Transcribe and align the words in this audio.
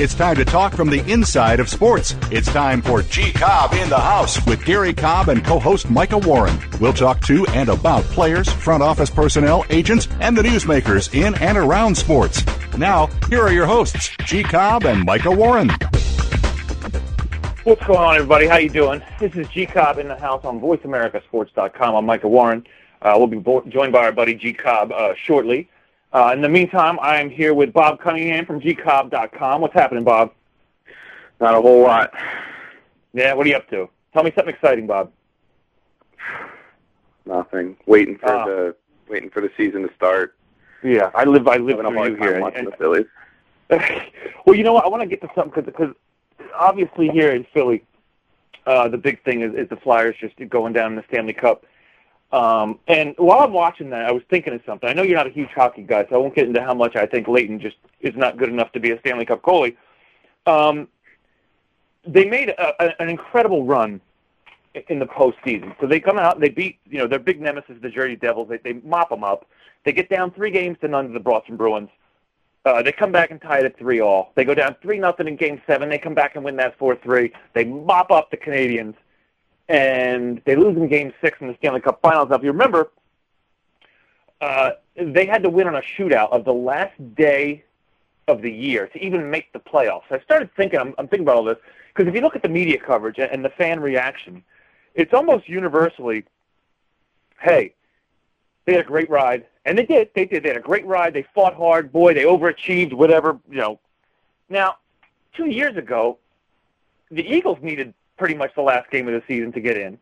It's 0.00 0.14
time 0.14 0.36
to 0.36 0.44
talk 0.44 0.74
from 0.74 0.90
the 0.90 1.04
inside 1.10 1.58
of 1.58 1.68
sports. 1.68 2.14
It's 2.30 2.46
time 2.46 2.82
for 2.82 3.02
G 3.02 3.32
Cobb 3.32 3.72
in 3.72 3.88
the 3.88 3.98
House 3.98 4.38
with 4.46 4.64
Gary 4.64 4.94
Cobb 4.94 5.28
and 5.28 5.44
co 5.44 5.58
host 5.58 5.90
Micah 5.90 6.18
Warren. 6.18 6.56
We'll 6.80 6.92
talk 6.92 7.20
to 7.22 7.44
and 7.46 7.68
about 7.68 8.04
players, 8.04 8.48
front 8.48 8.80
office 8.80 9.10
personnel, 9.10 9.64
agents, 9.70 10.06
and 10.20 10.38
the 10.38 10.42
newsmakers 10.42 11.12
in 11.12 11.34
and 11.42 11.58
around 11.58 11.96
sports. 11.96 12.44
Now, 12.76 13.08
here 13.28 13.42
are 13.42 13.52
your 13.52 13.66
hosts, 13.66 14.10
G 14.24 14.44
Cobb 14.44 14.84
and 14.84 15.04
Micah 15.04 15.32
Warren. 15.32 15.68
What's 17.64 17.84
going 17.84 17.98
on, 17.98 18.14
everybody? 18.14 18.46
How 18.46 18.58
you 18.58 18.70
doing? 18.70 19.02
This 19.18 19.34
is 19.34 19.48
G 19.48 19.66
Cobb 19.66 19.98
in 19.98 20.06
the 20.06 20.16
house 20.16 20.44
on 20.44 20.60
VoiceAmericaSports.com. 20.60 21.96
I'm 21.96 22.06
Micah 22.06 22.28
Warren. 22.28 22.64
Uh, 23.02 23.14
we'll 23.16 23.26
be 23.26 23.38
bo- 23.38 23.64
joined 23.66 23.92
by 23.92 24.04
our 24.04 24.12
buddy 24.12 24.36
G 24.36 24.52
Cobb 24.52 24.92
uh, 24.92 25.14
shortly. 25.16 25.68
Uh, 26.12 26.30
in 26.32 26.40
the 26.40 26.48
meantime, 26.48 26.98
I 27.02 27.20
am 27.20 27.28
here 27.28 27.52
with 27.52 27.72
Bob 27.72 28.00
Cunningham 28.00 28.46
from 28.46 28.60
gcobb.com. 28.60 29.60
What's 29.60 29.74
happening, 29.74 30.04
Bob? 30.04 30.32
Not 31.40 31.54
a 31.54 31.60
whole 31.60 31.82
lot. 31.82 32.12
Yeah, 33.12 33.34
what 33.34 33.46
are 33.46 33.50
you 33.50 33.56
up 33.56 33.68
to? 33.70 33.88
Tell 34.12 34.22
me 34.24 34.32
something 34.34 34.54
exciting, 34.54 34.86
Bob. 34.86 35.12
Nothing. 37.26 37.76
Waiting 37.86 38.16
for 38.16 38.28
Ah. 38.30 38.44
the 38.46 38.76
waiting 39.08 39.30
for 39.30 39.40
the 39.40 39.50
season 39.56 39.86
to 39.86 39.94
start. 39.94 40.34
Yeah, 40.82 41.10
I 41.14 41.24
live. 41.24 41.46
I 41.48 41.56
live 41.56 41.78
Having 41.78 41.92
through 41.94 42.04
you 42.10 42.16
here. 42.16 42.40
watching 42.40 42.58
And- 42.60 42.68
the 42.68 42.76
Phillies. 42.76 43.06
well, 44.46 44.54
you 44.56 44.64
know 44.64 44.72
what? 44.72 44.84
I 44.84 44.88
want 44.88 45.02
to 45.02 45.06
get 45.08 45.20
to 45.20 45.30
something 45.34 45.62
because 45.62 45.94
obviously 46.54 47.08
here 47.08 47.32
in 47.32 47.44
Philly, 47.52 47.84
uh, 48.66 48.88
the 48.88 48.96
big 48.96 49.22
thing 49.24 49.42
is, 49.42 49.54
is 49.54 49.68
the 49.68 49.76
Flyers 49.76 50.16
just 50.18 50.34
going 50.48 50.72
down 50.72 50.92
in 50.92 50.96
the 50.96 51.04
Stanley 51.08 51.34
Cup. 51.34 51.64
Um, 52.30 52.78
and 52.88 53.14
while 53.16 53.40
I'm 53.40 53.52
watching 53.52 53.88
that, 53.90 54.04
I 54.04 54.12
was 54.12 54.22
thinking 54.28 54.52
of 54.52 54.60
something. 54.66 54.88
I 54.88 54.92
know 54.92 55.02
you're 55.02 55.16
not 55.16 55.26
a 55.26 55.30
huge 55.30 55.48
hockey 55.50 55.82
guy, 55.82 56.06
so 56.08 56.16
I 56.16 56.18
won't 56.18 56.34
get 56.34 56.46
into 56.46 56.62
how 56.62 56.74
much 56.74 56.94
I 56.94 57.06
think 57.06 57.26
Leighton 57.26 57.58
just 57.58 57.76
is 58.00 58.14
not 58.16 58.36
good 58.36 58.50
enough 58.50 58.70
to 58.72 58.80
be 58.80 58.90
a 58.90 59.00
Stanley 59.00 59.24
Cup 59.24 59.42
goalie. 59.42 59.76
Um, 60.46 60.88
they 62.06 62.26
made 62.26 62.50
a, 62.50 62.84
a, 62.84 63.02
an 63.02 63.08
incredible 63.08 63.64
run 63.64 64.00
in 64.88 64.98
the 64.98 65.06
postseason. 65.06 65.74
So 65.80 65.86
they 65.86 66.00
come 66.00 66.18
out, 66.18 66.40
they 66.40 66.50
beat 66.50 66.78
you 66.88 66.98
know 66.98 67.06
their 67.06 67.18
big 67.18 67.40
nemesis, 67.40 67.76
the 67.80 67.88
Jersey 67.88 68.16
Devils. 68.16 68.48
They, 68.48 68.58
they 68.58 68.80
mop 68.84 69.08
them 69.10 69.24
up. 69.24 69.46
They 69.84 69.92
get 69.92 70.08
down 70.10 70.30
three 70.32 70.50
games 70.50 70.76
to 70.82 70.88
none 70.88 71.08
to 71.08 71.12
the 71.12 71.20
Boston 71.20 71.56
Bruins. 71.56 71.88
Uh, 72.64 72.82
they 72.82 72.92
come 72.92 73.12
back 73.12 73.30
and 73.30 73.40
tie 73.40 73.60
it 73.60 73.64
at 73.64 73.78
three 73.78 74.00
all. 74.00 74.32
They 74.34 74.44
go 74.44 74.54
down 74.54 74.76
three 74.82 74.98
nothing 74.98 75.28
in 75.28 75.36
Game 75.36 75.60
Seven. 75.66 75.88
They 75.88 75.98
come 75.98 76.14
back 76.14 76.36
and 76.36 76.44
win 76.44 76.56
that 76.56 76.76
four 76.78 76.96
three. 76.96 77.32
They 77.54 77.64
mop 77.64 78.10
up 78.10 78.30
the 78.30 78.36
Canadiens, 78.36 78.94
and 79.68 80.40
they 80.44 80.56
lose 80.56 80.76
in 80.76 80.88
Game 80.88 81.12
Six 81.20 81.38
in 81.40 81.48
the 81.48 81.54
Stanley 81.58 81.80
Cup 81.80 82.00
Finals. 82.00 82.30
Now, 82.30 82.36
if 82.36 82.42
you 82.42 82.52
remember, 82.52 82.90
uh, 84.40 84.70
they 84.96 85.26
had 85.26 85.42
to 85.42 85.50
win 85.50 85.66
on 85.66 85.76
a 85.76 85.82
shootout 85.82 86.30
of 86.30 86.44
the 86.44 86.52
last 86.52 86.94
day 87.14 87.64
of 88.28 88.42
the 88.42 88.50
year 88.50 88.86
to 88.88 88.98
even 88.98 89.30
make 89.30 89.52
the 89.52 89.58
playoffs. 89.58 90.10
I 90.10 90.20
started 90.20 90.50
thinking. 90.56 90.78
I'm, 90.78 90.94
I'm 90.98 91.08
thinking 91.08 91.24
about 91.24 91.36
all 91.36 91.44
this 91.44 91.58
because 91.94 92.08
if 92.08 92.14
you 92.14 92.20
look 92.20 92.36
at 92.36 92.42
the 92.42 92.48
media 92.48 92.78
coverage 92.78 93.18
and 93.18 93.44
the 93.44 93.50
fan 93.50 93.80
reaction, 93.80 94.42
it's 94.94 95.12
almost 95.12 95.48
universally, 95.48 96.24
"Hey, 97.40 97.74
they 98.64 98.72
had 98.72 98.82
a 98.82 98.88
great 98.88 99.10
ride," 99.10 99.46
and 99.64 99.76
they 99.76 99.84
did. 99.84 100.10
They 100.14 100.24
did. 100.24 100.42
They 100.42 100.48
had 100.48 100.58
a 100.58 100.60
great 100.60 100.86
ride. 100.86 101.14
They 101.14 101.26
fought 101.34 101.54
hard. 101.54 101.92
Boy, 101.92 102.14
they 102.14 102.24
overachieved. 102.24 102.92
Whatever 102.92 103.38
you 103.50 103.58
know. 103.58 103.80
Now, 104.48 104.76
two 105.34 105.46
years 105.46 105.76
ago, 105.76 106.18
the 107.10 107.22
Eagles 107.22 107.58
needed 107.60 107.92
pretty 108.18 108.34
much 108.34 108.54
the 108.54 108.62
last 108.62 108.90
game 108.90 109.08
of 109.08 109.14
the 109.14 109.22
season 109.26 109.52
to 109.52 109.60
get 109.60 109.76
in. 109.76 109.98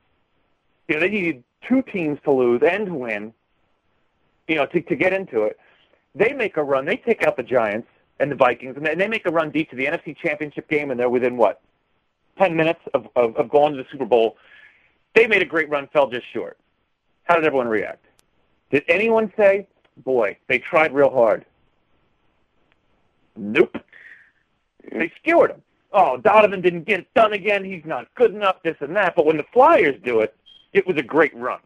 You 0.88 0.94
know, 0.94 1.00
they 1.00 1.08
needed 1.08 1.44
two 1.68 1.82
teams 1.82 2.18
to 2.24 2.32
lose 2.32 2.62
and 2.68 2.86
to 2.86 2.94
win. 2.94 3.32
You 4.48 4.56
know, 4.56 4.66
to 4.66 4.80
to 4.80 4.96
get 4.96 5.12
into 5.12 5.42
it. 5.42 5.58
They 6.14 6.32
make 6.32 6.56
a 6.56 6.62
run. 6.62 6.86
They 6.86 6.96
take 6.96 7.24
out 7.24 7.36
the 7.36 7.42
Giants 7.42 7.88
and 8.20 8.30
the 8.30 8.36
Vikings, 8.36 8.76
and 8.76 8.86
they, 8.86 8.92
and 8.92 9.00
they 9.00 9.08
make 9.08 9.26
a 9.26 9.30
run 9.30 9.50
deep 9.50 9.70
to 9.70 9.76
the 9.76 9.86
NFC 9.86 10.16
Championship 10.16 10.68
game, 10.68 10.90
and 10.90 10.98
they're 10.98 11.10
within 11.10 11.36
what, 11.36 11.60
ten 12.38 12.56
minutes 12.56 12.80
of, 12.94 13.08
of 13.16 13.36
of 13.36 13.48
going 13.48 13.72
to 13.74 13.82
the 13.82 13.88
Super 13.90 14.06
Bowl. 14.06 14.36
They 15.14 15.26
made 15.26 15.42
a 15.42 15.46
great 15.46 15.68
run, 15.68 15.88
fell 15.92 16.08
just 16.08 16.26
short. 16.32 16.58
How 17.24 17.34
did 17.34 17.44
everyone 17.44 17.68
react? 17.68 18.04
Did 18.70 18.84
anyone 18.88 19.32
say, 19.36 19.66
"Boy, 20.04 20.36
they 20.46 20.58
tried 20.58 20.94
real 20.94 21.10
hard"? 21.10 21.44
Nope. 23.36 23.76
They 24.92 25.12
skewered 25.20 25.50
him. 25.50 25.62
Oh, 25.92 26.16
Donovan 26.18 26.60
didn't 26.60 26.84
get 26.84 27.00
it 27.00 27.14
done 27.14 27.32
again. 27.32 27.64
He's 27.64 27.84
not 27.84 28.12
good 28.14 28.34
enough. 28.34 28.62
This 28.62 28.76
and 28.80 28.94
that. 28.96 29.14
But 29.16 29.24
when 29.26 29.36
the 29.36 29.46
Flyers 29.52 29.96
do 30.04 30.20
it, 30.20 30.34
it 30.72 30.86
was 30.86 30.96
a 30.96 31.02
great 31.02 31.34
run. 31.34 31.60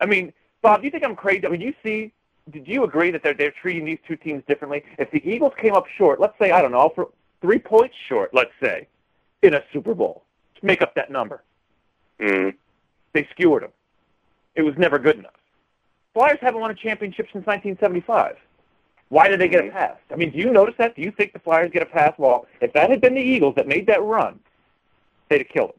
I 0.00 0.06
mean, 0.06 0.32
Bob, 0.62 0.80
do 0.80 0.86
you 0.86 0.90
think 0.90 1.04
I'm 1.04 1.16
crazy? 1.16 1.46
I 1.46 1.50
mean, 1.50 1.60
you 1.60 1.74
see, 1.82 2.12
did 2.50 2.66
you 2.68 2.84
agree 2.84 3.10
that 3.10 3.22
they're 3.22 3.34
they're 3.34 3.50
treating 3.62 3.84
these 3.84 3.98
two 4.06 4.16
teams 4.16 4.42
differently? 4.46 4.84
If 4.98 5.10
the 5.10 5.22
Eagles 5.28 5.52
came 5.60 5.74
up 5.74 5.86
short, 5.96 6.20
let's 6.20 6.38
say 6.38 6.50
I 6.50 6.60
don't 6.60 6.72
know, 6.72 6.90
for 6.94 7.08
three 7.40 7.58
points 7.58 7.94
short, 8.08 8.34
let's 8.34 8.52
say, 8.62 8.88
in 9.42 9.54
a 9.54 9.62
Super 9.72 9.94
Bowl, 9.94 10.24
to 10.58 10.66
make 10.66 10.82
up 10.82 10.94
that 10.94 11.10
number, 11.10 11.42
Mm. 12.20 12.54
they 13.12 13.26
skewered 13.32 13.64
them. 13.64 13.72
It 14.54 14.62
was 14.62 14.76
never 14.78 14.98
good 14.98 15.18
enough. 15.18 15.34
Flyers 16.12 16.38
haven't 16.40 16.60
won 16.60 16.70
a 16.70 16.74
championship 16.74 17.26
since 17.32 17.44
1975. 17.46 18.36
Why 19.10 19.28
did 19.28 19.40
they 19.40 19.48
get 19.48 19.66
a 19.66 19.70
pass? 19.70 19.96
I 20.10 20.16
mean, 20.16 20.30
do 20.30 20.38
you 20.38 20.50
notice 20.50 20.74
that? 20.78 20.96
Do 20.96 21.02
you 21.02 21.10
think 21.12 21.32
the 21.32 21.38
Flyers 21.38 21.70
get 21.72 21.82
a 21.82 21.86
pass? 21.86 22.14
Well, 22.18 22.46
if 22.60 22.72
that 22.72 22.90
had 22.90 23.00
been 23.00 23.14
the 23.14 23.20
Eagles 23.20 23.54
that 23.56 23.68
made 23.68 23.86
that 23.86 24.02
run, 24.02 24.40
they'd 25.28 25.38
have 25.38 25.48
killed 25.48 25.72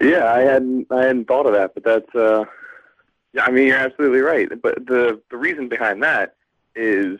them. 0.00 0.08
Yeah, 0.10 0.32
I 0.32 0.40
hadn't 0.40 0.86
I 0.90 1.02
hadn't 1.04 1.28
thought 1.28 1.46
of 1.46 1.52
that, 1.52 1.74
but 1.74 1.84
that's 1.84 2.14
uh 2.14 2.44
yeah, 3.32 3.44
I 3.44 3.50
mean 3.50 3.68
you're 3.68 3.78
absolutely 3.78 4.20
right. 4.20 4.48
But 4.60 4.86
the 4.86 5.20
the 5.30 5.36
reason 5.36 5.68
behind 5.68 6.02
that 6.02 6.34
is 6.74 7.18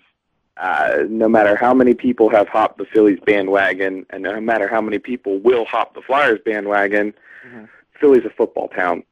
uh 0.57 0.99
no 1.09 1.29
matter 1.29 1.55
how 1.55 1.73
many 1.75 1.95
people 1.95 2.29
have 2.31 2.49
hopped 2.49 2.79
the 2.79 2.87
Phillies 2.87 3.21
bandwagon 3.25 4.05
and 4.11 4.23
no 4.25 4.41
matter 4.41 4.67
how 4.67 4.81
many 4.81 4.99
people 4.99 5.39
will 5.39 5.65
hop 5.65 5.95
the 5.95 6.03
Flyers 6.03 6.41
bandwagon, 6.45 7.15
Mhm. 7.47 7.69
Philly's 8.01 8.25
a 8.25 8.31
football 8.31 8.69
town. 8.69 9.05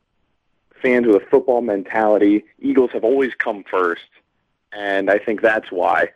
Fans 0.83 1.07
with 1.07 1.17
a 1.17 1.27
football 1.27 1.61
mentality. 1.61 2.45
Eagles 2.59 2.91
have 2.93 3.05
always 3.05 3.35
come 3.35 3.63
first. 3.71 4.09
And 4.73 5.11
I 5.11 5.19
think 5.19 5.41
that's 5.41 5.71
why 5.71 6.11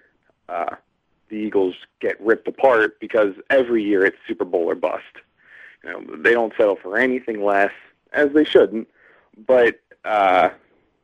uh 0.49 0.77
the 1.29 1.37
Eagles 1.37 1.75
get 2.01 2.21
ripped 2.21 2.47
apart 2.49 3.01
because 3.01 3.35
every 3.51 3.83
year 3.83 4.05
it's 4.05 4.17
Super 4.27 4.45
Bowl 4.45 4.71
or 4.71 4.75
bust. 4.75 5.03
You 5.83 5.91
know, 5.91 6.17
they 6.17 6.33
don't 6.33 6.53
settle 6.57 6.77
for 6.77 6.97
anything 6.97 7.45
less, 7.45 7.73
as 8.13 8.31
they 8.33 8.45
shouldn't. 8.45 8.89
But 9.47 9.81
uh, 10.05 10.51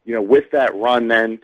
you 0.04 0.14
know, 0.14 0.22
with 0.22 0.50
that 0.52 0.74
run, 0.74 1.08
then 1.08 1.40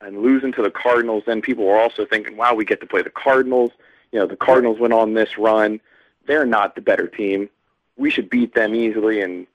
and 0.00 0.22
losing 0.22 0.52
to 0.52 0.62
the 0.62 0.70
Cardinals, 0.70 1.24
then 1.26 1.40
people 1.40 1.64
were 1.64 1.78
also 1.78 2.04
thinking, 2.04 2.36
"Wow, 2.36 2.54
we 2.54 2.64
get 2.64 2.80
to 2.80 2.86
play 2.86 3.02
the 3.02 3.10
Cardinals." 3.10 3.70
You 4.12 4.20
know, 4.20 4.26
the 4.26 4.36
Cardinals 4.36 4.78
went 4.78 4.92
on 4.92 5.14
this 5.14 5.38
run; 5.38 5.80
they're 6.26 6.46
not 6.46 6.74
the 6.74 6.80
better 6.80 7.06
team. 7.06 7.48
We 7.96 8.10
should 8.10 8.30
beat 8.30 8.54
them 8.54 8.74
easily 8.74 9.20
and 9.20 9.46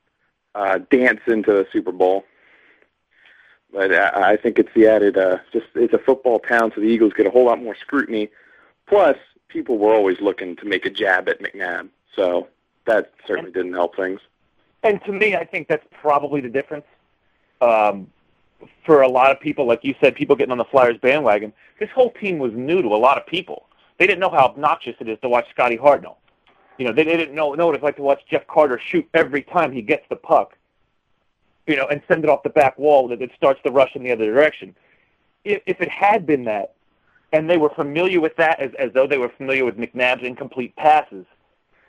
uh, 0.56 0.79
dance 0.89 1.21
into 1.27 1.51
the 1.51 1.67
Super 1.71 1.91
Bowl. 1.91 2.25
But 3.73 3.94
I, 3.94 4.33
I 4.33 4.38
think 4.38 4.59
it's 4.59 4.69
the 4.75 4.88
added, 4.88 5.18
uh, 5.18 5.38
just 5.53 5.68
it's 5.75 5.94
a 5.94 6.00
football 6.00 6.39
town, 6.39 6.71
so 6.75 6.81
the 6.81 6.88
Eagles 6.88 7.13
get 7.13 7.25
a 7.25 7.29
whole 7.29 7.45
lot 7.45 7.62
more 7.62 7.75
scrutiny. 7.75 8.29
Plus, 8.88 9.18
people 9.47 9.77
were 9.77 9.94
always 9.94 10.19
looking 10.19 10.56
to 10.57 10.65
make 10.65 10.85
a 10.85 10.89
jab 10.89 11.29
at 11.29 11.41
McNabb, 11.41 11.89
so 12.15 12.47
that 12.85 13.13
certainly 13.25 13.51
didn't 13.51 13.73
help 13.73 13.95
things. 13.95 14.19
And 14.83 15.03
to 15.06 15.12
me, 15.12 15.35
I 15.35 15.45
think 15.45 15.68
that's 15.68 15.85
probably 16.01 16.41
the 16.41 16.50
difference. 16.50 16.85
Um, 17.62 18.07
for 18.85 19.01
a 19.01 19.07
lot 19.07 19.31
of 19.31 19.39
people, 19.39 19.65
like 19.65 19.83
you 19.83 19.95
said, 20.01 20.15
people 20.15 20.35
getting 20.35 20.51
on 20.51 20.57
the 20.57 20.65
Flyers 20.65 20.97
bandwagon, 20.97 21.53
this 21.79 21.89
whole 21.91 22.12
team 22.12 22.39
was 22.39 22.51
new 22.53 22.81
to 22.81 22.88
a 22.89 22.97
lot 22.97 23.18
of 23.18 23.25
people. 23.25 23.68
They 23.97 24.07
didn't 24.07 24.19
know 24.19 24.29
how 24.29 24.45
obnoxious 24.45 24.95
it 25.00 25.07
is 25.07 25.19
to 25.21 25.29
watch 25.29 25.45
Scotty 25.51 25.77
Hartnell. 25.77 26.15
You 26.77 26.85
know, 26.88 26.94
they, 26.94 27.03
they 27.03 27.18
didn't 27.18 27.35
know, 27.35 27.53
know 27.53 27.68
what 27.68 27.75
it's 27.75 27.83
like 27.83 27.97
to 27.97 28.01
watch 28.01 28.21
Jeff 28.29 28.47
Carter 28.47 28.79
shoot 28.83 29.07
every 29.13 29.44
time 29.44 29.71
he 29.71 29.81
gets 29.81 30.03
the 30.09 30.15
puck, 30.15 30.57
you 31.67 31.75
know, 31.75 31.87
and 31.87 32.01
send 32.07 32.23
it 32.23 32.29
off 32.29 32.43
the 32.43 32.49
back 32.49 32.77
wall 32.77 33.07
that 33.07 33.21
it 33.21 33.31
starts 33.35 33.61
to 33.63 33.71
rush 33.71 33.95
in 33.95 34.03
the 34.03 34.11
other 34.11 34.25
direction. 34.25 34.75
If, 35.43 35.61
if 35.65 35.81
it 35.81 35.89
had 35.89 36.25
been 36.25 36.43
that, 36.45 36.73
and 37.33 37.49
they 37.49 37.57
were 37.57 37.69
familiar 37.69 38.19
with 38.19 38.35
that 38.37 38.59
as, 38.59 38.71
as 38.77 38.91
though 38.93 39.07
they 39.07 39.17
were 39.17 39.29
familiar 39.29 39.63
with 39.63 39.77
McNabb's 39.77 40.23
incomplete 40.23 40.75
passes, 40.75 41.25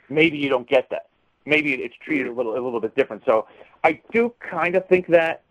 maybe 0.09 0.39
you 0.39 0.49
don't 0.49 0.69
get 0.69 0.89
that. 0.91 1.07
maybe 1.47 1.73
it's 1.75 1.97
treated 2.05 2.29
a 2.29 2.33
little 2.33 2.53
a 2.53 2.61
little 2.63 2.81
bit 2.81 2.95
different. 2.95 3.23
So 3.27 3.47
I 3.83 4.01
do 4.13 4.33
kind 4.39 4.77
of 4.77 4.87
think 4.87 5.09
that 5.09 5.43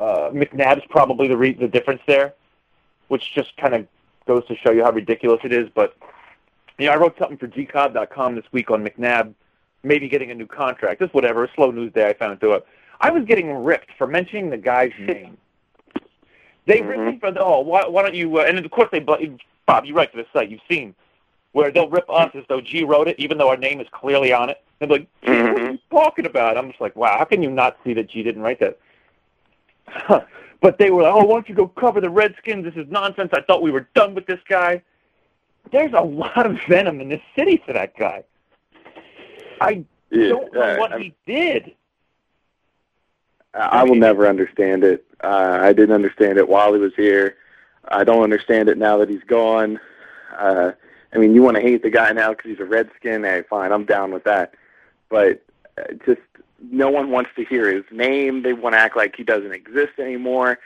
uh, 0.00 0.30
McNabb's 0.32 0.86
probably 0.88 1.28
the 1.28 1.36
re- 1.36 1.52
the 1.52 1.68
difference 1.68 2.00
there, 2.06 2.34
which 3.08 3.34
just 3.34 3.56
kind 3.56 3.74
of 3.74 3.86
goes 4.26 4.46
to 4.46 4.56
show 4.56 4.70
you 4.70 4.82
how 4.84 4.92
ridiculous 4.92 5.40
it 5.44 5.52
is. 5.52 5.68
But 5.74 5.96
you 6.78 6.86
know, 6.86 6.92
I 6.92 6.96
wrote 6.96 7.16
something 7.18 7.36
for 7.36 7.48
gcobb.com 7.48 8.34
this 8.36 8.44
week 8.52 8.70
on 8.70 8.84
McNabb 8.84 9.34
maybe 9.82 10.08
getting 10.08 10.30
a 10.30 10.34
new 10.34 10.46
contract. 10.46 11.00
Just 11.00 11.14
whatever. 11.14 11.44
A 11.44 11.48
slow 11.54 11.70
news 11.70 11.92
day. 11.92 12.08
I 12.08 12.14
found 12.14 12.38
it. 12.42 12.66
I 13.00 13.10
was 13.10 13.24
getting 13.24 13.52
ripped 13.52 13.90
for 13.96 14.06
mentioning 14.06 14.50
the 14.50 14.56
guy's 14.56 14.92
name. 14.98 15.36
They 16.66 16.78
mm-hmm. 16.78 16.88
ripped 16.88 17.14
me 17.14 17.18
for 17.18 17.30
the 17.30 17.40
oh 17.40 17.60
why, 17.60 17.86
why 17.86 18.02
don't 18.02 18.14
you 18.14 18.38
uh, 18.38 18.44
and 18.44 18.58
of 18.58 18.70
course 18.70 18.88
they 18.92 19.00
Bob 19.00 19.84
you 19.84 19.94
write 19.94 20.12
to 20.12 20.18
the 20.18 20.26
site 20.32 20.50
you've 20.50 20.60
seen 20.68 20.94
where 21.52 21.70
they'll 21.70 21.88
rip 21.88 22.08
us 22.10 22.30
as 22.34 22.44
though 22.48 22.60
G 22.60 22.84
wrote 22.84 23.08
it 23.08 23.16
even 23.18 23.38
though 23.38 23.48
our 23.48 23.56
name 23.56 23.80
is 23.80 23.86
clearly 23.92 24.32
on 24.32 24.50
it. 24.50 24.62
They're 24.78 24.88
like, 24.88 25.08
mm-hmm. 25.22 25.32
what 25.32 25.38
are 25.38 25.54
mm-hmm. 25.54 25.72
you 25.72 25.78
talking 25.90 26.26
about? 26.26 26.56
I'm 26.56 26.68
just 26.68 26.80
like, 26.80 26.94
wow, 26.94 27.18
how 27.18 27.24
can 27.24 27.42
you 27.42 27.50
not 27.50 27.76
see 27.84 27.94
that 27.94 28.08
G 28.08 28.22
didn't 28.22 28.42
write 28.42 28.60
that? 28.60 28.78
but 30.60 30.78
they 30.78 30.90
were 30.90 31.02
like, 31.02 31.14
oh, 31.14 31.24
why 31.24 31.34
don't 31.34 31.48
you 31.48 31.54
go 31.54 31.68
cover 31.68 32.00
the 32.00 32.10
Redskins? 32.10 32.64
This 32.64 32.74
is 32.74 32.90
nonsense. 32.90 33.30
I 33.32 33.40
thought 33.42 33.62
we 33.62 33.70
were 33.70 33.88
done 33.94 34.14
with 34.14 34.26
this 34.26 34.40
guy. 34.48 34.82
There's 35.72 35.92
a 35.92 36.02
lot 36.02 36.46
of 36.46 36.58
venom 36.68 37.00
in 37.00 37.08
this 37.08 37.20
city 37.36 37.62
for 37.64 37.72
that 37.72 37.96
guy. 37.96 38.24
I 39.60 39.84
yeah, 40.10 40.28
don't 40.28 40.52
know 40.52 40.60
uh, 40.60 40.76
what 40.76 40.92
I'm, 40.92 41.02
he 41.02 41.14
did. 41.26 41.74
I 43.54 43.84
will 43.84 43.94
never 43.94 44.26
understand 44.26 44.84
it. 44.84 45.04
Uh, 45.22 45.58
I 45.60 45.72
didn't 45.72 45.94
understand 45.94 46.38
it 46.38 46.48
while 46.48 46.72
he 46.72 46.80
was 46.80 46.94
here. 46.94 47.36
I 47.88 48.04
don't 48.04 48.22
understand 48.22 48.68
it 48.68 48.78
now 48.78 48.98
that 48.98 49.08
he's 49.08 49.24
gone. 49.24 49.80
Uh, 50.36 50.72
I 51.12 51.18
mean, 51.18 51.34
you 51.34 51.42
want 51.42 51.56
to 51.56 51.62
hate 51.62 51.82
the 51.82 51.90
guy 51.90 52.12
now 52.12 52.30
because 52.30 52.50
he's 52.50 52.60
a 52.60 52.64
Redskin. 52.64 53.24
Hey, 53.24 53.42
fine, 53.48 53.72
I'm 53.72 53.84
down 53.84 54.12
with 54.12 54.24
that. 54.24 54.54
But 55.08 55.42
uh, 55.78 55.94
just 56.04 56.20
no 56.70 56.90
one 56.90 57.10
wants 57.10 57.30
to 57.36 57.44
hear 57.44 57.74
his 57.74 57.84
name. 57.90 58.42
They 58.42 58.52
want 58.52 58.74
to 58.74 58.78
act 58.78 58.96
like 58.96 59.16
he 59.16 59.24
doesn't 59.24 59.52
exist 59.52 59.98
anymore. 59.98 60.58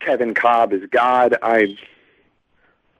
Kevin 0.00 0.34
Kolb 0.34 0.72
is 0.72 0.82
God. 0.90 1.36
I, 1.42 1.76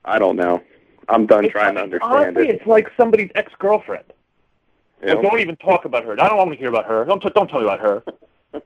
I 0.03 0.19
don't 0.19 0.35
know. 0.35 0.61
I'm 1.07 1.27
done 1.27 1.45
it's 1.45 1.51
trying 1.51 1.75
to 1.75 1.81
understand 1.81 2.37
honestly, 2.37 2.49
it. 2.49 2.55
It's 2.55 2.67
like 2.67 2.91
somebody's 2.97 3.31
ex-girlfriend. 3.35 4.05
Like, 5.03 5.21
don't 5.21 5.39
even 5.39 5.55
talk 5.57 5.85
about 5.85 6.03
her. 6.03 6.13
I 6.19 6.27
don't 6.27 6.37
want 6.37 6.51
to 6.51 6.57
hear 6.57 6.69
about 6.69 6.85
her. 6.85 7.05
Don't 7.05 7.21
t- 7.21 7.29
don't 7.35 7.47
tell 7.47 7.59
me 7.59 7.65
about 7.65 7.79
her. 7.79 8.03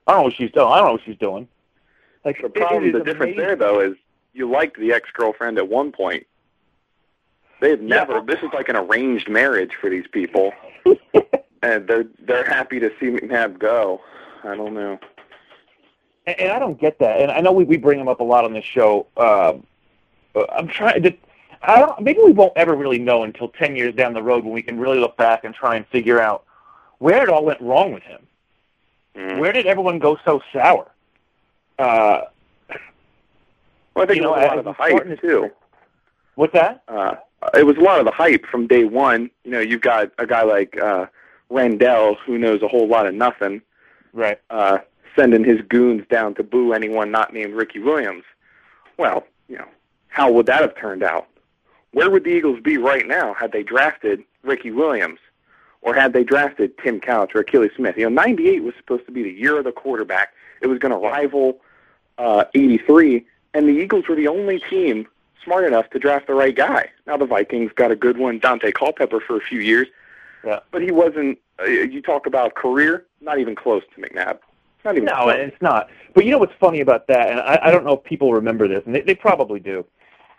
I 0.07 0.11
don't 0.11 0.17
know 0.17 0.23
what 0.23 0.33
she's 0.33 0.51
doing. 0.51 0.67
I 0.67 0.77
don't 0.77 0.85
know 0.85 0.91
what 0.93 1.01
she's 1.05 1.17
doing. 1.17 1.47
Like 2.25 2.41
the 2.41 2.49
problem, 2.49 2.91
the 2.91 3.03
difference 3.03 3.37
there 3.37 3.55
though 3.55 3.79
is 3.79 3.95
you 4.33 4.49
liked 4.49 4.79
the 4.79 4.93
ex-girlfriend 4.93 5.57
at 5.57 5.67
one 5.67 5.91
point. 5.91 6.25
They've 7.61 7.79
never. 7.79 8.15
Yeah. 8.15 8.23
This 8.25 8.39
is 8.39 8.49
like 8.53 8.69
an 8.69 8.75
arranged 8.75 9.29
marriage 9.29 9.71
for 9.79 9.89
these 9.89 10.05
people, 10.11 10.51
and 11.61 11.87
they're 11.87 12.05
they're 12.25 12.45
happy 12.45 12.79
to 12.79 12.89
see 12.99 13.07
McNabb 13.07 13.59
go. 13.59 14.01
I 14.43 14.55
don't 14.55 14.73
know. 14.73 14.99
And, 16.25 16.39
and 16.39 16.51
I 16.51 16.59
don't 16.59 16.79
get 16.79 16.99
that. 16.99 17.19
And 17.21 17.31
I 17.31 17.41
know 17.41 17.51
we 17.51 17.65
we 17.65 17.77
bring 17.77 17.99
him 17.99 18.07
up 18.07 18.19
a 18.19 18.23
lot 18.23 18.45
on 18.45 18.53
this 18.53 18.65
show. 18.65 19.07
Um, 19.17 19.65
I'm 20.53 20.67
trying 20.67 21.03
to. 21.03 21.13
I 21.61 21.79
don't. 21.79 21.99
Maybe 22.01 22.19
we 22.23 22.31
won't 22.31 22.53
ever 22.55 22.75
really 22.75 22.99
know 22.99 23.23
until 23.23 23.49
ten 23.49 23.75
years 23.75 23.93
down 23.93 24.13
the 24.13 24.23
road 24.23 24.43
when 24.45 24.53
we 24.53 24.61
can 24.61 24.79
really 24.79 24.99
look 24.99 25.17
back 25.17 25.43
and 25.43 25.53
try 25.53 25.75
and 25.75 25.85
figure 25.87 26.21
out 26.21 26.45
where 26.99 27.23
it 27.23 27.29
all 27.29 27.43
went 27.43 27.59
wrong 27.59 27.91
with 27.93 28.03
him. 28.03 28.25
Mm. 29.19 29.37
Where 29.37 29.51
did 29.51 29.65
everyone 29.65 29.99
go 29.99 30.17
so 30.23 30.41
sour? 30.53 30.89
Uh, 31.77 32.21
well, 33.93 34.03
I 34.03 34.05
think 34.05 34.17
you 34.17 34.21
know, 34.21 34.35
a 34.35 34.47
lot 34.47 34.57
of 34.57 34.65
the 34.65 34.73
hype 34.73 35.19
too. 35.19 35.51
What's 36.35 36.53
that? 36.53 36.83
Uh, 36.87 37.15
it 37.53 37.65
was 37.65 37.75
a 37.75 37.81
lot 37.81 37.99
of 37.99 38.05
the 38.05 38.11
hype 38.11 38.45
from 38.45 38.65
day 38.65 38.85
one. 38.85 39.29
You 39.43 39.51
know, 39.51 39.59
you've 39.59 39.81
got 39.81 40.11
a 40.17 40.25
guy 40.25 40.43
like 40.43 40.79
uh, 40.79 41.07
Rendell 41.49 42.15
who 42.25 42.37
knows 42.37 42.61
a 42.61 42.67
whole 42.67 42.87
lot 42.87 43.07
of 43.07 43.13
nothing, 43.13 43.61
right? 44.13 44.39
Uh, 44.49 44.79
sending 45.17 45.43
his 45.43 45.59
goons 45.67 46.05
down 46.09 46.33
to 46.35 46.43
boo 46.43 46.71
anyone 46.71 47.11
not 47.11 47.33
named 47.33 47.55
Ricky 47.55 47.79
Williams. 47.79 48.23
Well, 48.97 49.25
you 49.49 49.57
know, 49.57 49.67
how 50.07 50.31
would 50.31 50.45
that 50.45 50.61
have 50.61 50.77
turned 50.77 51.03
out? 51.03 51.27
Where 51.91 52.09
would 52.09 52.23
the 52.23 52.29
Eagles 52.29 52.61
be 52.61 52.77
right 52.77 53.05
now 53.05 53.33
had 53.33 53.51
they 53.51 53.63
drafted 53.63 54.23
Ricky 54.43 54.71
Williams? 54.71 55.19
Or 55.81 55.93
had 55.93 56.13
they 56.13 56.23
drafted 56.23 56.77
Tim 56.79 56.99
Couch 56.99 57.31
or 57.33 57.43
Akili 57.43 57.73
Smith? 57.75 57.95
You 57.97 58.09
know, 58.09 58.21
98 58.21 58.63
was 58.63 58.73
supposed 58.77 59.05
to 59.05 59.11
be 59.11 59.23
the 59.23 59.31
year 59.31 59.57
of 59.57 59.63
the 59.63 59.71
quarterback. 59.71 60.33
It 60.61 60.67
was 60.67 60.77
going 60.77 60.91
to 60.91 60.97
rival 60.97 61.61
uh, 62.17 62.45
83, 62.53 63.25
and 63.53 63.67
the 63.67 63.73
Eagles 63.73 64.07
were 64.07 64.15
the 64.15 64.27
only 64.27 64.59
team 64.69 65.07
smart 65.43 65.63
enough 65.63 65.89
to 65.91 65.99
draft 65.99 66.27
the 66.27 66.33
right 66.33 66.55
guy. 66.55 66.89
Now 67.07 67.17
the 67.17 67.25
Vikings 67.25 67.71
got 67.75 67.91
a 67.91 67.95
good 67.95 68.17
one, 68.17 68.39
Daunte 68.39 68.73
Culpepper, 68.73 69.21
for 69.21 69.37
a 69.37 69.41
few 69.41 69.59
years, 69.59 69.87
yeah. 70.45 70.59
but 70.71 70.81
he 70.81 70.91
wasn't. 70.91 71.39
Uh, 71.59 71.65
you 71.65 72.01
talk 72.01 72.25
about 72.25 72.55
career, 72.55 73.05
not 73.21 73.39
even 73.39 73.55
close 73.55 73.83
to 73.95 74.01
McNabb. 74.01 74.39
Not 74.85 74.95
even 74.95 75.05
no, 75.05 75.23
close. 75.23 75.35
it's 75.37 75.61
not. 75.61 75.89
But 76.13 76.25
you 76.25 76.31
know 76.31 76.37
what's 76.37 76.53
funny 76.59 76.81
about 76.81 77.07
that, 77.07 77.29
and 77.29 77.39
I, 77.39 77.59
I 77.63 77.71
don't 77.71 77.83
know 77.85 77.93
if 77.93 78.03
people 78.03 78.33
remember 78.33 78.67
this, 78.67 78.83
and 78.85 78.95
they, 78.95 79.01
they 79.01 79.15
probably 79.15 79.59
do. 79.59 79.85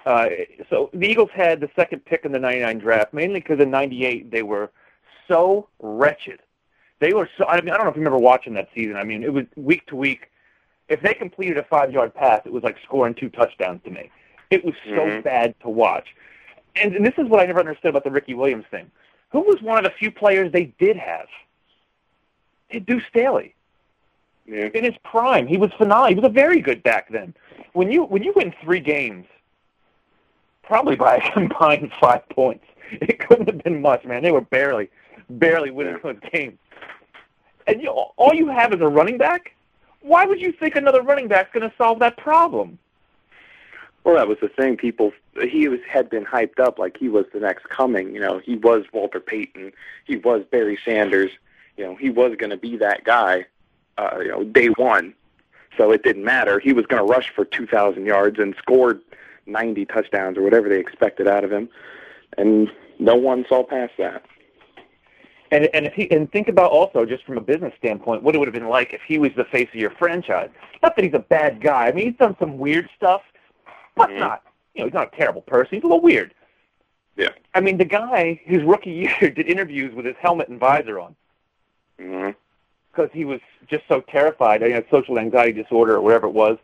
Uh, 0.06 0.28
so 0.70 0.88
the 0.94 1.06
Eagles 1.06 1.28
had 1.34 1.60
the 1.60 1.68
second 1.76 2.04
pick 2.04 2.24
in 2.24 2.32
the 2.32 2.38
99 2.38 2.78
draft, 2.78 3.12
mainly 3.12 3.40
because 3.40 3.60
in 3.60 3.70
98 3.70 4.30
they 4.30 4.42
were 4.42 4.70
so 5.30 5.68
wretched. 5.80 6.40
They 6.98 7.14
were 7.14 7.28
so. 7.38 7.46
I 7.46 7.60
mean, 7.60 7.70
I 7.70 7.76
don't 7.76 7.84
know 7.84 7.90
if 7.90 7.96
you 7.96 8.02
remember 8.02 8.18
watching 8.18 8.54
that 8.54 8.68
season. 8.74 8.96
I 8.96 9.04
mean, 9.04 9.22
it 9.22 9.32
was 9.32 9.46
week 9.56 9.86
to 9.86 9.96
week. 9.96 10.30
If 10.88 11.00
they 11.00 11.14
completed 11.14 11.56
a 11.56 11.62
five-yard 11.62 12.14
pass, 12.14 12.42
it 12.44 12.52
was 12.52 12.62
like 12.62 12.76
scoring 12.84 13.14
two 13.14 13.30
touchdowns 13.30 13.80
to 13.84 13.90
me. 13.90 14.10
It 14.50 14.64
was 14.64 14.74
so 14.84 14.96
mm-hmm. 14.96 15.20
bad 15.20 15.54
to 15.60 15.68
watch. 15.68 16.08
And, 16.74 16.96
and 16.96 17.06
this 17.06 17.14
is 17.16 17.28
what 17.28 17.40
I 17.40 17.46
never 17.46 17.60
understood 17.60 17.90
about 17.90 18.04
the 18.04 18.10
Ricky 18.10 18.34
Williams 18.34 18.64
thing. 18.70 18.90
Who 19.30 19.40
was 19.40 19.62
one 19.62 19.78
of 19.78 19.84
the 19.84 19.96
few 19.96 20.10
players 20.10 20.52
they 20.52 20.74
did 20.78 20.96
have? 20.96 21.26
It 22.68 22.86
Deuce 22.86 23.04
Staley. 23.08 23.54
Yeah. 24.46 24.68
In 24.74 24.84
his 24.84 24.94
prime, 25.04 25.46
he 25.46 25.56
was 25.56 25.70
phenomenal. 25.78 26.08
He 26.08 26.14
was 26.16 26.24
a 26.24 26.32
very 26.32 26.60
good 26.60 26.82
back 26.82 27.08
then. 27.10 27.34
When 27.72 27.90
you 27.90 28.04
when 28.04 28.24
you 28.24 28.32
win 28.34 28.52
three 28.62 28.80
games, 28.80 29.26
probably 30.64 30.96
by 30.96 31.16
a 31.24 31.32
combined 31.32 31.92
five 32.00 32.28
points, 32.30 32.64
it 32.90 33.20
couldn't 33.20 33.48
have 33.48 33.62
been 33.62 33.80
much, 33.80 34.04
man. 34.04 34.22
They 34.22 34.32
were 34.32 34.40
barely, 34.40 34.90
barely 35.38 35.70
winning 35.70 35.94
yeah. 35.94 36.12
those 36.12 36.30
games. 36.32 36.58
And 37.66 37.82
you, 37.82 37.88
all 37.90 38.34
you 38.34 38.48
have 38.48 38.72
is 38.72 38.80
a 38.80 38.88
running 38.88 39.18
back. 39.18 39.54
Why 40.02 40.24
would 40.24 40.40
you 40.40 40.52
think 40.52 40.76
another 40.76 41.02
running 41.02 41.28
back's 41.28 41.52
going 41.52 41.68
to 41.68 41.76
solve 41.76 41.98
that 42.00 42.16
problem? 42.16 42.78
Well, 44.04 44.16
that 44.16 44.28
was 44.28 44.38
the 44.40 44.48
thing. 44.48 44.76
People, 44.76 45.12
he 45.46 45.68
was 45.68 45.80
had 45.88 46.08
been 46.08 46.24
hyped 46.24 46.58
up 46.58 46.78
like 46.78 46.96
he 46.96 47.08
was 47.08 47.26
the 47.34 47.40
next 47.40 47.68
coming. 47.68 48.14
You 48.14 48.20
know, 48.20 48.38
he 48.38 48.56
was 48.56 48.84
Walter 48.92 49.20
Payton. 49.20 49.72
He 50.06 50.16
was 50.16 50.42
Barry 50.50 50.78
Sanders. 50.84 51.30
You 51.76 51.84
know, 51.84 51.96
he 51.96 52.08
was 52.08 52.34
going 52.36 52.50
to 52.50 52.56
be 52.56 52.76
that 52.78 53.04
guy. 53.04 53.46
Uh, 53.98 54.18
you 54.20 54.28
know, 54.28 54.44
day 54.44 54.68
one. 54.68 55.14
So 55.76 55.92
it 55.92 56.02
didn't 56.02 56.24
matter. 56.24 56.58
He 56.58 56.72
was 56.72 56.86
going 56.86 57.04
to 57.06 57.12
rush 57.12 57.30
for 57.34 57.44
2,000 57.44 58.06
yards 58.06 58.38
and 58.38 58.54
scored 58.56 59.00
90 59.46 59.84
touchdowns 59.86 60.38
or 60.38 60.42
whatever 60.42 60.68
they 60.68 60.78
expected 60.78 61.28
out 61.28 61.44
of 61.44 61.52
him, 61.52 61.68
and 62.38 62.70
no 62.98 63.14
one 63.14 63.44
saw 63.48 63.62
past 63.62 63.92
that. 63.98 64.24
And 65.50 65.68
and 65.74 65.86
if 65.86 65.94
he 65.94 66.10
and 66.10 66.30
think 66.30 66.48
about 66.48 66.70
also 66.70 67.04
just 67.04 67.24
from 67.24 67.36
a 67.36 67.40
business 67.40 67.72
standpoint, 67.78 68.22
what 68.22 68.34
it 68.34 68.38
would 68.38 68.46
have 68.46 68.54
been 68.54 68.68
like 68.68 68.92
if 68.92 69.00
he 69.06 69.18
was 69.18 69.30
the 69.36 69.44
face 69.44 69.68
of 69.68 69.80
your 69.80 69.90
franchise. 69.90 70.50
Not 70.82 70.94
that 70.96 71.04
he's 71.04 71.14
a 71.14 71.18
bad 71.18 71.60
guy. 71.60 71.88
I 71.88 71.92
mean, 71.92 72.06
he's 72.06 72.18
done 72.18 72.36
some 72.38 72.58
weird 72.58 72.88
stuff, 72.96 73.22
but 73.96 74.10
mm-hmm. 74.10 74.20
not, 74.20 74.42
you 74.74 74.80
know, 74.80 74.86
he's 74.86 74.94
not 74.94 75.12
a 75.12 75.16
terrible 75.16 75.42
person. 75.42 75.68
He's 75.72 75.82
a 75.82 75.86
little 75.86 76.00
weird. 76.00 76.34
Yeah. 77.16 77.30
I 77.54 77.60
mean, 77.60 77.78
the 77.78 77.84
guy, 77.84 78.40
his 78.44 78.62
rookie 78.62 78.90
year, 79.20 79.30
did 79.30 79.46
interviews 79.46 79.94
with 79.94 80.06
his 80.06 80.16
helmet 80.20 80.48
and 80.48 80.60
visor 80.60 81.00
on. 81.00 81.16
Mm-hmm. 82.00 82.30
Because 82.92 83.10
he 83.12 83.24
was 83.24 83.40
just 83.68 83.84
so 83.88 84.00
terrified. 84.00 84.62
He 84.62 84.70
had 84.70 84.84
social 84.90 85.18
anxiety 85.18 85.62
disorder 85.62 85.96
or 85.96 86.00
whatever 86.00 86.26
it 86.26 86.32
was. 86.32 86.58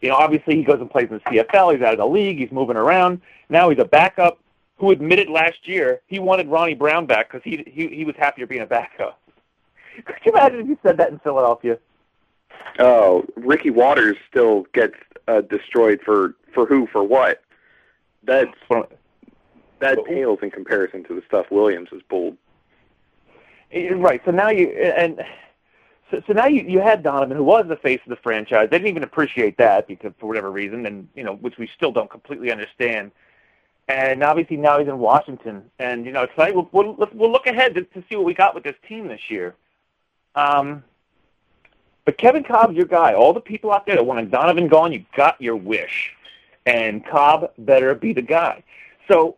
You 0.00 0.08
know, 0.08 0.16
obviously 0.16 0.56
he 0.56 0.62
goes 0.62 0.80
and 0.80 0.90
plays 0.90 1.08
in 1.10 1.20
the 1.24 1.30
CFL. 1.30 1.74
He's 1.74 1.82
out 1.82 1.92
of 1.92 1.98
the 1.98 2.06
league. 2.06 2.38
He's 2.38 2.52
moving 2.52 2.76
around. 2.76 3.20
Now 3.48 3.68
he's 3.70 3.78
a 3.78 3.84
backup 3.84 4.38
who 4.80 4.90
admitted 4.90 5.28
last 5.28 5.68
year 5.68 6.00
he 6.06 6.18
wanted 6.18 6.48
Ronnie 6.48 6.74
Brown 6.74 7.04
back 7.04 7.30
because 7.30 7.42
he, 7.44 7.62
he 7.70 7.88
he 7.88 8.04
was 8.04 8.16
happier 8.18 8.46
being 8.46 8.62
a 8.62 8.66
backup. 8.66 9.20
Could 10.06 10.16
you 10.24 10.32
imagine 10.32 10.60
if 10.60 10.66
he 10.66 10.76
said 10.82 10.96
that 10.96 11.10
in 11.10 11.18
Philadelphia? 11.18 11.78
Oh, 12.78 13.24
Ricky 13.36 13.70
Watters 13.70 14.16
still 14.28 14.64
gets 14.72 14.94
uh, 15.28 15.42
destroyed 15.42 16.00
for 16.02 16.34
for 16.54 16.64
who 16.64 16.86
for 16.86 17.04
what? 17.04 17.42
That's 18.24 18.50
that 19.80 19.98
pales 20.06 20.38
in 20.42 20.50
comparison 20.50 21.04
to 21.04 21.14
the 21.14 21.22
stuff 21.26 21.46
Williams 21.50 21.90
has 21.92 22.00
pulled. 22.08 22.38
Right. 23.72 24.22
So 24.24 24.30
now 24.30 24.48
you 24.48 24.68
and 24.68 25.22
so, 26.10 26.22
so 26.26 26.32
now 26.32 26.46
you 26.46 26.62
you 26.62 26.80
had 26.80 27.02
Donovan, 27.02 27.36
who 27.36 27.44
was 27.44 27.66
the 27.68 27.76
face 27.76 28.00
of 28.06 28.10
the 28.10 28.16
franchise. 28.16 28.68
They 28.70 28.78
didn't 28.78 28.88
even 28.88 29.04
appreciate 29.04 29.58
that 29.58 29.86
because 29.86 30.12
for 30.18 30.26
whatever 30.26 30.50
reason, 30.50 30.86
and 30.86 31.06
you 31.14 31.22
know, 31.22 31.34
which 31.36 31.58
we 31.58 31.68
still 31.76 31.92
don't 31.92 32.10
completely 32.10 32.50
understand. 32.50 33.12
And 33.88 34.22
obviously 34.22 34.56
now 34.56 34.78
he's 34.78 34.86
in 34.86 34.98
Washington, 34.98 35.64
and 35.80 36.06
you 36.06 36.12
know, 36.12 36.24
tonight 36.26 36.54
we'll 36.54 36.68
we'll, 36.70 36.96
we'll 37.12 37.32
look 37.32 37.46
ahead 37.46 37.74
to, 37.74 37.82
to 37.82 38.04
see 38.08 38.14
what 38.14 38.24
we 38.24 38.34
got 38.34 38.54
with 38.54 38.62
this 38.62 38.76
team 38.86 39.08
this 39.08 39.28
year. 39.28 39.56
Um, 40.36 40.84
but 42.04 42.16
Kevin 42.16 42.44
Kolb's 42.44 42.76
your 42.76 42.86
guy. 42.86 43.14
All 43.14 43.32
the 43.32 43.40
people 43.40 43.72
out 43.72 43.86
there 43.86 43.96
that 43.96 44.06
wanted 44.06 44.30
Donovan 44.30 44.68
gone, 44.68 44.92
you 44.92 45.04
got 45.16 45.40
your 45.40 45.56
wish. 45.56 46.14
And 46.66 47.04
Kolb 47.04 47.50
better 47.58 47.94
be 47.94 48.12
the 48.12 48.22
guy. 48.22 48.62
So 49.08 49.36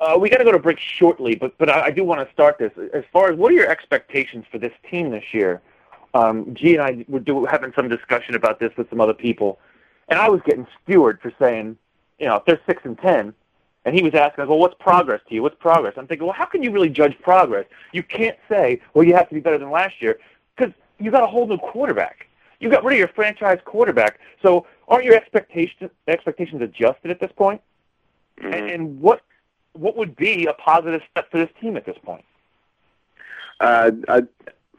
uh, 0.00 0.16
we 0.18 0.28
got 0.28 0.38
to 0.38 0.44
go 0.44 0.52
to 0.52 0.58
break 0.58 0.78
shortly, 0.78 1.34
but 1.34 1.56
but 1.58 1.70
I, 1.70 1.86
I 1.86 1.90
do 1.90 2.04
want 2.04 2.26
to 2.26 2.32
start 2.32 2.58
this. 2.58 2.72
As 2.92 3.04
far 3.12 3.30
as 3.30 3.38
what 3.38 3.52
are 3.52 3.54
your 3.54 3.68
expectations 3.68 4.44
for 4.50 4.58
this 4.58 4.72
team 4.90 5.10
this 5.10 5.32
year? 5.32 5.60
Um, 6.14 6.54
G 6.54 6.74
and 6.74 6.82
I 6.82 7.04
were 7.08 7.20
do, 7.20 7.44
having 7.44 7.72
some 7.74 7.88
discussion 7.88 8.34
about 8.34 8.58
this 8.58 8.72
with 8.76 8.88
some 8.90 9.00
other 9.00 9.14
people, 9.14 9.58
and 10.08 10.18
I 10.18 10.28
was 10.28 10.40
getting 10.44 10.66
skewered 10.82 11.20
for 11.20 11.32
saying, 11.38 11.76
you 12.18 12.26
know, 12.26 12.36
if 12.36 12.44
they're 12.44 12.60
six 12.66 12.82
and 12.84 12.98
ten, 12.98 13.34
and 13.86 13.94
he 13.94 14.02
was 14.02 14.14
asking, 14.14 14.42
us, 14.42 14.48
well, 14.48 14.58
what's 14.58 14.74
progress 14.80 15.20
to 15.28 15.34
you? 15.34 15.42
What's 15.44 15.56
progress? 15.60 15.94
I'm 15.96 16.08
thinking, 16.08 16.26
well, 16.26 16.34
how 16.34 16.44
can 16.44 16.60
you 16.60 16.72
really 16.72 16.90
judge 16.90 17.16
progress? 17.22 17.66
You 17.92 18.02
can't 18.02 18.36
say, 18.48 18.80
well, 18.92 19.04
you 19.04 19.14
have 19.14 19.28
to 19.28 19.34
be 19.34 19.40
better 19.40 19.58
than 19.58 19.70
last 19.70 20.02
year, 20.02 20.18
because 20.56 20.74
you 20.98 21.12
got 21.12 21.22
a 21.22 21.26
whole 21.26 21.46
new 21.46 21.56
quarterback. 21.56 22.26
You 22.58 22.68
got 22.68 22.84
rid 22.84 22.94
of 22.94 22.98
your 22.98 23.08
franchise 23.08 23.60
quarterback. 23.64 24.18
So 24.42 24.66
aren't 24.88 25.04
your 25.04 25.14
expectations 25.14 25.90
expectations 26.08 26.62
adjusted 26.62 27.12
at 27.12 27.20
this 27.20 27.30
point? 27.36 27.60
Mm-hmm. 28.40 28.52
And, 28.52 28.70
and 28.70 29.00
what 29.00 29.22
what 29.74 29.96
would 29.96 30.16
be 30.16 30.46
a 30.46 30.54
positive 30.54 31.02
step 31.10 31.30
for 31.30 31.38
this 31.38 31.50
team 31.60 31.76
at 31.76 31.86
this 31.86 31.96
point? 32.02 32.24
Uh, 33.60 33.92
uh, 34.08 34.22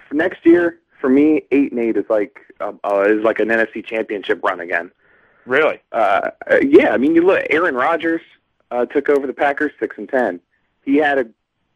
for 0.09 0.15
next 0.15 0.45
year, 0.45 0.79
for 0.99 1.09
me, 1.09 1.43
eight 1.51 1.71
and 1.71 1.79
eight 1.79 1.95
is 1.95 2.05
like 2.09 2.39
uh, 2.59 2.73
uh, 2.83 3.05
is 3.07 3.23
like 3.23 3.39
an 3.39 3.47
NFC 3.47 3.85
Championship 3.85 4.43
run 4.43 4.59
again. 4.59 4.91
Really? 5.45 5.79
Uh, 5.93 6.31
uh, 6.51 6.57
yeah. 6.57 6.89
I 6.89 6.97
mean, 6.97 7.15
you 7.15 7.21
look. 7.21 7.45
Aaron 7.49 7.75
Rodgers 7.75 8.21
uh, 8.71 8.85
took 8.85 9.09
over 9.09 9.27
the 9.27 9.33
Packers 9.33 9.71
six 9.79 9.97
and 9.97 10.09
ten. 10.09 10.39
He 10.83 10.97
had 10.97 11.17
a 11.17 11.27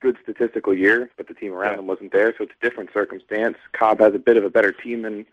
good 0.02 0.18
statistical 0.24 0.74
year, 0.74 1.10
but 1.18 1.28
the 1.28 1.34
team 1.34 1.54
around 1.54 1.74
yeah. 1.74 1.80
him 1.80 1.88
wasn't 1.88 2.12
there, 2.12 2.34
so 2.38 2.44
it's 2.44 2.54
a 2.60 2.66
different 2.66 2.92
circumstance. 2.94 3.58
Kolb 3.74 4.00
has 4.00 4.16
a 4.16 4.20
bit 4.20 4.38
of 4.38 4.44
a 4.44 4.50
better 4.50 4.72
team 4.72 5.04
than 5.04 5.26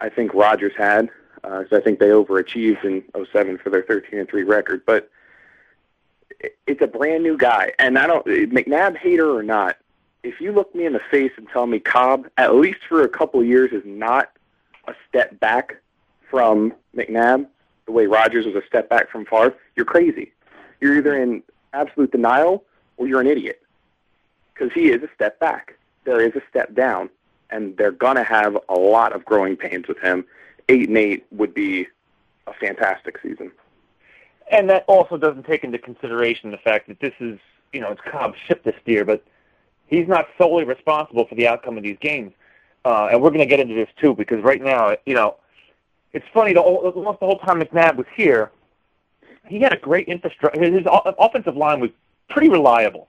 I 0.00 0.08
think 0.08 0.34
Rodgers 0.34 0.72
had. 0.76 1.08
Uh, 1.44 1.64
so 1.68 1.76
I 1.76 1.80
think 1.80 1.98
they 1.98 2.08
overachieved 2.08 2.84
in 2.84 3.02
07 3.32 3.58
for 3.58 3.70
their 3.70 3.82
13 3.82 4.20
and 4.20 4.28
three 4.28 4.44
record, 4.44 4.82
but 4.86 5.10
it's 6.66 6.82
a 6.82 6.86
brand 6.86 7.22
new 7.22 7.36
guy, 7.36 7.72
and 7.78 7.98
I 7.98 8.06
don't 8.06 8.24
McNabb 8.26 8.96
hater 8.96 9.30
or 9.34 9.42
not. 9.42 9.76
If 10.22 10.40
you 10.40 10.52
look 10.52 10.74
me 10.74 10.86
in 10.86 10.92
the 10.92 11.00
face 11.10 11.32
and 11.36 11.48
tell 11.48 11.66
me 11.66 11.80
Kolb, 11.80 12.28
at 12.36 12.54
least 12.54 12.80
for 12.88 13.02
a 13.02 13.08
couple 13.08 13.42
years, 13.42 13.72
is 13.72 13.82
not 13.84 14.30
a 14.86 14.94
step 15.08 15.38
back 15.40 15.76
from 16.30 16.72
McNabb, 16.96 17.46
the 17.86 17.92
way 17.92 18.06
Rodgers 18.06 18.46
was 18.46 18.54
a 18.54 18.62
step 18.66 18.88
back 18.88 19.10
from 19.10 19.24
Favre, 19.24 19.54
you're 19.76 19.84
crazy. 19.84 20.32
You're 20.82 20.98
either 20.98 21.16
in 21.16 21.42
absolute 21.72 22.12
denial 22.12 22.64
or 22.98 23.08
you're 23.08 23.22
an 23.22 23.26
idiot, 23.26 23.62
because 24.52 24.70
he 24.74 24.90
is 24.90 25.02
a 25.02 25.08
step 25.14 25.40
back. 25.40 25.78
There 26.04 26.20
is 26.20 26.36
a 26.36 26.42
step 26.50 26.74
down, 26.74 27.08
and 27.48 27.74
they're 27.78 27.92
gonna 27.92 28.24
have 28.24 28.58
a 28.68 28.74
lot 28.74 29.14
of 29.14 29.24
growing 29.24 29.56
pains 29.56 29.88
with 29.88 29.98
him. 30.00 30.26
Eight 30.68 30.88
and 30.88 30.98
eight 30.98 31.24
would 31.30 31.54
be 31.54 31.86
a 32.46 32.52
fantastic 32.52 33.18
season 33.22 33.50
and 34.52 34.68
that 34.68 34.84
also 34.86 35.16
doesn't 35.16 35.44
take 35.44 35.64
into 35.64 35.78
consideration 35.78 36.50
the 36.50 36.58
fact 36.58 36.86
that 36.88 37.00
this 37.00 37.14
is, 37.20 37.38
you 37.72 37.80
know, 37.80 37.90
it's 37.90 38.00
Kolb's 38.02 38.38
ship 38.46 38.62
this 38.62 38.74
year, 38.84 39.04
but 39.04 39.24
he's 39.86 40.06
not 40.06 40.26
solely 40.38 40.64
responsible 40.64 41.26
for 41.26 41.34
the 41.34 41.48
outcome 41.48 41.76
of 41.76 41.82
these 41.82 41.96
games. 42.00 42.32
Uh, 42.84 43.08
and 43.10 43.22
we're 43.22 43.30
going 43.30 43.40
to 43.40 43.46
get 43.46 43.60
into 43.60 43.74
this 43.74 43.88
too, 44.00 44.14
because 44.14 44.42
right 44.42 44.62
now, 44.62 44.94
you 45.06 45.14
know, 45.14 45.36
it's 46.12 46.26
funny. 46.34 46.52
The 46.52 46.60
whole, 46.60 46.76
almost 46.76 47.20
the 47.20 47.26
whole 47.26 47.38
time 47.38 47.60
McNabb 47.60 47.96
was 47.96 48.06
here, 48.14 48.50
he 49.52 49.60
had 49.60 49.72
a 49.72 49.76
great 49.76 50.08
infrastructure. 50.08 50.60
His 50.60 50.86
offensive 50.86 51.56
line 51.56 51.78
was 51.80 51.90
pretty 52.30 52.48
reliable. 52.48 53.08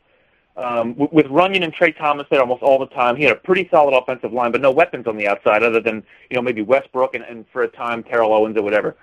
Um, 0.56 0.96
with 0.96 1.26
Runyan 1.28 1.64
and 1.64 1.74
Tra 1.74 1.92
Thomas 1.94 2.28
there 2.30 2.42
almost 2.42 2.62
all 2.62 2.78
the 2.78 2.88
time, 2.88 3.16
he 3.16 3.24
had 3.24 3.32
a 3.32 3.40
pretty 3.40 3.68
solid 3.72 3.98
offensive 3.98 4.34
line, 4.34 4.52
but 4.52 4.62
no 4.62 4.70
weapons 4.70 5.08
on 5.08 5.18
the 5.18 5.28
outside 5.28 5.64
other 5.64 5.80
than 5.80 6.04
you 6.30 6.36
know 6.36 6.42
maybe 6.42 6.62
Westbrook 6.62 7.16
and, 7.16 7.24
and 7.24 7.46
for 7.52 7.64
a 7.64 7.68
time 7.68 8.04
Terrell 8.04 8.34
Owens 8.34 8.56
or 8.58 8.62
whatever. 8.62 8.96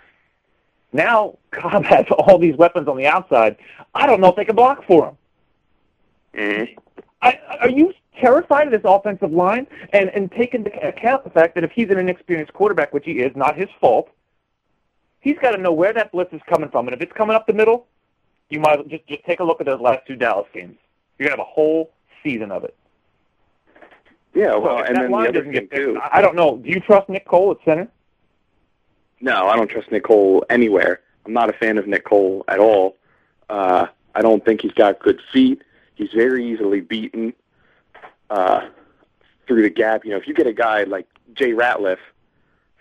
Now 0.92 1.38
Kolb 1.50 1.84
has 1.94 2.06
all 2.18 2.38
these 2.38 2.56
weapons 2.56 2.86
on 2.86 2.96
the 2.96 3.06
outside. 3.06 3.56
I 3.94 4.06
don't 4.06 4.20
know 4.20 4.28
if 4.28 4.36
they 4.36 4.44
can 4.44 4.54
block 4.54 4.86
for 4.86 5.08
him. 5.08 5.16
Mm-hmm. 6.34 6.78
I, 7.22 7.38
are 7.60 7.70
you 7.70 7.92
terrified 8.20 8.66
of 8.66 8.72
this 8.72 8.82
offensive 8.84 9.32
line 9.32 9.66
and, 9.92 10.10
and 10.10 10.30
take 10.30 10.54
into 10.54 10.70
account 10.86 11.24
the 11.24 11.30
fact 11.30 11.54
that 11.56 11.64
if 11.64 11.72
he's 11.72 11.90
an 11.90 11.98
inexperienced 11.98 12.52
quarterback, 12.52 12.92
which 12.92 13.04
he 13.04 13.18
is, 13.18 13.34
not 13.34 13.56
his 13.56 13.68
fault, 13.80 14.10
he's 15.20 15.38
got 15.38 15.52
to 15.52 15.58
know 15.58 15.72
where 15.72 15.92
that 15.92 16.12
blitz 16.12 16.32
is 16.32 16.40
coming 16.48 16.68
from. 16.70 16.88
And 16.88 16.94
if 16.94 17.00
it's 17.00 17.12
coming 17.12 17.36
up 17.36 17.46
the 17.46 17.52
middle, 17.52 17.86
you 18.48 18.60
might 18.60 18.86
just, 18.88 19.06
just 19.06 19.24
take 19.24 19.40
a 19.40 19.44
look 19.44 19.60
at 19.60 19.66
those 19.66 19.80
last 19.80 20.06
two 20.06 20.16
Dallas 20.16 20.48
games. 20.52 20.76
You're 21.18 21.28
going 21.28 21.36
to 21.36 21.42
have 21.42 21.48
a 21.48 21.50
whole 21.50 21.92
season 22.22 22.50
of 22.50 22.64
it. 22.64 22.74
Yeah, 24.34 24.56
well, 24.56 24.78
so 24.78 24.84
and 24.84 24.96
then 24.96 25.10
the 25.10 25.16
other 25.16 25.44
thing, 25.44 25.68
too. 25.72 26.00
I 26.12 26.22
don't 26.22 26.36
know. 26.36 26.56
Do 26.56 26.68
you 26.68 26.80
trust 26.80 27.08
Nick 27.08 27.26
Cole 27.26 27.50
at 27.52 27.58
center? 27.64 27.88
No, 29.20 29.48
I 29.48 29.56
don't 29.56 29.68
trust 29.68 29.90
Nick 29.90 30.04
Cole 30.04 30.44
anywhere. 30.48 31.00
I'm 31.26 31.32
not 31.32 31.50
a 31.50 31.52
fan 31.52 31.78
of 31.78 31.86
Nick 31.86 32.04
Cole 32.04 32.44
at 32.48 32.58
all. 32.58 32.96
Uh, 33.48 33.86
I 34.14 34.22
don't 34.22 34.44
think 34.44 34.62
he's 34.62 34.72
got 34.72 35.00
good 35.00 35.20
feet. 35.32 35.62
He's 35.94 36.10
very 36.14 36.46
easily 36.50 36.80
beaten 36.80 37.34
uh, 38.30 38.68
through 39.46 39.62
the 39.62 39.70
gap. 39.70 40.04
You 40.04 40.12
know, 40.12 40.16
if 40.16 40.26
you 40.26 40.32
get 40.32 40.46
a 40.46 40.52
guy 40.52 40.84
like 40.84 41.06
Jay 41.34 41.52
Ratliff, 41.52 41.98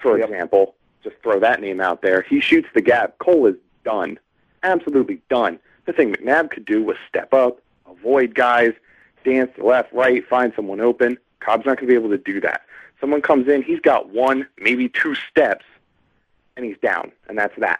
for 0.02 0.18
yep. 0.18 0.30
example, 0.30 0.76
just 1.04 1.16
throw 1.24 1.40
that 1.40 1.62
name 1.62 1.82
out 1.82 2.02
there. 2.02 2.22
He 2.22 2.40
shoots 2.40 2.68
the 2.74 2.82
gap. 2.82 3.18
Cole 3.20 3.48
is 3.48 3.56
done, 3.84 4.20
absolutely 4.64 5.22
done. 5.30 5.60
The 5.86 5.94
thing 5.94 6.14
McNabb 6.14 6.52
could 6.52 6.66
do 6.66 6.84
was 6.84 6.98
step 7.08 7.34
up, 7.34 7.62
avoid 7.90 8.36
guys, 8.36 8.74
dance 9.24 9.52
to 9.56 9.66
left, 9.66 9.92
right, 9.94 10.26
find 10.28 10.54
someone 10.56 10.82
open. 10.82 11.18
Kolb's 11.40 11.66
not 11.66 11.78
going 11.78 11.88
to 11.88 11.94
be 11.94 11.96
able 11.96 12.10
to 12.10 12.18
do 12.18 12.42
that. 12.42 12.62
Someone 13.00 13.22
comes 13.22 13.48
in, 13.48 13.64
he's 13.64 13.80
got 13.80 14.10
one, 14.10 14.46
maybe 14.58 14.90
two 14.90 15.16
steps 15.16 15.66
and 16.60 16.66
he's 16.66 16.78
down, 16.80 17.12
and 17.30 17.38
that's 17.38 17.58
that. 17.58 17.80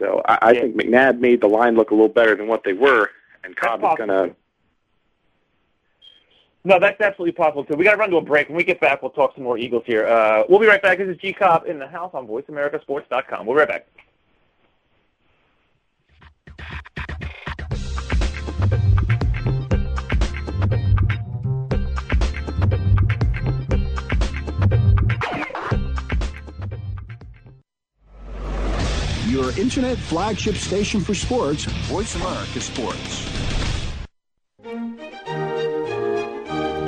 So 0.00 0.20
I, 0.26 0.38
I 0.42 0.50
yeah. 0.52 0.60
think 0.62 0.76
McNabb 0.76 1.20
made 1.20 1.40
the 1.40 1.46
line 1.46 1.76
look 1.76 1.92
a 1.92 1.94
little 1.94 2.08
better 2.08 2.34
than 2.34 2.48
what 2.48 2.64
they 2.64 2.72
were, 2.72 3.10
and 3.44 3.54
Kolb 3.54 3.84
is 3.84 3.96
going 3.96 4.08
to. 4.10 4.34
No, 6.66 6.78
that's 6.78 6.98
absolutely 7.00 7.32
possible 7.32 7.64
too. 7.64 7.74
We 7.76 7.84
got 7.84 7.92
to 7.92 7.98
run 7.98 8.10
to 8.10 8.16
a 8.16 8.22
break. 8.22 8.48
When 8.48 8.56
we 8.56 8.64
get 8.64 8.80
back, 8.80 9.02
we'll 9.02 9.10
talk 9.10 9.34
some 9.34 9.44
more 9.44 9.58
Eagles 9.58 9.82
here. 9.86 10.06
Uh, 10.06 10.44
we'll 10.48 10.60
be 10.60 10.66
right 10.66 10.80
back. 10.80 10.98
This 10.98 11.08
is 11.08 11.18
G 11.18 11.32
Cobb 11.32 11.66
in 11.66 11.78
the 11.78 11.86
house 11.86 12.12
on 12.14 12.26
VoiceAmericaSports.com. 12.26 13.46
We'll 13.46 13.56
be 13.56 13.60
right 13.60 13.68
back. 13.68 13.86
your 29.34 29.50
internet 29.58 29.98
flagship 29.98 30.54
station 30.54 31.00
for 31.00 31.12
sports, 31.12 31.64
Voice 31.64 32.14
America 32.14 32.60
Sports. 32.60 33.34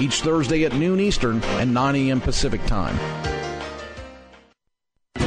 each 0.00 0.22
Thursday 0.22 0.64
at 0.64 0.74
noon 0.74 1.00
Eastern 1.00 1.42
and 1.58 1.72
9 1.72 1.96
a.m. 1.96 2.20
Pacific 2.20 2.64
Time. 2.66 2.96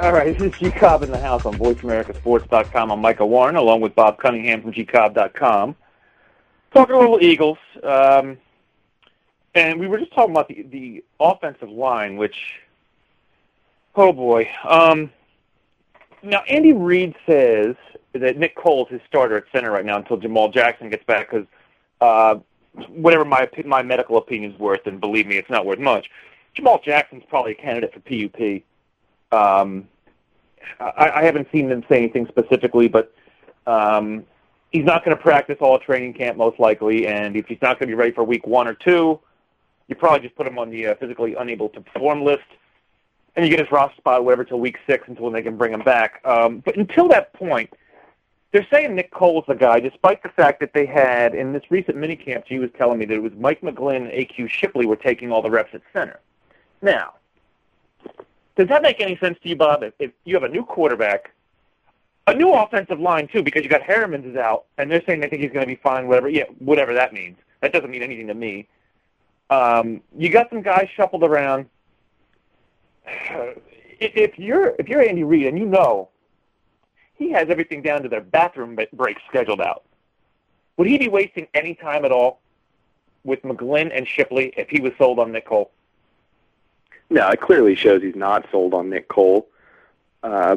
All 0.00 0.12
right, 0.12 0.36
this 0.36 0.52
is 0.52 0.58
G 0.58 0.70
Cobb 0.72 1.04
in 1.04 1.10
the 1.12 1.18
house 1.18 1.46
on 1.46 1.54
VoiceAmericaSports.com. 1.54 2.90
I'm 2.90 3.00
Michael 3.00 3.28
Warren, 3.28 3.54
along 3.54 3.80
with 3.80 3.94
Bob 3.94 4.18
Cunningham 4.18 4.62
from 4.62 4.72
GCobb.com. 4.72 5.76
Talking 6.72 6.94
a 6.96 6.98
little 6.98 7.22
Eagles, 7.22 7.58
um, 7.84 8.36
and 9.54 9.78
we 9.78 9.86
were 9.86 9.98
just 9.98 10.12
talking 10.12 10.32
about 10.32 10.48
the, 10.48 10.62
the 10.62 11.04
offensive 11.20 11.70
line, 11.70 12.16
which, 12.16 12.60
oh 13.94 14.12
boy. 14.12 14.48
Um, 14.68 15.12
now, 16.24 16.42
Andy 16.48 16.72
Reid 16.72 17.14
says 17.24 17.76
that 18.14 18.36
Nick 18.36 18.56
Cole 18.56 18.86
is 18.86 18.92
his 18.94 19.00
starter 19.06 19.36
at 19.36 19.44
center 19.52 19.70
right 19.70 19.84
now 19.84 19.98
until 19.98 20.16
Jamal 20.16 20.48
Jackson 20.48 20.90
gets 20.90 21.04
back 21.04 21.30
because 21.30 21.46
uh, 22.00 22.36
whatever 22.88 23.24
my 23.24 23.48
my 23.64 23.82
medical 23.82 24.16
opinion's 24.16 24.58
worth, 24.58 24.86
and 24.86 25.00
believe 25.00 25.28
me, 25.28 25.36
it's 25.36 25.50
not 25.50 25.64
worth 25.64 25.78
much. 25.78 26.10
Jamal 26.54 26.80
Jackson's 26.84 27.22
probably 27.28 27.52
a 27.52 27.56
candidate 27.56 27.92
for 27.94 28.00
PUP. 28.00 28.64
Um, 29.34 29.88
I, 30.80 31.10
I 31.16 31.24
haven't 31.24 31.48
seen 31.52 31.68
them 31.68 31.84
say 31.88 31.98
anything 31.98 32.26
specifically, 32.28 32.88
but 32.88 33.12
um, 33.66 34.24
he's 34.70 34.84
not 34.84 35.04
going 35.04 35.16
to 35.16 35.22
practice 35.22 35.56
all 35.60 35.78
training 35.78 36.14
camp 36.14 36.36
most 36.36 36.58
likely, 36.58 37.06
and 37.06 37.36
if 37.36 37.46
he's 37.46 37.58
not 37.62 37.78
going 37.78 37.88
to 37.88 37.94
be 37.94 37.94
ready 37.94 38.12
for 38.12 38.24
week 38.24 38.46
one 38.46 38.66
or 38.66 38.74
two, 38.74 39.18
you 39.88 39.94
probably 39.94 40.20
just 40.20 40.36
put 40.36 40.46
him 40.46 40.58
on 40.58 40.70
the 40.70 40.88
uh, 40.88 40.94
physically 40.96 41.34
unable 41.34 41.68
to 41.70 41.80
perform 41.80 42.22
list, 42.22 42.44
and 43.36 43.44
you 43.44 43.50
get 43.50 43.60
his 43.60 43.70
roster 43.70 43.96
spot 43.96 44.24
whatever 44.24 44.44
till 44.44 44.60
week 44.60 44.78
six 44.86 45.06
until 45.08 45.30
they 45.30 45.42
can 45.42 45.56
bring 45.56 45.72
him 45.72 45.82
back. 45.82 46.20
Um, 46.24 46.60
but 46.60 46.76
until 46.76 47.08
that 47.08 47.32
point, 47.34 47.72
they're 48.52 48.66
saying 48.72 48.94
Nick 48.94 49.10
Cole's 49.10 49.44
the 49.48 49.54
guy, 49.54 49.80
despite 49.80 50.22
the 50.22 50.28
fact 50.28 50.60
that 50.60 50.72
they 50.72 50.86
had 50.86 51.34
in 51.34 51.52
this 51.52 51.64
recent 51.70 51.96
minicamp, 51.96 52.44
he 52.46 52.60
was 52.60 52.70
telling 52.78 52.98
me 52.98 53.04
that 53.06 53.14
it 53.14 53.22
was 53.22 53.32
Mike 53.36 53.60
McGlynn 53.62 53.96
and 53.96 54.12
AQ 54.12 54.48
Shipley 54.48 54.86
were 54.86 54.96
taking 54.96 55.32
all 55.32 55.42
the 55.42 55.50
reps 55.50 55.74
at 55.74 55.82
center. 55.92 56.20
Now, 56.80 57.14
does 58.56 58.68
that 58.68 58.82
make 58.82 59.00
any 59.00 59.16
sense 59.16 59.38
to 59.42 59.48
you, 59.48 59.56
Bob? 59.56 59.82
If, 59.82 59.94
if 59.98 60.12
you 60.24 60.34
have 60.34 60.44
a 60.44 60.48
new 60.48 60.64
quarterback, 60.64 61.32
a 62.26 62.34
new 62.34 62.52
offensive 62.52 63.00
line 63.00 63.28
too, 63.28 63.42
because 63.42 63.62
you 63.62 63.68
got 63.68 63.82
Herremans 63.82 64.30
is 64.30 64.36
out, 64.36 64.64
and 64.78 64.90
they're 64.90 65.02
saying 65.06 65.20
they 65.20 65.28
think 65.28 65.42
he's 65.42 65.52
going 65.52 65.64
to 65.64 65.66
be 65.66 65.80
fine, 65.82 66.06
whatever. 66.06 66.28
Yeah, 66.28 66.44
whatever 66.58 66.94
that 66.94 67.12
means. 67.12 67.36
That 67.60 67.72
doesn't 67.72 67.90
mean 67.90 68.02
anything 68.02 68.26
to 68.28 68.34
me. 68.34 68.68
Um, 69.50 70.00
you 70.16 70.30
got 70.30 70.48
some 70.50 70.62
guys 70.62 70.88
shuffled 70.96 71.24
around. 71.24 71.66
If 74.00 74.38
you're 74.40 74.74
if 74.78 74.88
you're 74.88 75.00
Andy 75.00 75.22
Reid 75.22 75.46
and 75.46 75.56
you 75.56 75.64
know 75.64 76.10
he 77.14 77.30
has 77.30 77.48
everything 77.48 77.80
down 77.80 78.02
to 78.02 78.08
their 78.08 78.20
bathroom 78.20 78.76
break 78.92 79.16
scheduled 79.28 79.60
out, 79.60 79.84
would 80.76 80.88
he 80.88 80.98
be 80.98 81.08
wasting 81.08 81.46
any 81.54 81.76
time 81.76 82.04
at 82.04 82.10
all 82.10 82.40
with 83.22 83.40
McGlynn 83.42 83.96
and 83.96 84.06
Shipley 84.06 84.52
if 84.56 84.68
he 84.68 84.80
was 84.80 84.92
sold 84.98 85.20
on 85.20 85.30
Nick 85.30 85.46
Cole? 85.46 85.70
No, 87.10 87.28
it 87.28 87.40
clearly 87.40 87.74
shows 87.74 88.02
he's 88.02 88.16
not 88.16 88.46
sold 88.50 88.74
on 88.74 88.90
Nick 88.90 89.08
Cole. 89.08 89.48
Uh, 90.22 90.56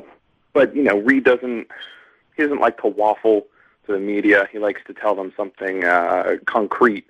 but 0.54 0.76
you 0.76 0.84
know, 0.84 1.00
Reid 1.00 1.24
doesn't 1.24 1.68
he 2.36 2.44
doesn't 2.44 2.60
like 2.60 2.80
to 2.82 2.88
waffle 2.88 3.48
to 3.86 3.94
the 3.94 4.00
media. 4.00 4.48
He 4.52 4.60
likes 4.60 4.82
to 4.88 4.94
tell 4.94 5.16
them 5.16 5.34
something 5.36 5.84
uh, 5.84 6.38
concrete, 6.46 7.06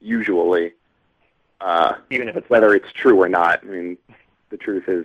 usually, 0.00 0.72
uh, 1.60 1.94
even 2.10 2.28
if 2.28 2.36
it's 2.36 2.48
whether 2.48 2.74
it's 2.74 2.92
true 2.92 3.20
or 3.20 3.28
not. 3.28 3.60
I 3.62 3.66
mean, 3.66 3.98
the 4.50 4.56
truth 4.56 4.88
is 4.88 5.04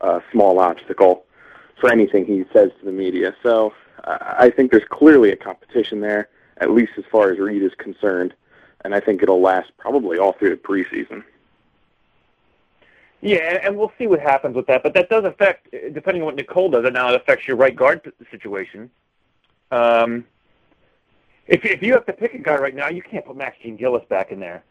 a 0.00 0.20
small 0.32 0.58
obstacle 0.58 1.24
for 1.80 1.90
anything 1.90 2.26
he 2.26 2.44
says 2.52 2.70
to 2.80 2.84
the 2.84 2.92
media. 2.92 3.34
So 3.42 3.72
uh, 4.04 4.18
I 4.20 4.50
think 4.50 4.70
there's 4.70 4.88
clearly 4.90 5.30
a 5.30 5.36
competition 5.36 6.00
there, 6.00 6.28
at 6.58 6.70
least 6.70 6.92
as 6.98 7.04
far 7.10 7.30
as 7.30 7.38
Reid 7.38 7.62
is 7.62 7.72
concerned, 7.78 8.34
and 8.84 8.94
I 8.94 9.00
think 9.00 9.22
it'll 9.22 9.40
last 9.40 9.70
probably 9.78 10.18
all 10.18 10.32
through 10.32 10.50
the 10.50 10.56
preseason. 10.56 11.22
Yeah, 13.22 13.60
and 13.62 13.76
we'll 13.76 13.92
see 13.98 14.08
what 14.08 14.18
happens 14.18 14.56
with 14.56 14.66
that. 14.66 14.82
But 14.82 14.94
that 14.94 15.08
does 15.08 15.24
affect, 15.24 15.70
depending 15.94 16.22
on 16.22 16.26
what 16.26 16.34
Nick 16.34 16.48
Cole 16.48 16.70
does, 16.70 16.84
and 16.84 16.92
now 16.92 17.08
it 17.08 17.14
affects 17.14 17.46
your 17.46 17.56
right 17.56 17.74
guard 17.74 18.12
situation. 18.32 18.90
Um, 19.70 20.26
if 21.46 21.64
if 21.64 21.82
you 21.82 21.92
have 21.92 22.04
to 22.06 22.12
pick 22.12 22.34
a 22.34 22.38
guy 22.38 22.56
right 22.56 22.74
now, 22.74 22.88
you 22.88 23.00
can't 23.00 23.24
put 23.24 23.36
Max 23.36 23.56
Jean-Gilles 23.62 24.02
back 24.08 24.32
in 24.32 24.40
there. 24.40 24.64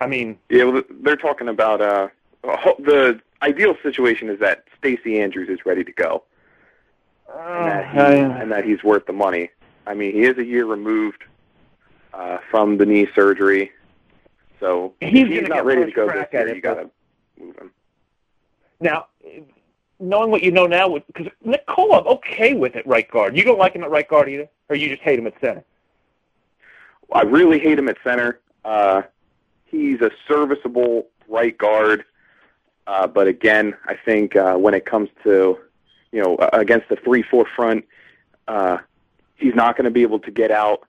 I 0.00 0.08
mean, 0.08 0.36
yeah, 0.50 0.64
well, 0.64 0.82
they're 1.00 1.16
talking 1.16 1.48
about 1.48 1.80
uh, 1.80 2.08
the 2.42 3.20
ideal 3.42 3.76
situation 3.82 4.28
is 4.28 4.40
that 4.40 4.64
Stacy 4.76 5.20
Andrews 5.20 5.48
is 5.48 5.64
ready 5.64 5.84
to 5.84 5.92
go, 5.92 6.24
uh, 7.32 7.38
and, 7.38 7.98
that 7.98 8.14
he, 8.14 8.20
and 8.20 8.52
that 8.52 8.64
he's 8.64 8.82
worth 8.82 9.06
the 9.06 9.12
money. 9.12 9.50
I 9.86 9.94
mean, 9.94 10.12
he 10.12 10.24
is 10.24 10.36
a 10.38 10.44
year 10.44 10.66
removed 10.66 11.22
uh, 12.12 12.38
from 12.50 12.78
the 12.78 12.84
knee 12.84 13.06
surgery. 13.14 13.70
So 14.60 14.94
he's, 15.00 15.28
he's 15.28 15.48
not 15.48 15.64
ready 15.64 15.84
to 15.84 15.90
go 15.90 16.06
this 16.06 16.26
year, 16.32 16.54
you 16.54 16.60
got 16.60 16.74
to 16.74 16.90
move 17.38 17.56
him. 17.56 17.70
Now, 18.80 19.06
knowing 19.98 20.30
what 20.30 20.42
you 20.42 20.50
know 20.50 20.66
now, 20.66 20.98
because 21.06 21.28
Nick 21.44 21.66
Cole, 21.66 21.94
I'm 21.94 22.06
okay 22.06 22.54
with 22.54 22.76
it 22.76 22.86
right 22.86 23.10
guard. 23.10 23.36
You 23.36 23.44
don't 23.44 23.58
like 23.58 23.74
him 23.74 23.84
at 23.84 23.90
right 23.90 24.08
guard 24.08 24.28
either, 24.28 24.48
or 24.68 24.76
you 24.76 24.88
just 24.88 25.02
hate 25.02 25.18
him 25.18 25.26
at 25.26 25.34
center? 25.40 25.64
Well, 27.08 27.20
I 27.20 27.24
really 27.24 27.58
hate 27.58 27.78
him 27.78 27.88
at 27.88 27.96
center. 28.02 28.40
Uh, 28.64 29.02
he's 29.64 30.00
a 30.00 30.10
serviceable 30.28 31.08
right 31.28 31.56
guard, 31.56 32.04
uh, 32.86 33.06
but 33.06 33.28
again, 33.28 33.74
I 33.86 33.94
think 33.94 34.36
uh, 34.36 34.54
when 34.54 34.74
it 34.74 34.84
comes 34.84 35.08
to 35.24 35.58
you 36.12 36.22
know 36.22 36.36
against 36.52 36.88
the 36.88 36.96
three-four 36.96 37.46
front, 37.54 37.84
uh, 38.48 38.78
he's 39.36 39.54
not 39.54 39.76
going 39.76 39.84
to 39.84 39.90
be 39.90 40.02
able 40.02 40.20
to 40.20 40.30
get 40.30 40.50
out 40.50 40.86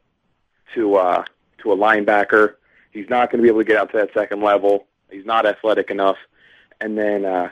to 0.76 0.96
uh, 0.96 1.24
to 1.60 1.72
a 1.72 1.78
linebacker. 1.78 2.56
He's 2.92 3.10
not 3.10 3.32
going 3.32 3.40
to 3.40 3.44
be 3.44 3.50
able 3.50 3.60
to 3.60 3.66
get 3.66 3.78
out 3.78 3.92
to 3.92 3.98
that 3.98 4.14
second 4.14 4.42
level. 4.42 4.88
He's 5.12 5.26
not 5.26 5.46
athletic 5.46 5.90
enough. 5.90 6.18
And 6.82 6.98
then 6.98 7.26
uh, 7.26 7.50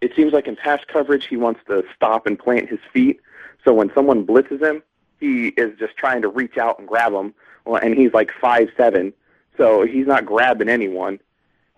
it 0.00 0.12
seems 0.16 0.32
like 0.32 0.46
in 0.46 0.56
pass 0.56 0.80
coverage, 0.86 1.26
he 1.26 1.36
wants 1.36 1.60
to 1.68 1.84
stop 1.94 2.26
and 2.26 2.38
plant 2.38 2.68
his 2.68 2.80
feet. 2.92 3.20
So 3.64 3.72
when 3.72 3.90
someone 3.94 4.26
blitzes 4.26 4.62
him, 4.62 4.82
he 5.18 5.48
is 5.48 5.78
just 5.78 5.96
trying 5.96 6.22
to 6.22 6.28
reach 6.28 6.56
out 6.58 6.78
and 6.78 6.86
grab 6.86 7.12
him. 7.12 7.34
Well, 7.64 7.80
and 7.82 7.96
he's 7.96 8.12
like 8.12 8.30
five 8.40 8.68
seven, 8.76 9.12
so 9.56 9.84
he's 9.84 10.06
not 10.06 10.24
grabbing 10.24 10.68
anyone. 10.68 11.18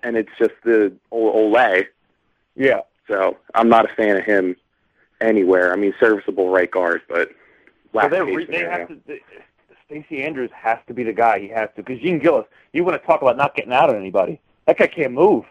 And 0.03 0.17
it's 0.17 0.31
just 0.39 0.55
the 0.65 0.93
Ole. 1.11 1.85
Yeah. 2.57 2.81
So 3.07 3.39
I'm 3.55 3.69
not 3.69 3.91
a 3.91 3.95
fan 3.95 4.17
of 4.17 4.25
him 4.25 4.57
anywhere. 5.21 5.73
I 5.73 5.77
mean, 5.77 5.95
serviceable 5.99 6.51
right 6.51 6.71
guard, 6.71 7.03
but 7.09 7.31
so 7.93 8.09
they, 8.09 8.45
they 8.45 8.59
have 8.61 8.89
to. 8.89 8.99
They, 9.07 9.21
Stacy 9.89 10.23
Andrews 10.23 10.51
has 10.55 10.79
to 10.87 10.93
be 10.93 11.03
the 11.03 11.15
guy. 11.15 11.39
He 11.39 11.49
has 11.49 11.71
to 11.77 11.83
because 11.83 12.01
Jean-Gilles. 12.01 12.45
You 12.75 12.85
want 12.85 13.01
to 13.01 13.07
talk 13.07 13.23
about 13.23 13.39
not 13.39 13.55
getting 13.55 13.73
out 13.73 13.89
on 13.89 13.97
anybody? 13.97 14.39
That 14.67 14.77
guy 14.77 14.87
can't 14.87 15.13
move. 15.13 15.47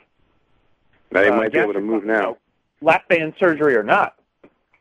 Now 1.11 1.23
he 1.23 1.29
uh, 1.29 1.35
might 1.35 1.51
be 1.51 1.57
able 1.57 1.73
to 1.73 1.81
move 1.81 2.05
now. 2.05 2.15
You 2.15 2.21
know, 2.21 2.37
lap 2.81 3.07
band 3.09 3.33
surgery 3.39 3.75
or 3.75 3.81
not, 3.81 4.15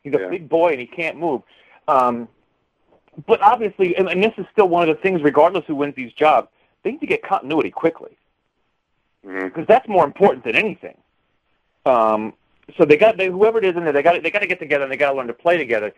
he's 0.03 0.13
a 0.13 0.19
yeah. 0.19 0.29
big 0.29 0.47
boy 0.47 0.73
and 0.73 0.79
he 0.79 0.85
can't 0.85 1.17
move. 1.17 1.41
Um, 1.87 2.27
but 3.25 3.41
obviously, 3.41 3.95
and, 3.95 4.07
and 4.07 4.23
this 4.23 4.33
is 4.37 4.45
still 4.51 4.69
one 4.69 4.87
of 4.87 4.95
the 4.95 5.01
things, 5.01 5.23
regardless 5.23 5.65
who 5.65 5.73
wins 5.73 5.95
these 5.95 6.13
jobs, 6.13 6.49
they 6.83 6.91
need 6.91 6.99
to 6.99 7.07
get 7.07 7.23
continuity 7.23 7.71
quickly 7.71 8.15
because 9.23 9.49
mm-hmm. 9.49 9.63
that's 9.67 9.87
more 9.87 10.05
important 10.05 10.43
than 10.43 10.55
anything. 10.55 10.95
Um, 11.87 12.33
so 12.77 12.85
they 12.85 12.97
got 12.97 13.17
they, 13.17 13.27
whoever 13.27 13.57
it 13.57 13.65
is 13.65 13.75
in 13.75 13.83
there, 13.83 13.93
they 13.93 14.03
got 14.03 14.21
they 14.21 14.29
got 14.29 14.39
to 14.39 14.47
get 14.47 14.59
together 14.59 14.83
and 14.83 14.91
they 14.91 14.97
got 14.97 15.11
to 15.11 15.17
learn 15.17 15.27
to 15.27 15.33
play 15.33 15.57
together. 15.57 15.93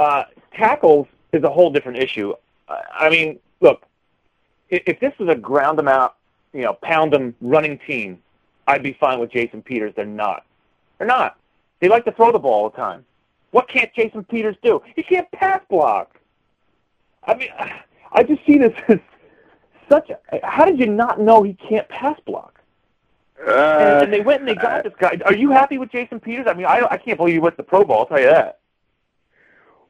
Uh, 0.00 0.24
tackles 0.52 1.06
is 1.32 1.44
a 1.44 1.50
whole 1.50 1.70
different 1.70 1.98
issue. 1.98 2.34
I 2.68 3.10
mean, 3.10 3.38
look, 3.60 3.82
if 4.70 4.98
this 5.00 5.12
was 5.18 5.28
a 5.28 5.34
ground 5.34 5.78
them 5.78 5.88
out, 5.88 6.16
you 6.52 6.62
know, 6.62 6.74
pound 6.82 7.12
them 7.12 7.34
running 7.40 7.78
team, 7.86 8.22
I'd 8.66 8.82
be 8.82 8.94
fine 8.94 9.18
with 9.18 9.30
Jason 9.30 9.62
Peters. 9.62 9.92
They're 9.94 10.06
not. 10.06 10.44
They're 10.98 11.06
not. 11.06 11.36
They 11.80 11.88
like 11.88 12.04
to 12.06 12.12
throw 12.12 12.32
the 12.32 12.38
ball 12.38 12.64
all 12.64 12.70
the 12.70 12.76
time. 12.76 13.04
What 13.50 13.68
can't 13.68 13.92
Jason 13.94 14.24
Peters 14.24 14.56
do? 14.62 14.82
He 14.96 15.02
can't 15.02 15.30
pass 15.32 15.60
block. 15.68 16.18
I 17.24 17.34
mean, 17.34 17.50
I 18.12 18.22
just 18.22 18.44
see 18.46 18.58
this 18.58 18.72
as 18.88 18.98
such. 19.88 20.10
A, 20.10 20.46
how 20.46 20.64
did 20.64 20.78
you 20.78 20.86
not 20.86 21.20
know 21.20 21.42
he 21.42 21.54
can't 21.54 21.88
pass 21.88 22.18
block? 22.26 22.60
Uh, 23.46 23.50
and, 23.50 24.04
and 24.04 24.12
they 24.12 24.20
went 24.20 24.40
and 24.40 24.48
they 24.48 24.54
got 24.54 24.80
uh, 24.80 24.82
this 24.82 24.92
guy. 24.98 25.18
Are 25.26 25.34
you 25.34 25.50
happy 25.50 25.76
with 25.76 25.90
Jason 25.90 26.20
Peters? 26.20 26.46
I 26.48 26.54
mean, 26.54 26.66
I 26.66 26.86
I 26.90 26.96
can't 26.96 27.18
believe 27.18 27.34
he 27.34 27.40
went 27.40 27.54
to 27.54 27.58
the 27.58 27.62
Pro 27.64 27.84
Bowl. 27.84 27.98
I'll 27.98 28.06
tell 28.06 28.20
you 28.20 28.26
that. 28.26 28.60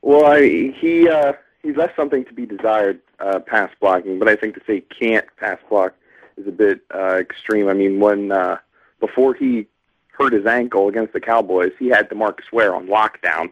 Well, 0.00 0.26
I, 0.26 0.72
he 0.80 1.08
uh, 1.08 1.34
he's 1.64 1.76
left 1.76 1.96
something 1.96 2.24
to 2.26 2.32
be 2.32 2.46
desired 2.46 3.00
uh, 3.18 3.40
pass 3.40 3.70
blocking, 3.80 4.18
but 4.18 4.28
I 4.28 4.36
think 4.36 4.54
to 4.54 4.60
say 4.66 4.82
can't 4.82 5.26
pass 5.38 5.58
block 5.68 5.94
is 6.36 6.46
a 6.46 6.52
bit 6.52 6.82
uh, 6.94 7.16
extreme. 7.16 7.68
I 7.68 7.72
mean, 7.72 7.98
when 7.98 8.30
uh, 8.30 8.58
before 9.00 9.34
he 9.34 9.66
hurt 10.08 10.32
his 10.32 10.46
ankle 10.46 10.88
against 10.88 11.12
the 11.12 11.20
Cowboys, 11.20 11.72
he 11.78 11.88
had 11.88 12.08
DeMarcus 12.08 12.52
Ware 12.52 12.74
on 12.74 12.86
lockdown, 12.86 13.50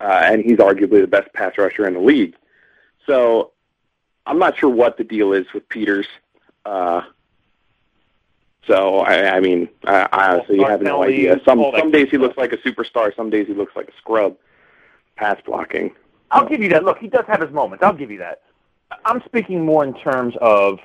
uh, 0.00 0.22
and 0.24 0.42
he's 0.42 0.58
arguably 0.58 1.00
the 1.00 1.06
best 1.06 1.32
pass 1.34 1.56
rusher 1.58 1.86
in 1.86 1.94
the 1.94 2.00
league. 2.00 2.34
So 3.06 3.52
I'm 4.26 4.38
not 4.38 4.58
sure 4.58 4.70
what 4.70 4.96
the 4.96 5.04
deal 5.04 5.32
is 5.32 5.46
with 5.52 5.68
Peters. 5.68 6.06
Uh, 6.64 7.02
so 8.66 8.98
I, 9.00 9.36
I 9.36 9.40
mean, 9.40 9.68
I, 9.84 10.08
I 10.12 10.32
honestly 10.32 10.62
have 10.62 10.82
no 10.82 11.02
idea. 11.02 11.40
Some 11.44 11.64
some 11.78 11.90
days 11.90 12.08
he 12.10 12.18
looks 12.18 12.36
like 12.36 12.52
a 12.52 12.58
superstar. 12.58 13.14
Some 13.14 13.30
days 13.30 13.46
he 13.46 13.54
looks 13.54 13.74
like 13.76 13.88
a 13.88 13.96
scrub 13.98 14.36
pass 15.16 15.40
blocking. 15.44 15.92
I'll 16.30 16.48
give 16.48 16.62
you 16.62 16.68
that. 16.70 16.84
Look, 16.84 16.98
he 16.98 17.08
does 17.08 17.24
have 17.26 17.40
his 17.40 17.50
moments. 17.50 17.82
I'll 17.84 17.92
give 17.94 18.10
you 18.10 18.18
that. 18.18 18.42
I'm 19.04 19.22
speaking 19.24 19.64
more 19.64 19.84
in 19.84 19.94
terms 19.94 20.34
of 20.40 20.78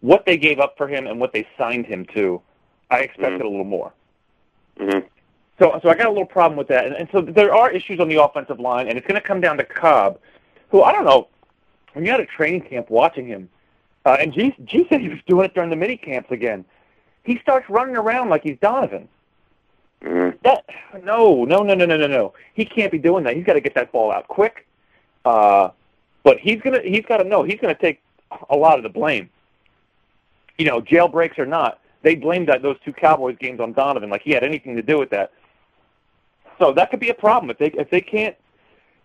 what 0.00 0.26
they 0.26 0.36
gave 0.36 0.60
up 0.60 0.76
for 0.76 0.88
him 0.88 1.06
and 1.06 1.18
what 1.18 1.32
they 1.32 1.46
signed 1.58 1.86
him 1.86 2.04
to. 2.14 2.40
I 2.90 3.00
expected 3.00 3.40
mm-hmm. 3.40 3.46
a 3.46 3.50
little 3.50 3.64
more. 3.64 3.92
Mm-hmm. 4.78 5.06
So, 5.58 5.80
so 5.82 5.88
I 5.88 5.94
got 5.94 6.06
a 6.06 6.10
little 6.10 6.26
problem 6.26 6.58
with 6.58 6.68
that, 6.68 6.86
and, 6.86 6.94
and 6.94 7.08
so 7.10 7.22
there 7.22 7.54
are 7.54 7.70
issues 7.70 7.98
on 7.98 8.08
the 8.08 8.22
offensive 8.22 8.60
line, 8.60 8.88
and 8.88 8.98
it's 8.98 9.06
going 9.06 9.20
to 9.20 9.26
come 9.26 9.40
down 9.40 9.56
to 9.56 9.64
Kolb, 9.64 10.18
who 10.70 10.82
I 10.82 10.92
don't 10.92 11.04
know. 11.04 11.28
When 11.94 12.04
you 12.04 12.10
had 12.10 12.20
a 12.20 12.26
training 12.26 12.60
camp 12.60 12.90
watching 12.90 13.26
him, 13.26 13.48
uh, 14.04 14.18
and 14.20 14.34
G, 14.34 14.54
G 14.64 14.86
said 14.90 15.00
he 15.00 15.08
was 15.08 15.18
doing 15.26 15.46
it 15.46 15.54
during 15.54 15.70
the 15.70 15.76
mini 15.76 15.96
camps 15.96 16.30
again. 16.30 16.64
He 17.24 17.38
starts 17.38 17.68
running 17.70 17.96
around 17.96 18.28
like 18.28 18.42
he's 18.42 18.58
Donovan. 18.60 19.08
Mm-hmm. 20.02 20.36
That 20.44 20.64
no, 21.02 21.44
no, 21.46 21.62
no, 21.62 21.74
no, 21.74 21.86
no, 21.86 21.96
no, 21.96 22.06
no. 22.06 22.34
He 22.52 22.66
can't 22.66 22.92
be 22.92 22.98
doing 22.98 23.24
that. 23.24 23.34
He's 23.34 23.46
got 23.46 23.54
to 23.54 23.60
get 23.62 23.74
that 23.74 23.90
ball 23.92 24.12
out 24.12 24.28
quick. 24.28 24.65
Uh, 25.26 25.70
but 26.22 26.38
he's 26.38 26.60
gonna, 26.60 26.80
he's 26.82 27.04
got 27.04 27.16
to 27.16 27.24
know 27.24 27.42
he's 27.42 27.58
gonna 27.60 27.74
take 27.74 28.00
a 28.48 28.56
lot 28.56 28.78
of 28.78 28.84
the 28.84 28.88
blame. 28.88 29.28
You 30.56 30.66
know, 30.66 30.80
jailbreaks 30.80 31.36
or 31.38 31.46
not, 31.46 31.80
they 32.02 32.14
blamed 32.14 32.48
that 32.48 32.62
those 32.62 32.76
two 32.84 32.92
Cowboys 32.92 33.36
games 33.40 33.58
on 33.58 33.72
Donovan 33.72 34.08
like 34.08 34.22
he 34.22 34.30
had 34.30 34.44
anything 34.44 34.76
to 34.76 34.82
do 34.82 34.98
with 34.98 35.10
that. 35.10 35.32
So 36.60 36.72
that 36.72 36.90
could 36.90 37.00
be 37.00 37.08
a 37.10 37.14
problem 37.14 37.50
if 37.50 37.58
they 37.58 37.66
if 37.78 37.90
they 37.90 38.00
can't, 38.00 38.36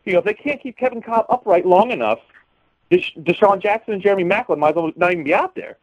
you 0.05 0.13
know, 0.13 0.19
if 0.19 0.25
they 0.25 0.35
can't 0.35 0.61
keep 0.61 0.77
Kevin 0.77 1.01
Kolb 1.01 1.25
upright 1.27 1.65
long 1.65 1.91
enough. 1.91 2.19
DeSean 2.91 3.61
Jackson 3.61 3.93
and 3.93 4.03
Jeremy 4.03 4.25
Maclin 4.25 4.59
might 4.59 4.71
as 4.71 4.75
well 4.75 4.91
not 4.97 5.13
even 5.13 5.23
be 5.23 5.33
out 5.33 5.55
there. 5.55 5.77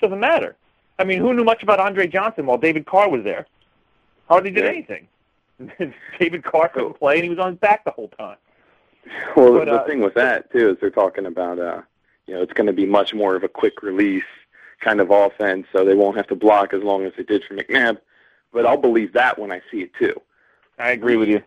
Doesn't 0.00 0.20
matter. 0.20 0.56
I 0.98 1.04
mean, 1.04 1.18
who 1.18 1.32
knew 1.32 1.42
much 1.42 1.62
about 1.62 1.80
Andre 1.80 2.06
Johnson 2.06 2.44
while 2.44 2.58
David 2.58 2.84
Carr 2.84 3.08
was 3.08 3.24
there? 3.24 3.46
Hardly 4.28 4.50
did 4.50 4.66
anything. 4.66 5.08
David 6.20 6.44
Carr 6.44 6.68
couldn't 6.68 6.98
play, 6.98 7.14
and 7.14 7.24
he 7.24 7.30
was 7.30 7.38
on 7.38 7.52
his 7.52 7.58
back 7.58 7.84
the 7.84 7.90
whole 7.90 8.08
time. 8.08 8.36
Well, 9.36 9.52
but, 9.52 9.66
the 9.66 9.80
uh, 9.80 9.86
thing 9.86 10.00
with 10.00 10.14
that 10.14 10.50
too 10.52 10.70
is 10.70 10.76
they're 10.80 10.90
talking 10.90 11.26
about, 11.26 11.58
uh, 11.58 11.82
you 12.26 12.34
know, 12.34 12.42
it's 12.42 12.52
going 12.52 12.66
to 12.66 12.72
be 12.72 12.86
much 12.86 13.14
more 13.14 13.36
of 13.36 13.44
a 13.44 13.48
quick 13.48 13.82
release 13.82 14.24
kind 14.80 15.00
of 15.00 15.10
offense, 15.10 15.66
so 15.72 15.84
they 15.84 15.94
won't 15.94 16.16
have 16.16 16.26
to 16.28 16.34
block 16.34 16.72
as 16.74 16.82
long 16.82 17.04
as 17.04 17.12
they 17.16 17.22
did 17.22 17.44
for 17.44 17.54
McNabb. 17.54 17.98
But 18.52 18.66
I'll 18.66 18.76
believe 18.76 19.12
that 19.12 19.38
when 19.38 19.52
I 19.52 19.62
see 19.70 19.82
it 19.82 19.92
too. 19.94 20.20
I 20.78 20.90
agree 20.90 21.16
with 21.16 21.28
you. 21.28 21.42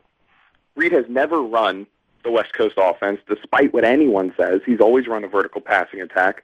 Reid 0.76 0.92
has 0.92 1.06
never 1.10 1.42
run 1.42 1.88
the 2.24 2.32
West 2.32 2.54
Coast 2.54 2.76
offense, 2.78 3.20
despite 3.28 3.74
what 3.74 3.84
anyone 3.84 4.34
says. 4.38 4.62
He's 4.66 4.80
always 4.80 5.08
run 5.08 5.24
a 5.24 5.28
vertical 5.28 5.62
passing 5.62 6.02
attack 6.02 6.44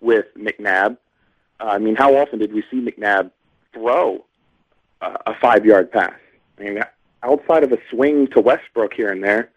with 0.00 0.26
McNabb. 0.36 0.96
Uh, 1.60 1.64
I 1.64 1.78
mean, 1.78 1.94
how 1.94 2.16
often 2.16 2.38
did 2.38 2.52
we 2.52 2.64
see 2.70 2.80
McNabb 2.80 3.30
throw 3.72 4.24
uh, 5.00 5.18
a 5.26 5.34
five-yard 5.40 5.92
pass? 5.92 6.14
I 6.58 6.62
mean, 6.62 6.82
outside 7.22 7.62
of 7.62 7.72
a 7.72 7.78
swing 7.90 8.26
to 8.28 8.40
Westbrook 8.40 8.94
here 8.94 9.10
and 9.10 9.22
there, 9.22 9.50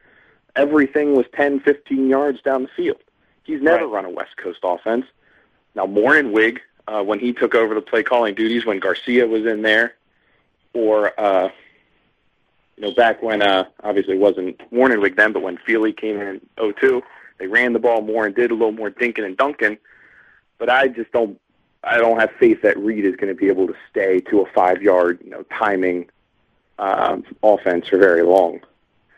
everything 0.56 1.16
was 1.16 1.26
10, 1.36 1.60
15 1.62 2.10
yards 2.10 2.42
down 2.42 2.64
the 2.64 2.70
field. 2.76 3.02
He's 3.44 3.62
never 3.62 3.86
right. 3.86 3.94
run 3.94 4.06
a 4.06 4.10
West 4.10 4.38
Coast 4.38 4.60
offense. 4.64 5.06
Now, 5.76 5.86
Mornhinweg, 5.86 6.60
uh, 6.88 7.04
when 7.04 7.20
he 7.20 7.34
took 7.34 7.54
over 7.54 7.76
the 7.76 7.82
play 7.82 8.04
calling 8.04 8.36
duties, 8.36 8.66
when 8.66 8.80
Garcia 8.80 9.28
was 9.28 9.46
in 9.46 9.62
there, 9.62 9.96
or 10.74 11.20
uh, 11.20 11.50
you 12.78 12.84
know, 12.84 12.94
back 12.94 13.22
when 13.22 13.42
uh, 13.42 13.66
obviously 13.84 14.16
it 14.16 14.20
wasn't 14.20 14.58
Mornhinweg 14.72 15.16
then, 15.16 15.34
but 15.34 15.42
when 15.42 15.58
Feeley 15.58 15.96
came 15.96 16.20
in 16.20 16.42
in 16.58 16.74
02, 16.74 17.02
they 17.38 17.48
ran 17.48 17.74
the 17.74 17.80
ball 17.80 18.02
more 18.02 18.26
and 18.26 18.36
did 18.36 18.52
a 18.52 18.54
little 18.54 18.72
more 18.72 18.90
dinking 18.90 19.26
and 19.26 19.38
dunking. 19.38 19.78
But 20.58 20.70
I 20.70 20.88
just 20.88 21.12
don't, 21.12 21.40
I 21.84 21.98
don't 21.98 22.20
have 22.20 22.32
faith 22.40 22.62
that 22.64 22.78
Reid 22.78 23.06
is 23.06 23.16
going 23.16 23.34
to 23.34 23.40
be 23.40 23.48
able 23.48 23.68
to 23.68 23.76
stay 23.90 24.22
to 24.22 24.42
a 24.42 24.46
five-yard, 24.54 25.20
you 25.24 25.30
know, 25.30 25.44
timing 25.44 26.10
um, 26.80 27.24
offense 27.44 27.88
for 27.88 27.98
very 27.98 28.24
long. 28.24 28.62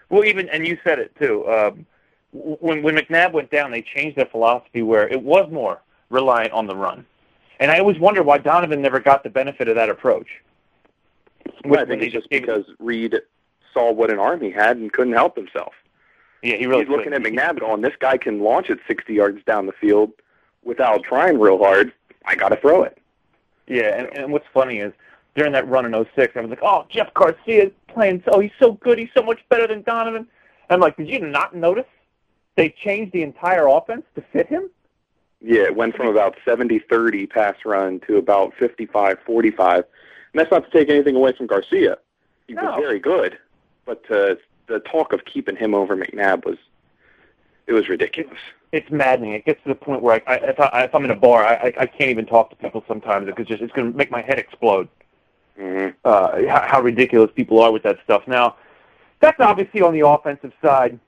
Well, 0.10 0.26
even 0.26 0.50
and 0.50 0.66
you 0.66 0.78
said 0.84 1.00
it 1.00 1.14
too. 1.20 1.48
Um, 1.48 1.86
when 2.32 2.84
when 2.84 2.96
McNabb 2.96 3.34
went 3.34 3.52
down, 3.52 3.72
they 3.72 3.82
changed 3.82 4.18
their 4.18 4.26
philosophy 4.26 4.82
where 4.82 5.08
it 5.08 5.22
was 5.22 5.52
more 5.52 5.82
reliant 6.10 6.54
on 6.54 6.68
the 6.68 6.76
run. 6.76 7.06
And 7.60 7.72
I 7.72 7.80
always 7.80 8.00
wonder 8.00 8.24
why 8.24 8.38
Donovan 8.38 8.82
never 8.82 9.00
got 9.00 9.24
the 9.24 9.30
benefit 9.30 9.68
of 9.68 9.76
that 9.76 9.90
approach. 9.90 10.28
Well, 11.66 11.80
I 11.80 11.86
think 11.86 12.04
it's 12.04 12.14
just 12.14 12.30
because 12.30 12.66
Reid 12.80 13.16
saw 13.74 13.92
what 13.92 14.12
an 14.12 14.20
arm 14.20 14.42
he 14.42 14.52
had 14.52 14.78
and 14.78 14.92
couldn't 14.92 15.14
help 15.14 15.36
himself. 15.36 15.74
Yeah, 16.44 16.56
he 16.56 16.68
really. 16.68 16.86
He's 16.86 16.90
looking 16.90 17.14
at 17.14 17.22
McNabb 17.22 17.60
going, 17.60 17.82
"This 17.82 17.96
guy 18.00 18.18
can 18.18 18.42
launch 18.42 18.70
it 18.70 18.80
60 18.88 19.14
yards 19.14 19.44
down 19.46 19.66
the 19.66 19.74
field 19.74 20.12
without 20.64 21.04
trying 21.04 21.40
real 21.40 21.58
hard. 21.58 21.94
I 22.26 22.36
got 22.36 22.50
to 22.50 22.58
throw 22.58 22.84
it." 22.84 22.98
Yeah, 23.68 23.98
and, 23.98 24.18
and 24.18 24.32
what's 24.32 24.46
funny 24.54 24.80
is 24.80 24.94
during 25.38 25.54
that 25.54 25.70
run 25.70 25.86
in 25.86 25.94
06, 25.94 26.36
I 26.36 26.42
was 26.42 26.50
like, 26.50 26.64
"Oh, 26.64 26.86
Jeff 26.90 27.14
Garcia 27.14 27.72
playing 27.88 28.24
so 28.30 28.40
he's 28.40 28.52
so 28.60 28.74
good. 28.74 28.98
He's 28.98 29.14
so 29.16 29.22
much 29.22 29.40
better 29.50 29.68
than 29.68 29.84
Donovan." 29.84 30.28
And 30.70 30.72
I'm 30.72 30.80
like, 30.80 30.98
"Did 30.98 31.08
you 31.08 31.20
not 31.20 31.56
notice 31.56 31.86
they 32.56 32.70
changed 32.70 33.14
the 33.14 33.22
entire 33.22 33.68
offense 33.68 34.04
to 34.16 34.22
fit 34.34 34.48
him?" 34.48 34.70
Yeah, 35.40 35.64
it 35.64 35.76
went 35.76 35.96
from 35.96 36.08
about 36.08 36.36
70-30 36.46 37.30
pass 37.30 37.56
run 37.64 38.00
to 38.08 38.18
about 38.18 38.56
55-45. 38.56 39.76
And 39.76 39.86
that's 40.34 40.50
not 40.50 40.66
to 40.66 40.72
take 40.72 40.90
anything 40.90 41.16
away 41.16 41.34
from 41.34 41.46
Garcia. 41.46 42.00
He 42.48 42.56
no. 42.56 42.64
was 42.64 42.80
very 42.82 43.00
good, 43.00 43.38
but 43.86 44.04
uh, 44.10 44.36
the 44.66 44.80
talk 44.80 45.14
of 45.14 45.26
keeping 45.26 45.56
him 45.56 45.76
over 45.76 45.96
McNabb 45.96 46.44
was 46.44 46.58
it 47.68 47.74
was 47.74 47.88
ridiculous. 47.90 48.40
It's 48.72 48.90
maddening. 48.90 49.34
It 49.34 49.46
gets 49.46 49.62
to 49.64 49.70
the 49.70 49.76
point 49.76 50.02
where 50.02 50.16
I, 50.28 50.34
I, 50.34 50.36
if, 50.38 50.60
I, 50.60 50.84
if 50.86 50.96
I'm 50.96 51.06
in 51.06 51.12
a 51.12 51.16
bar, 51.16 51.46
I, 51.46 51.74
I 51.78 51.86
can't 51.86 52.10
even 52.10 52.26
talk 52.26 52.50
to 52.50 52.56
people 52.56 52.84
sometimes 52.88 53.28
because 53.28 53.46
just 53.46 53.62
it's 53.62 53.74
going 53.74 53.92
to 53.92 53.98
make 53.98 54.10
my 54.10 54.22
head 54.22 54.40
explode. 54.40 54.88
Mm-hmm. 55.60 55.98
Uh, 56.06 56.48
how, 56.48 56.68
how 56.68 56.82
ridiculous 56.82 57.32
people 57.36 57.60
are 57.60 57.72
with 57.72 57.84
that 57.84 57.98
stuff. 58.04 58.24
Now, 58.28 58.56
that's 59.20 59.40
obviously 59.40 59.82
on 59.82 59.94
the 59.94 60.08
offensive 60.08 60.54
side. 60.64 61.00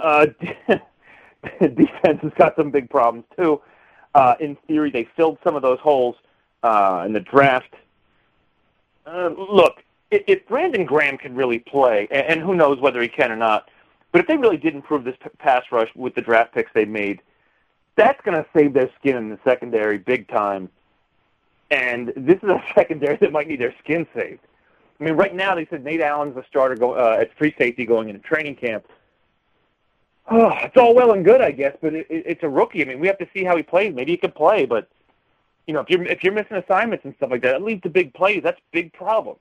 Uh, 0.00 0.26
defense 1.60 2.20
has 2.22 2.32
got 2.36 2.54
some 2.56 2.70
big 2.70 2.88
problems 2.88 3.24
too. 3.36 3.60
Uh, 4.14 4.34
in 4.40 4.56
theory, 4.68 4.90
they 4.90 5.08
filled 5.16 5.38
some 5.42 5.56
of 5.56 5.62
those 5.62 5.80
holes 5.80 6.16
uh, 6.62 7.02
in 7.04 7.12
the 7.12 7.20
draft. 7.20 7.74
Uh, 9.06 9.30
look, 9.36 9.82
if, 10.10 10.46
Brandon 10.46 10.84
Graham 10.84 11.18
can 11.18 11.34
really 11.34 11.58
play, 11.58 12.06
and, 12.10 12.40
who 12.40 12.54
knows 12.54 12.80
whether 12.80 13.02
he 13.02 13.08
can 13.08 13.32
or 13.32 13.36
not, 13.36 13.70
but 14.12 14.20
if 14.20 14.26
they 14.28 14.36
really 14.36 14.56
did 14.56 14.74
improve 14.74 15.04
this 15.04 15.16
pass 15.38 15.64
rush 15.72 15.88
with 15.96 16.14
the 16.14 16.22
draft 16.22 16.54
picks 16.54 16.70
they 16.72 16.84
made, 16.84 17.20
that's 17.96 18.20
going 18.24 18.36
to 18.40 18.48
save 18.56 18.72
their 18.72 18.90
skin 18.98 19.16
in 19.16 19.28
the 19.28 19.38
secondary 19.44 19.98
big 19.98 20.28
time. 20.28 20.68
And 21.70 22.12
this 22.16 22.36
is 22.42 22.48
a 22.48 22.62
secondary 22.74 23.16
that 23.16 23.32
might 23.32 23.48
need 23.48 23.60
their 23.60 23.74
skin 23.82 24.06
saved. 24.14 24.40
I 25.00 25.04
mean, 25.04 25.14
right 25.14 25.34
now 25.34 25.54
they 25.54 25.66
said 25.66 25.84
Nate 25.84 26.00
Allen's 26.00 26.34
the 26.34 26.44
starter 26.48 26.76
go, 26.76 26.92
uh, 26.92 27.18
at 27.20 27.36
free 27.36 27.54
safety 27.58 27.84
going 27.84 28.08
into 28.08 28.20
training 28.20 28.56
camp. 28.56 28.86
Oh, 30.30 30.50
it's 30.62 30.76
all 30.76 30.94
well 30.94 31.12
and 31.12 31.24
good, 31.24 31.42
I 31.42 31.50
guess, 31.50 31.76
but 31.82 31.94
it, 31.94 32.06
it, 32.08 32.22
it's 32.26 32.42
a 32.42 32.48
rookie. 32.48 32.82
I 32.82 32.86
mean, 32.86 33.00
we 33.00 33.06
have 33.08 33.18
to 33.18 33.28
see 33.34 33.44
how 33.44 33.56
he 33.56 33.62
plays. 33.62 33.94
Maybe 33.94 34.12
he 34.12 34.16
can 34.16 34.30
play, 34.30 34.64
but 34.64 34.88
you 35.66 35.74
know, 35.74 35.80
if 35.80 35.90
you're 35.90 36.02
if 36.04 36.22
you're 36.22 36.32
missing 36.32 36.56
assignments 36.56 37.04
and 37.04 37.14
stuff 37.16 37.30
like 37.30 37.42
that, 37.42 37.52
that 37.52 37.62
leads 37.62 37.82
to 37.82 37.90
big 37.90 38.14
plays. 38.14 38.42
That's 38.42 38.60
big 38.72 38.92
problems. 38.92 39.40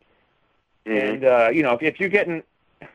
Mm-hmm. 0.86 1.08
And 1.08 1.26
uh, 1.26 1.50
you 1.54 1.64
know, 1.64 1.74
if, 1.74 1.82
if 1.84 2.00
you're 2.00 2.10
getting 2.10 2.44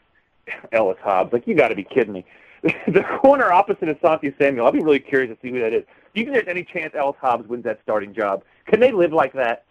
Ellis 0.73 0.99
Hobbs, 1.03 1.33
like 1.33 1.47
you 1.47 1.55
got 1.55 1.69
to 1.69 1.75
be 1.75 1.85
kidding 1.85 2.12
me. 2.12 2.25
the 2.62 3.05
corner 3.23 3.53
opposite 3.53 3.88
of 3.88 3.99
Asante 4.01 4.37
Samuel, 4.38 4.67
I'll 4.67 4.73
be 4.73 4.83
really 4.83 4.99
curious 4.99 5.31
to 5.35 5.38
see 5.41 5.53
who 5.53 5.61
that 5.61 5.73
is. 5.73 5.85
Do 6.14 6.21
you 6.21 6.25
think 6.27 6.35
there's 6.37 6.49
any 6.49 6.64
chance 6.64 6.94
Ellis 6.94 7.16
Hobbs 7.21 7.49
wins 7.49 7.64
that 7.64 7.81
starting 7.83 8.14
job? 8.14 8.42
Can 8.66 8.81
they 8.81 8.92
live 8.92 9.12
like 9.12 9.33
that? 9.35 9.64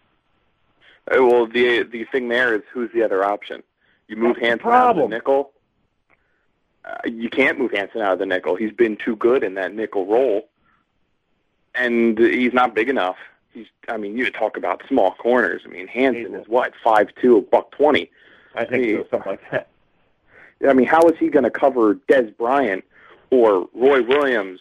Uh, 1.10 1.24
Well, 1.24 1.46
the 1.46 1.82
the 1.84 2.04
thing 2.04 2.28
there 2.28 2.54
is 2.54 2.62
who's 2.72 2.90
the 2.92 3.02
other 3.02 3.24
option? 3.24 3.62
You 4.08 4.16
move 4.16 4.36
That's 4.36 4.46
Hanson 4.46 4.70
out 4.70 4.90
of 4.90 4.96
the 4.96 5.08
nickel. 5.08 5.52
Uh, 6.84 6.96
you 7.06 7.28
can't 7.28 7.58
move 7.58 7.72
Hanson 7.72 8.00
out 8.00 8.12
of 8.14 8.18
the 8.18 8.26
nickel. 8.26 8.56
He's 8.56 8.72
been 8.72 8.96
too 8.96 9.16
good 9.16 9.42
in 9.44 9.54
that 9.54 9.74
nickel 9.74 10.06
role, 10.06 10.48
and 11.74 12.18
he's 12.18 12.52
not 12.54 12.74
big 12.74 12.88
enough. 12.88 13.16
He's. 13.52 13.66
I 13.88 13.96
mean, 13.96 14.16
you 14.16 14.30
talk 14.30 14.56
about 14.56 14.82
small 14.88 15.12
corners. 15.14 15.62
I 15.64 15.68
mean, 15.68 15.86
Hanson 15.88 16.34
is 16.34 16.46
what 16.48 16.72
five 16.82 17.08
two, 17.20 17.38
a 17.38 17.42
buck 17.42 17.70
twenty. 17.72 18.10
I 18.54 18.64
think 18.64 18.84
Hey. 18.84 18.96
so, 18.96 19.06
something 19.10 19.32
like 19.32 19.50
that. 19.50 19.68
I 20.68 20.72
mean, 20.72 20.86
how 20.86 21.02
is 21.08 21.16
he 21.18 21.28
going 21.28 21.44
to 21.44 21.50
cover 21.50 21.94
Dez 22.10 22.36
Bryant 22.36 22.84
or 23.30 23.68
Roy 23.74 24.02
Williams 24.02 24.60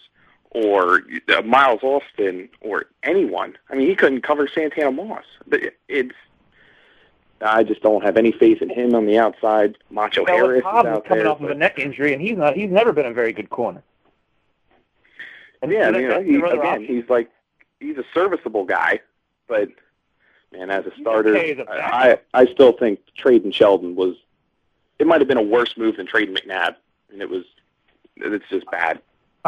or 0.52 1.02
uh, 1.36 1.42
Miles 1.44 1.82
Austin 1.84 2.50
or 2.62 2.86
anyone? 3.04 3.58
I 3.70 3.76
mean, 3.76 3.88
he 3.88 3.96
couldn't 3.96 4.22
cover 4.22 4.48
Santana 4.48 4.92
Moss. 4.92 5.24
But 5.48 5.64
it- 5.64 5.80
it's. 5.88 6.16
I 7.40 7.64
just 7.64 7.84
don't 7.84 8.04
have 8.04 8.18
any 8.18 8.32
faith 8.32 8.64
in 8.64 8.70
him 8.70 8.96
on 8.96 9.06
the 9.06 9.20
outside. 9.20 9.78
Macho 9.92 10.26
Bella 10.26 10.40
Harris 10.40 10.64
Cobb 10.64 10.86
is 10.88 10.92
out 10.92 11.06
coming 11.06 11.24
there. 11.24 11.32
off 11.32 11.40
of 11.40 11.50
a 11.52 11.54
neck 11.54 11.78
injury, 11.78 12.12
and 12.14 12.20
he's 12.22 12.36
not. 12.36 12.56
He's 12.56 12.72
never 12.72 12.92
been 12.92 13.06
a 13.06 13.14
very 13.14 13.32
good 13.32 13.52
corner. 13.52 13.84
And 15.62 15.72
yeah, 15.72 15.84
so 15.84 15.90
I 15.90 15.92
mean, 16.24 16.26
he, 16.26 16.36
again, 16.38 16.60
option. 16.60 16.86
he's 16.86 17.08
like 17.10 17.30
he's 17.80 17.98
a 17.98 18.04
serviceable 18.14 18.64
guy, 18.66 19.02
but 19.48 19.70
man, 20.52 20.70
as 20.72 20.86
a 20.88 20.92
starter, 21.00 21.36
okay 21.38 21.64
I, 21.70 22.14
I 22.14 22.20
I 22.42 22.46
still 22.48 22.72
think 22.72 23.00
trading 23.16 23.52
Sheldon 23.52 23.96
was. 23.96 24.16
It 25.00 25.06
might 25.06 25.22
have 25.22 25.28
been 25.28 25.38
a 25.38 25.44
worse 25.44 25.78
move 25.78 25.98
than 25.98 26.08
trading 26.08 26.34
McNabb, 26.36 26.76
and 27.12 27.22
it 27.22 27.30
was. 27.30 27.44
It's 28.16 28.46
just 28.50 28.66
bad. 28.72 29.00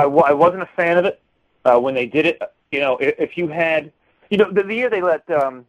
I, 0.03 0.33
wasn't 0.33 0.63
a 0.63 0.69
fan 0.75 0.97
of 0.97 1.05
it 1.05 1.21
uh, 1.65 1.79
when 1.79 1.93
they 1.93 2.05
did 2.05 2.25
it. 2.25 2.41
You 2.71 2.79
know, 2.79 2.97
if, 2.97 3.15
if 3.19 3.37
you 3.37 3.47
had, 3.47 3.91
you 4.29 4.37
know, 4.37 4.51
the, 4.51 4.63
the 4.63 4.73
year 4.75 4.89
they 4.89 5.01
let 5.01 5.29
um, 5.31 5.65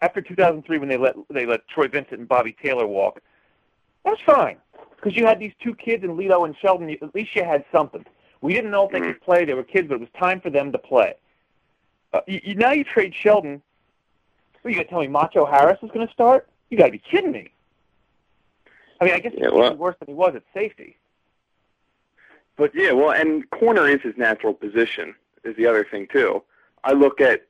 after 0.00 0.20
2003 0.20 0.78
when 0.78 0.88
they 0.88 0.96
let 0.96 1.16
they 1.30 1.46
let 1.46 1.66
Troy 1.68 1.88
Vincent 1.88 2.20
and 2.20 2.28
Bobby 2.28 2.56
Taylor 2.62 2.86
walk, 2.86 3.20
that 4.04 4.10
was 4.10 4.20
fine 4.24 4.58
because 4.96 5.16
you 5.16 5.26
had 5.26 5.38
these 5.38 5.52
two 5.62 5.74
kids 5.74 6.04
in 6.04 6.10
Lito 6.16 6.44
and 6.44 6.54
Sheldon. 6.60 6.88
You, 6.88 6.98
at 7.02 7.14
least 7.14 7.34
you 7.34 7.44
had 7.44 7.64
something. 7.72 8.04
We 8.40 8.54
didn't 8.54 8.70
know 8.70 8.86
if 8.86 8.92
they 8.92 9.00
could 9.00 9.20
play. 9.20 9.44
They 9.44 9.54
were 9.54 9.64
kids, 9.64 9.88
but 9.88 9.94
it 9.94 10.00
was 10.00 10.08
time 10.18 10.40
for 10.40 10.50
them 10.50 10.70
to 10.70 10.78
play. 10.78 11.14
Uh, 12.12 12.20
you, 12.26 12.40
you, 12.44 12.54
now 12.54 12.70
you 12.72 12.84
trade 12.84 13.14
Sheldon. 13.14 13.60
What, 14.62 14.70
you 14.70 14.76
got 14.76 14.84
to 14.84 14.88
tell 14.88 15.00
me 15.00 15.08
Macho 15.08 15.44
Harris 15.44 15.78
is 15.82 15.90
going 15.90 16.06
to 16.06 16.12
start? 16.12 16.48
You 16.70 16.78
got 16.78 16.86
to 16.86 16.92
be 16.92 16.98
kidding 16.98 17.32
me. 17.32 17.50
I 19.00 19.04
mean, 19.04 19.14
I 19.14 19.18
guess 19.18 19.32
he's 19.32 19.42
Yeah, 19.42 19.50
well- 19.50 19.66
even 19.66 19.78
worse 19.78 19.96
than 19.98 20.08
he 20.08 20.14
was 20.14 20.34
at 20.36 20.42
safety. 20.54 20.96
But 22.58 22.74
yeah, 22.74 22.92
well, 22.92 23.12
and 23.12 23.48
corner 23.50 23.88
is 23.88 24.02
his 24.02 24.16
natural 24.18 24.52
position. 24.52 25.14
Is 25.44 25.56
the 25.56 25.66
other 25.66 25.84
thing 25.84 26.08
too. 26.12 26.42
I 26.84 26.92
look 26.92 27.20
at 27.20 27.46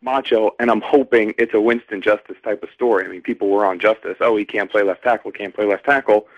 Macho, 0.00 0.52
and 0.58 0.70
I'm 0.70 0.80
hoping 0.80 1.34
it's 1.36 1.52
a 1.52 1.60
Winston 1.60 2.00
Justice 2.00 2.36
type 2.42 2.62
of 2.62 2.70
story. 2.70 3.04
I 3.04 3.08
mean, 3.08 3.20
people 3.20 3.48
were 3.48 3.66
on 3.66 3.78
Justice. 3.78 4.16
Oh, 4.20 4.36
he 4.36 4.44
can't 4.44 4.70
play 4.70 4.82
left 4.82 5.02
tackle. 5.02 5.32
Can't 5.32 5.54
play 5.54 5.66
left 5.66 5.84
tackle. 5.84 6.28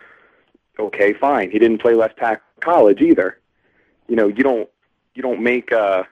Okay, 0.78 1.12
fine. 1.12 1.50
He 1.50 1.58
didn't 1.58 1.78
play 1.78 1.94
left 1.94 2.16
tackle 2.16 2.42
college 2.60 3.00
either. 3.00 3.38
You 4.08 4.16
know, 4.16 4.26
you 4.26 4.42
don't 4.42 4.68
you 5.14 5.22
don't 5.22 5.40
make 5.40 5.70
uh, 5.70 6.04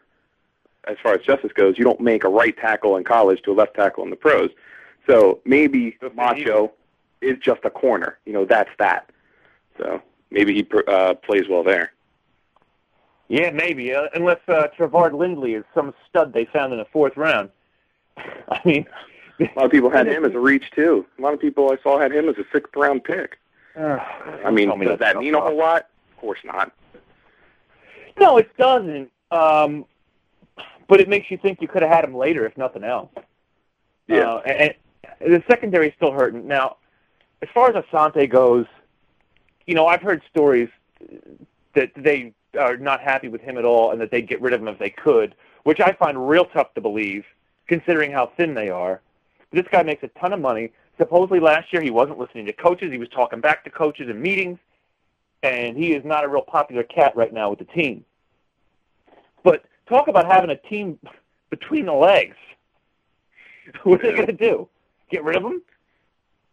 as 0.85 0.97
far 1.03 1.15
as 1.15 1.23
Justice 1.23 1.53
goes, 1.53 1.79
you 1.79 1.85
don't 1.85 2.01
make 2.01 2.25
a 2.25 2.29
right 2.29 2.57
tackle 2.57 2.97
in 2.97 3.05
college 3.05 3.41
to 3.43 3.53
a 3.53 3.55
left 3.55 3.75
tackle 3.75 4.05
in 4.05 4.11
the 4.11 4.17
pros. 4.17 4.51
So 5.07 5.41
maybe 5.45 5.97
Macho 6.15 6.73
is 7.21 7.39
just 7.39 7.61
a 7.65 7.71
corner. 7.71 8.19
You 8.27 8.33
know, 8.33 8.45
that's 8.45 8.71
that. 8.79 9.11
So 9.79 10.03
maybe 10.31 10.55
he 10.55 10.67
uh, 10.87 11.15
plays 11.15 11.49
well 11.49 11.65
there. 11.65 11.93
Yeah, 13.33 13.51
maybe. 13.51 13.95
Uh, 13.95 14.09
unless 14.15 14.41
uh, 14.47 14.67
Trevard 14.77 15.15
Lindley 15.15 15.55
is 15.55 15.65
some 15.75 15.95
stud 16.07 16.35
they 16.35 16.45
found 16.45 16.75
in 16.75 16.79
the 16.79 16.85
fourth 16.85 17.17
round. 17.17 17.49
I 18.17 18.61
mean, 18.63 18.87
A 19.41 19.45
lot 19.57 19.65
of 19.65 19.71
people 19.71 19.89
had 19.89 20.07
him 20.07 20.27
as 20.27 20.35
a 20.35 20.39
reach 20.39 20.71
too. 20.75 21.07
A 21.19 21.23
lot 21.23 21.33
of 21.33 21.41
people 21.41 21.73
I 21.73 21.83
saw 21.83 21.99
had 21.99 22.13
him 22.13 22.29
as 22.29 22.37
a 22.37 22.45
sixth 22.53 22.77
round 22.77 23.05
pick. 23.05 23.39
I 23.77 24.51
mean, 24.51 24.79
me 24.79 24.85
does 24.85 24.99
that 24.99 25.17
mean 25.17 25.35
a 25.35 25.41
whole 25.41 25.57
lot? 25.57 25.89
Of 26.11 26.19
course 26.19 26.41
not. 26.45 26.73
no, 28.21 28.37
it 28.37 28.55
doesn't. 28.59 29.11
Um, 29.31 29.87
but 30.87 31.01
it 31.01 31.09
makes 31.09 31.31
you 31.31 31.39
think 31.39 31.63
you 31.63 31.69
could 31.69 31.81
have 31.81 31.91
had 31.91 32.05
him 32.05 32.15
later, 32.15 32.45
if 32.45 32.59
nothing 32.59 32.85
else. 32.85 33.09
Yeah. 34.09 34.31
Uh, 34.31 34.39
and, 34.41 34.75
and 35.23 35.33
the 35.33 35.43
secondary 35.49 35.89
is 35.89 35.95
still 35.97 36.13
hurting. 36.13 36.47
Now, 36.47 36.77
as 37.41 37.49
far 37.55 37.75
as 37.75 37.83
Asante 37.83 38.29
goes, 38.29 38.67
you 39.67 39.75
know, 39.75 39.87
I've 39.87 40.03
heard 40.03 40.21
stories 40.31 40.69
that 41.75 41.93
they 41.97 42.35
are 42.59 42.77
not 42.77 43.01
happy 43.01 43.29
with 43.29 43.41
him 43.41 43.57
at 43.59 43.65
all 43.65 43.93
and 43.93 44.01
that 44.01 44.11
they'd 44.11 44.29
get 44.29 44.41
rid 44.41 44.53
of 44.53 44.61
him 44.61 44.69
if 44.69 44.79
they 44.79 44.91
could, 44.91 45.35
which 45.65 45.81
I 45.81 45.93
find 45.93 46.29
real 46.29 46.45
tough 46.47 46.75
to 46.75 46.81
believe, 46.81 47.25
considering 47.67 48.13
how 48.13 48.33
thin 48.37 48.55
they 48.55 48.69
are. 48.69 49.01
This 49.53 49.67
guy 49.71 49.83
makes 49.83 50.03
a 50.03 50.09
ton 50.09 50.33
of 50.33 50.41
money. 50.41 50.73
Supposedly 50.99 51.41
last 51.41 51.73
year 51.73 51.83
he 51.83 51.91
wasn't 51.91 52.19
listening 52.19 52.47
to 52.47 52.53
coaches. 52.53 52.91
He 52.91 52.99
was 52.99 53.09
talking 53.09 53.41
back 53.41 53.65
to 53.65 53.71
coaches 53.71 54.09
in 54.09 54.21
meetings, 54.21 54.59
and 55.43 55.77
he 55.77 55.93
is 55.95 56.05
not 56.05 56.25
a 56.25 56.29
real 56.29 56.43
popular 56.43 56.83
cat 56.83 57.17
right 57.17 57.33
now 57.33 57.51
with 57.51 57.59
the 57.59 57.65
team. 57.67 58.05
But 59.43 59.65
talk 59.89 60.09
about 60.09 60.27
having 60.27 60.51
a 60.51 60.57
team 60.57 60.99
between 61.51 61.87
the 61.87 61.95
legs. 61.95 62.37
What 63.85 64.05
are 64.05 64.11
they 64.11 64.15
going 64.17 64.27
to 64.27 64.33
do? 64.33 64.69
Get 65.09 65.23
rid 65.23 65.37
of 65.37 65.45
him? 65.45 65.63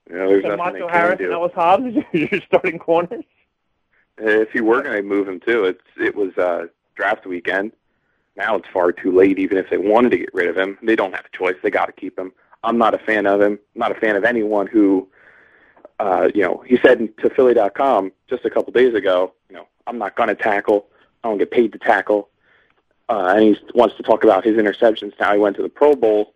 Know, 0.09 0.27
there's 0.29 0.43
So 0.43 0.55
nothing 0.55 0.73
Macho 0.73 0.87
Harris 0.87 1.17
do. 1.17 1.25
and 1.25 1.33
Ellis 1.33 1.51
Hobbs 1.53 1.95
your 2.13 2.41
starting 2.45 2.77
corners? 2.77 3.23
If 4.19 4.53
you 4.53 4.63
were 4.63 4.81
going 4.81 4.97
to 4.97 5.03
move 5.03 5.27
him 5.27 5.39
too, 5.39 5.65
it's 5.65 5.83
it 5.97 6.15
was 6.15 6.37
uh, 6.37 6.67
draft 6.95 7.25
weekend. 7.25 7.71
Now 8.35 8.55
it's 8.55 8.67
far 8.71 8.91
too 8.91 9.11
late. 9.11 9.39
Even 9.39 9.57
if 9.57 9.69
they 9.69 9.77
wanted 9.77 10.11
to 10.11 10.17
get 10.17 10.33
rid 10.33 10.47
of 10.47 10.57
him, 10.57 10.77
they 10.81 10.95
don't 10.95 11.13
have 11.13 11.25
a 11.25 11.37
choice. 11.37 11.55
They 11.61 11.69
got 11.69 11.85
to 11.87 11.91
keep 11.91 12.17
him. 12.17 12.31
I'm 12.63 12.77
not 12.77 12.93
a 12.93 12.97
fan 12.97 13.25
of 13.25 13.41
him. 13.41 13.53
I'm 13.75 13.79
not 13.79 13.91
a 13.91 13.99
fan 13.99 14.15
of 14.15 14.23
anyone 14.23 14.67
who, 14.67 15.07
uh, 15.99 16.29
you 16.35 16.43
know, 16.43 16.63
he 16.65 16.77
said 16.77 17.09
to 17.19 17.29
Philly.com 17.29 18.11
just 18.29 18.45
a 18.45 18.49
couple 18.49 18.71
days 18.73 18.93
ago, 18.93 19.33
you 19.49 19.55
know, 19.55 19.67
I'm 19.87 19.97
not 19.97 20.15
going 20.15 20.29
to 20.29 20.35
tackle. 20.35 20.87
I 21.23 21.29
don't 21.29 21.37
get 21.37 21.51
paid 21.51 21.71
to 21.73 21.79
tackle. 21.79 22.29
Uh, 23.07 23.33
and 23.35 23.43
he 23.43 23.57
wants 23.73 23.95
to 23.97 24.03
talk 24.03 24.23
about 24.23 24.45
his 24.45 24.55
interceptions. 24.57 25.13
Now 25.19 25.33
he 25.33 25.39
went 25.39 25.55
to 25.55 25.61
the 25.61 25.69
Pro 25.69 25.95
Bowl. 25.95 26.35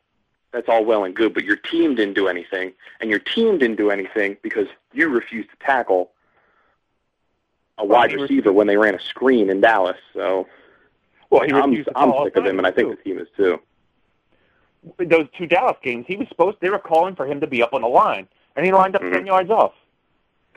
That's 0.51 0.69
all 0.69 0.85
well 0.85 1.03
and 1.03 1.15
good, 1.15 1.33
but 1.33 1.43
your 1.43 1.55
team 1.55 1.95
didn't 1.95 2.13
do 2.13 2.27
anything, 2.27 2.73
and 3.01 3.09
your 3.09 3.17
team 3.17 3.57
didn't 3.57 3.77
do 3.77 3.89
anything 3.89 4.37
because 4.43 4.67
you 4.93 5.09
refused 5.09 5.49
to 5.49 5.55
tackle 5.65 6.11
a 7.77 7.85
wide 7.85 8.13
receiver 8.13 8.51
when 8.53 8.67
they 8.67 8.77
ran 8.77 8.95
a 8.95 8.99
screen 8.99 9.49
in 9.49 9.61
Dallas. 9.61 9.97
So 10.13 10.47
Well, 11.29 11.43
he 11.43 11.51
I'm, 11.51 11.73
I'm 11.95 12.13
sick 12.25 12.35
of 12.35 12.45
him, 12.45 12.57
and 12.57 12.67
I 12.67 12.71
think 12.71 12.89
the 12.97 13.03
team 13.03 13.19
is 13.19 13.27
too. 13.35 13.59
those 14.97 15.27
two 15.37 15.47
Dallas 15.47 15.77
games, 15.81 16.05
he 16.07 16.15
was 16.15 16.27
supposed 16.27 16.57
they 16.61 16.69
were 16.69 16.79
calling 16.79 17.15
for 17.15 17.25
him 17.25 17.39
to 17.41 17.47
be 17.47 17.63
up 17.63 17.73
on 17.73 17.81
the 17.81 17.87
line, 17.87 18.27
and 18.55 18.65
he 18.65 18.71
lined 18.71 18.95
up 18.95 19.01
Mhm. 19.01 19.13
ten 19.13 19.25
yards 19.25 19.49
off. 19.49 19.73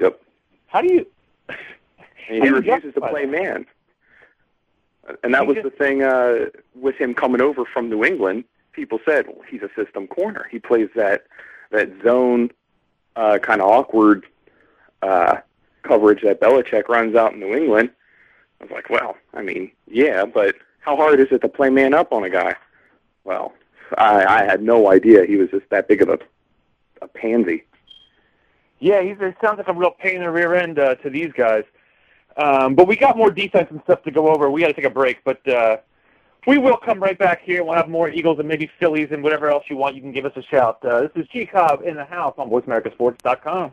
Yep. 0.00 0.20
How 0.68 0.80
do 0.82 0.92
you? 0.92 1.06
And 2.28 2.42
he 2.42 2.50
refuses 2.50 2.92
to 2.94 3.00
play 3.00 3.24
that? 3.24 3.30
man. 3.30 3.66
And 5.22 5.32
that 5.32 5.42
He 5.42 5.46
was 5.46 5.54
just- 5.58 5.64
the 5.64 5.70
thing 5.70 6.02
uh, 6.02 6.46
with 6.74 6.96
him 6.96 7.14
coming 7.14 7.40
over 7.40 7.64
from 7.64 7.88
New 7.88 8.02
England. 8.04 8.42
People 8.72 8.98
said, 9.04 9.28
"Well, 9.28 9.42
he's 9.48 9.62
a 9.62 9.70
system 9.76 10.08
corner. 10.08 10.48
He 10.50 10.58
plays 10.58 10.88
that 10.96 11.26
that 11.70 11.88
zone, 12.02 12.50
uh, 13.14 13.38
kind 13.38 13.60
of 13.62 13.68
awkward 13.70 14.26
uh, 15.02 15.36
coverage 15.86 16.22
that 16.22 16.40
Belichick 16.40 16.88
runs 16.88 17.14
out 17.14 17.34
in 17.34 17.40
New 17.40 17.54
England." 17.54 17.90
I 18.60 18.64
was 18.64 18.70
like, 18.72 18.90
"Well, 18.90 19.16
I 19.34 19.42
mean, 19.42 19.70
yeah, 19.86 20.24
but 20.24 20.56
how 20.80 20.96
hard 20.96 21.20
is 21.20 21.28
it 21.30 21.40
to 21.42 21.48
play 21.48 21.70
man 21.70 21.94
up 21.94 22.12
on 22.12 22.24
a 22.24 22.30
guy?" 22.30 22.54
Well, 23.24 23.52
I, 23.98 24.24
I 24.24 24.44
had 24.44 24.62
no 24.62 24.90
idea 24.90 25.24
he 25.24 25.36
was 25.36 25.50
just 25.50 25.68
that 25.70 25.88
big 25.88 26.02
of 26.02 26.08
a 26.08 26.18
a 27.02 27.08
pansy. 27.08 27.64
Yeah, 28.78 29.02
he's 29.02 29.16
sounds 29.40 29.58
like 29.58 29.68
a 29.68 29.72
real 29.72 29.90
pain 29.90 30.16
in 30.16 30.22
the 30.22 30.30
rear 30.30 30.54
end 30.54 30.78
uh, 30.78 30.96
to 30.96 31.10
these 31.10 31.32
guys. 31.32 31.64
Um, 32.36 32.74
but 32.74 32.86
we 32.86 32.96
got 32.96 33.16
more 33.16 33.30
defense 33.30 33.68
and 33.70 33.80
stuff 33.84 34.02
to 34.02 34.10
go 34.10 34.28
over. 34.28 34.50
We 34.50 34.60
got 34.60 34.68
to 34.68 34.72
take 34.74 34.84
a 34.84 34.90
break, 34.90 35.24
but 35.24 35.46
uh, 35.48 35.78
we 36.46 36.58
will 36.58 36.76
come 36.76 37.00
right 37.00 37.18
back 37.18 37.40
here. 37.42 37.64
We'll 37.64 37.74
have 37.74 37.88
more 37.88 38.10
Eagles 38.10 38.38
and 38.38 38.46
maybe 38.46 38.70
Phillies 38.78 39.08
and 39.10 39.22
whatever 39.22 39.50
else 39.50 39.64
you 39.70 39.76
want. 39.76 39.94
You 39.96 40.02
can 40.02 40.12
give 40.12 40.26
us 40.26 40.32
a 40.36 40.42
shout. 40.42 40.84
Uh, 40.84 41.02
this 41.02 41.10
is 41.16 41.26
G 41.28 41.46
Cobb 41.46 41.82
in 41.82 41.96
the 41.96 42.04
house 42.04 42.34
on 42.36 42.50
VoiceAmericaSports.com. 42.50 43.72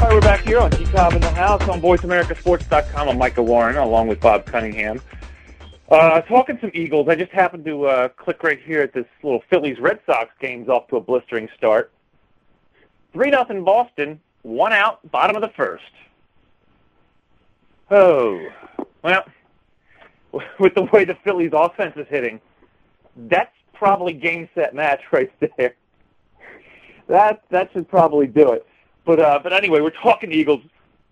All 0.00 0.06
right, 0.06 0.14
we're 0.14 0.20
back 0.22 0.40
here 0.46 0.58
on 0.58 0.70
G-Cobb 0.70 1.12
in 1.12 1.20
the 1.20 1.30
House 1.30 1.60
on 1.68 1.82
VoiceAmericaSports.com. 1.82 3.10
I'm 3.10 3.18
Micah 3.18 3.42
Warren, 3.42 3.76
along 3.76 4.08
with 4.08 4.18
Bob 4.18 4.46
Cunningham. 4.46 5.02
Uh, 5.90 6.22
talking 6.22 6.56
some 6.58 6.70
Eagles, 6.72 7.06
I 7.10 7.16
just 7.16 7.30
happened 7.32 7.66
to 7.66 7.84
uh, 7.84 8.08
click 8.08 8.42
right 8.42 8.58
here 8.62 8.80
at 8.80 8.94
this 8.94 9.04
little 9.22 9.42
Phillies-Red 9.50 10.00
Sox 10.06 10.30
game's 10.40 10.70
off 10.70 10.88
to 10.88 10.96
a 10.96 11.02
blistering 11.02 11.50
start. 11.54 11.92
3 13.12 13.28
nothing 13.28 13.62
Boston, 13.62 14.18
one 14.40 14.72
out, 14.72 15.00
bottom 15.10 15.36
of 15.36 15.42
the 15.42 15.50
first. 15.54 15.84
Oh, 17.90 18.40
well, 19.04 19.24
with 20.58 20.74
the 20.76 20.84
way 20.94 21.04
the 21.04 21.18
Phillies 21.24 21.52
offense 21.52 21.92
is 21.96 22.06
hitting, 22.08 22.40
that's 23.28 23.54
probably 23.74 24.14
game, 24.14 24.48
set, 24.54 24.74
match 24.74 25.02
right 25.12 25.30
there. 25.58 25.74
That, 27.06 27.42
that 27.50 27.70
should 27.74 27.86
probably 27.86 28.26
do 28.26 28.52
it. 28.52 28.66
But 29.04 29.20
uh, 29.20 29.40
but 29.42 29.52
anyway, 29.52 29.80
we're 29.80 29.90
talking 29.90 30.32
Eagles. 30.32 30.62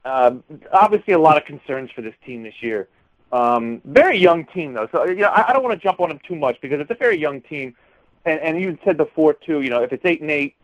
Um, 0.05 0.43
obviously, 0.73 1.15
a 1.15 1.19
lot 1.19 1.37
of 1.37 1.45
concerns 1.45 1.91
for 1.91 2.03
this 2.03 2.15
team 2.25 2.43
this 2.43 2.63
year. 2.63 2.89
Um, 3.33 3.83
very 3.85 4.17
young 4.17 4.47
team 4.47 4.73
though, 4.73 4.89
so 4.91 5.07
you 5.07 5.17
know 5.17 5.29
I, 5.29 5.51
I 5.51 5.53
don't 5.53 5.63
want 5.63 5.79
to 5.79 5.83
jump 5.83 6.01
on 6.01 6.09
them 6.09 6.19
too 6.27 6.35
much 6.37 6.59
because 6.63 6.81
it's 6.81 6.91
a 6.91 6.95
very 6.95 7.19
young 7.19 7.41
team. 7.43 7.75
And, 8.25 8.41
and 8.41 8.61
you 8.61 8.79
said 8.85 8.97
before 8.97 9.35
too, 9.35 9.61
you 9.61 9.71
know, 9.71 9.83
if 9.83 9.93
it's 9.93 10.05
eight 10.05 10.21
and 10.21 10.31
eight, 10.31 10.55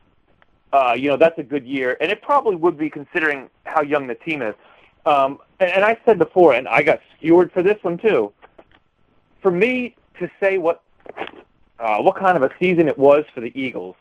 uh, 0.72 0.94
you 0.96 1.08
know 1.10 1.16
that's 1.16 1.38
a 1.38 1.42
good 1.42 1.66
year, 1.66 1.96
and 2.00 2.10
it 2.10 2.22
probably 2.22 2.56
would 2.56 2.78
be 2.78 2.88
considering 2.88 3.48
how 3.64 3.82
young 3.82 4.06
the 4.06 4.14
team 4.14 4.42
is. 4.42 4.54
Um, 5.06 5.38
and, 5.60 5.70
and 5.70 5.84
I 5.84 5.98
said 6.04 6.18
before, 6.18 6.54
and 6.54 6.66
I 6.66 6.82
got 6.82 7.00
skewered 7.16 7.52
for 7.52 7.62
this 7.62 7.82
one 7.82 7.98
too. 7.98 8.32
For 9.42 9.50
me 9.50 9.94
to 10.18 10.30
say 10.40 10.56
what 10.56 10.82
uh, 11.78 11.98
what 11.98 12.16
kind 12.16 12.36
of 12.36 12.42
a 12.42 12.50
season 12.58 12.88
it 12.88 12.98
was 12.98 13.24
for 13.34 13.40
the 13.40 13.52
Eagles 13.58 13.96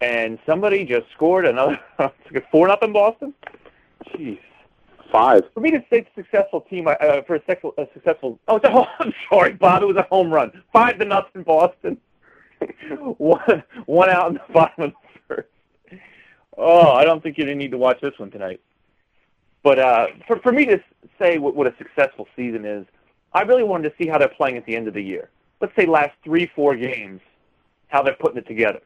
and 0.00 0.38
somebody 0.46 0.84
just 0.84 1.06
scored 1.14 1.46
another 1.46 1.78
four 2.50 2.68
nothing 2.68 2.92
Boston. 2.92 3.34
Jeez. 4.06 4.38
Five. 5.10 5.42
For 5.54 5.60
me 5.60 5.70
to 5.70 5.82
say 5.90 6.06
successful 6.14 6.60
team, 6.62 6.86
uh, 6.86 7.22
for 7.26 7.36
a, 7.36 7.38
successful, 7.40 7.74
a 7.78 7.86
successful, 7.94 8.38
oh, 8.48 8.56
it's 8.56 8.64
a, 8.66 8.88
I'm 9.00 9.12
sorry, 9.30 9.54
Bob, 9.54 9.82
it 9.82 9.86
was 9.86 9.96
a 9.96 10.02
home 10.02 10.30
run. 10.30 10.52
Five 10.72 10.98
to 10.98 11.04
nothing 11.04 11.42
Boston. 11.42 11.98
one, 13.16 13.62
one 13.86 14.10
out 14.10 14.28
in 14.28 14.34
the 14.34 14.52
bottom 14.52 14.84
of 14.84 14.90
the 14.92 15.20
first. 15.26 15.48
Oh, 16.56 16.92
I 16.92 17.04
don't 17.04 17.22
think 17.22 17.38
you 17.38 17.54
need 17.54 17.70
to 17.70 17.78
watch 17.78 18.00
this 18.00 18.18
one 18.18 18.30
tonight. 18.30 18.60
But 19.62 19.78
uh, 19.78 20.06
for 20.26 20.38
for 20.40 20.52
me 20.52 20.66
to 20.66 20.82
say 21.18 21.38
what, 21.38 21.54
what 21.54 21.66
a 21.66 21.74
successful 21.78 22.26
season 22.36 22.64
is, 22.64 22.86
I 23.32 23.42
really 23.42 23.64
wanted 23.64 23.90
to 23.90 23.94
see 24.02 24.08
how 24.08 24.18
they're 24.18 24.28
playing 24.28 24.56
at 24.56 24.66
the 24.66 24.76
end 24.76 24.88
of 24.88 24.94
the 24.94 25.02
year. 25.02 25.30
Let's 25.60 25.74
say 25.76 25.86
last 25.86 26.12
three, 26.22 26.50
four 26.54 26.76
games, 26.76 27.20
how 27.88 28.02
they're 28.02 28.14
putting 28.14 28.38
it 28.38 28.46
together. 28.46 28.80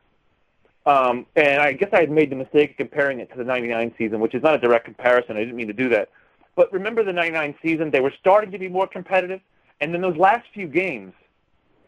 Um, 0.84 1.26
and 1.36 1.62
I 1.62 1.72
guess 1.72 1.90
I 1.92 2.00
had 2.00 2.10
made 2.10 2.30
the 2.30 2.36
mistake 2.36 2.72
of 2.72 2.76
comparing 2.76 3.20
it 3.20 3.30
to 3.32 3.38
the 3.38 3.44
99 3.44 3.94
season, 3.96 4.20
which 4.20 4.34
is 4.34 4.42
not 4.42 4.54
a 4.54 4.58
direct 4.58 4.84
comparison. 4.84 5.36
I 5.36 5.40
didn't 5.40 5.56
mean 5.56 5.68
to 5.68 5.72
do 5.72 5.88
that. 5.90 6.08
But 6.56 6.72
remember 6.72 7.04
the 7.04 7.12
99 7.12 7.54
season, 7.62 7.90
they 7.90 8.00
were 8.00 8.12
starting 8.18 8.50
to 8.50 8.58
be 8.58 8.68
more 8.68 8.86
competitive. 8.86 9.40
And 9.80 9.94
then 9.94 10.00
those 10.00 10.16
last 10.16 10.46
few 10.52 10.66
games, 10.66 11.12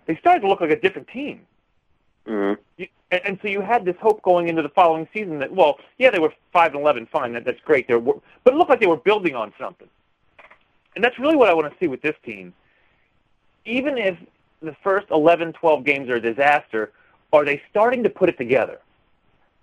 they 0.07 0.17
started 0.17 0.41
to 0.41 0.49
look 0.49 0.61
like 0.61 0.71
a 0.71 0.81
different 0.81 1.09
team. 1.09 1.41
Mm-hmm. 2.27 2.61
You, 2.79 2.87
and, 3.11 3.21
and 3.25 3.39
so 3.43 3.49
you 3.49 3.61
had 3.61 3.85
this 3.85 3.97
hope 4.01 4.23
going 4.23 4.49
into 4.49 4.63
the 4.63 4.69
following 4.71 5.07
season 5.13 5.39
that, 5.41 5.53
well, 5.53 5.79
yeah, 5.99 6.11
they 6.11 6.19
were 6.19 6.33
5 6.53 6.73
and 6.73 6.81
11, 6.81 7.07
fine, 7.07 7.33
that, 7.33 7.45
that's 7.45 7.61
great. 7.61 7.87
They 7.89 7.95
were, 7.95 8.15
but 8.43 8.55
it 8.55 8.57
looked 8.57 8.71
like 8.71 8.81
they 8.81 8.87
were 8.87 8.97
building 8.97 9.35
on 9.35 9.53
something. 9.59 9.89
And 10.95 11.05
that's 11.05 11.19
really 11.19 11.37
what 11.37 11.49
I 11.49 11.55
want 11.55 11.71
to 11.71 11.79
see 11.79 11.89
with 11.89 12.03
this 12.03 12.17
team. 12.25 12.55
Even 13.65 13.99
if 13.99 14.17
the 14.63 14.77
first 14.83 15.07
11, 15.11 15.55
12 15.55 15.85
games 15.85 16.09
are 16.09 16.17
a 16.17 16.21
disaster, 16.21 16.93
are 17.35 17.45
they 17.45 17.63
starting 17.71 18.03
to 18.03 18.11
put 18.11 18.29
it 18.29 18.39
together? 18.39 18.81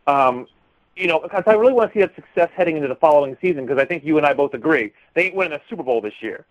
Um, 0.08 0.48
you 0.96 1.08
know, 1.08 1.20
because 1.20 1.44
I 1.48 1.54
really 1.54 1.74
want 1.74 1.92
to 1.92 1.98
see 1.98 2.02
that 2.02 2.16
success 2.16 2.50
heading 2.56 2.76
into 2.76 2.88
the 2.88 2.96
following 2.96 3.38
season 3.42 3.66
because 3.66 3.82
I 3.82 3.86
think 3.86 4.04
you 4.04 4.18
and 4.18 4.26
I 4.26 4.34
both 4.34 4.54
agree 4.54 4.92
they 5.14 5.26
ain't 5.26 5.36
winning 5.36 5.58
the 5.58 5.62
Super 5.70 5.84
Bowl 5.84 6.02
this 6.02 6.14
year. 6.22 6.46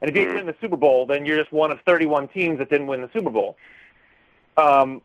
And 0.00 0.08
if 0.08 0.16
you 0.16 0.32
win 0.32 0.46
the 0.46 0.54
Super 0.60 0.76
Bowl, 0.76 1.06
then 1.06 1.26
you're 1.26 1.38
just 1.38 1.52
one 1.52 1.70
of 1.70 1.80
31 1.80 2.28
teams 2.28 2.58
that 2.58 2.70
didn't 2.70 2.86
win 2.86 3.00
the 3.00 3.10
Super 3.12 3.30
Bowl. 3.30 3.56
Um, 4.56 5.02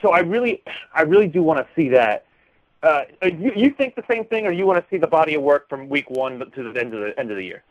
so 0.00 0.10
I 0.10 0.20
really, 0.20 0.62
I 0.94 1.02
really 1.02 1.26
do 1.26 1.42
want 1.42 1.58
to 1.58 1.66
see 1.74 1.88
that. 1.90 2.24
Uh, 2.82 3.02
you, 3.22 3.52
you 3.56 3.70
think 3.70 3.96
the 3.96 4.04
same 4.08 4.24
thing, 4.24 4.46
or 4.46 4.52
you 4.52 4.64
want 4.64 4.82
to 4.82 4.88
see 4.88 4.98
the 4.98 5.08
body 5.08 5.34
of 5.34 5.42
work 5.42 5.68
from 5.68 5.88
week 5.88 6.08
one 6.08 6.38
to 6.38 6.72
the 6.72 6.80
end 6.80 6.94
of 6.94 7.00
the 7.00 7.18
end 7.18 7.32
of 7.32 7.36
the 7.36 7.44
year? 7.44 7.64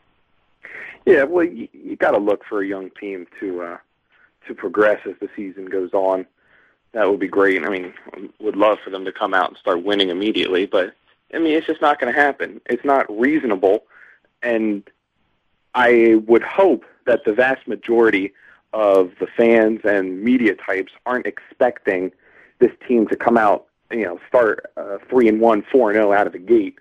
Yeah, 1.06 1.24
well, 1.24 1.44
you, 1.44 1.68
you 1.72 1.96
got 1.96 2.10
to 2.10 2.18
look 2.18 2.44
for 2.46 2.62
a 2.62 2.66
young 2.66 2.90
team 3.00 3.26
to 3.40 3.62
uh, 3.62 3.78
to 4.46 4.54
progress 4.54 5.00
as 5.06 5.14
the 5.20 5.28
season 5.34 5.66
goes 5.66 5.92
on 5.94 6.26
that 6.92 7.10
would 7.10 7.20
be 7.20 7.28
great. 7.28 7.62
I 7.64 7.68
mean, 7.68 7.92
would 8.40 8.56
love 8.56 8.78
for 8.82 8.90
them 8.90 9.04
to 9.04 9.12
come 9.12 9.34
out 9.34 9.48
and 9.48 9.58
start 9.58 9.82
winning 9.84 10.08
immediately, 10.10 10.66
but 10.66 10.94
I 11.34 11.38
mean, 11.38 11.54
it's 11.54 11.66
just 11.66 11.82
not 11.82 12.00
going 12.00 12.12
to 12.12 12.18
happen. 12.18 12.60
It's 12.66 12.84
not 12.84 13.06
reasonable, 13.10 13.84
and 14.42 14.82
I 15.74 16.20
would 16.26 16.42
hope 16.42 16.84
that 17.06 17.24
the 17.24 17.32
vast 17.32 17.66
majority 17.68 18.32
of 18.72 19.12
the 19.20 19.26
fans 19.36 19.80
and 19.84 20.22
media 20.22 20.54
types 20.54 20.92
aren't 21.06 21.26
expecting 21.26 22.12
this 22.58 22.72
team 22.86 23.06
to 23.08 23.16
come 23.16 23.36
out, 23.38 23.66
you 23.90 24.04
know, 24.04 24.18
start 24.28 24.70
uh, 24.76 24.98
three 25.08 25.28
and 25.28 25.40
one, 25.40 25.62
four 25.70 25.90
and 25.90 25.96
zero 25.96 26.12
out 26.12 26.26
of 26.26 26.32
the 26.32 26.38
gate. 26.38 26.78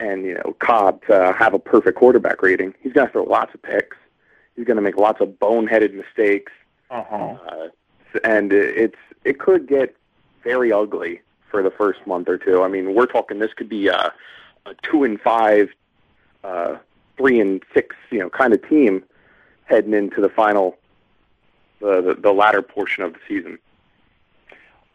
and 0.00 0.24
you 0.24 0.34
know 0.34 0.54
Kolb 0.60 1.04
to 1.06 1.34
have 1.38 1.54
a 1.54 1.58
perfect 1.58 1.98
quarterback 1.98 2.42
rating. 2.42 2.74
He's 2.80 2.92
going 2.92 3.06
to 3.08 3.12
throw 3.12 3.24
lots 3.24 3.54
of 3.54 3.62
picks. 3.62 3.96
He's 4.54 4.64
going 4.66 4.76
to 4.76 4.82
make 4.82 4.96
lots 4.96 5.20
of 5.20 5.28
boneheaded 5.40 5.94
mistakes, 5.94 6.52
Uh-huh. 6.90 7.16
uh, 7.16 7.68
and 8.24 8.52
it's 8.52 8.96
it 9.28 9.38
could 9.38 9.68
get 9.68 9.94
very 10.42 10.72
ugly 10.72 11.20
for 11.50 11.62
the 11.62 11.70
first 11.70 12.00
month 12.06 12.28
or 12.28 12.38
two. 12.38 12.62
I 12.62 12.68
mean, 12.68 12.94
we're 12.94 13.06
talking 13.06 13.38
this 13.38 13.52
could 13.52 13.68
be 13.68 13.88
a, 13.88 14.12
a 14.64 14.74
two 14.82 15.04
and 15.04 15.20
five, 15.20 15.68
uh, 16.42 16.76
three 17.18 17.38
and 17.38 17.62
six, 17.74 17.94
you 18.10 18.20
know, 18.20 18.30
kind 18.30 18.54
of 18.54 18.66
team 18.68 19.04
heading 19.64 19.92
into 19.92 20.22
the 20.22 20.30
final, 20.30 20.78
the 21.80 22.00
the, 22.00 22.14
the 22.14 22.32
latter 22.32 22.62
portion 22.62 23.04
of 23.04 23.12
the 23.12 23.18
season. 23.28 23.58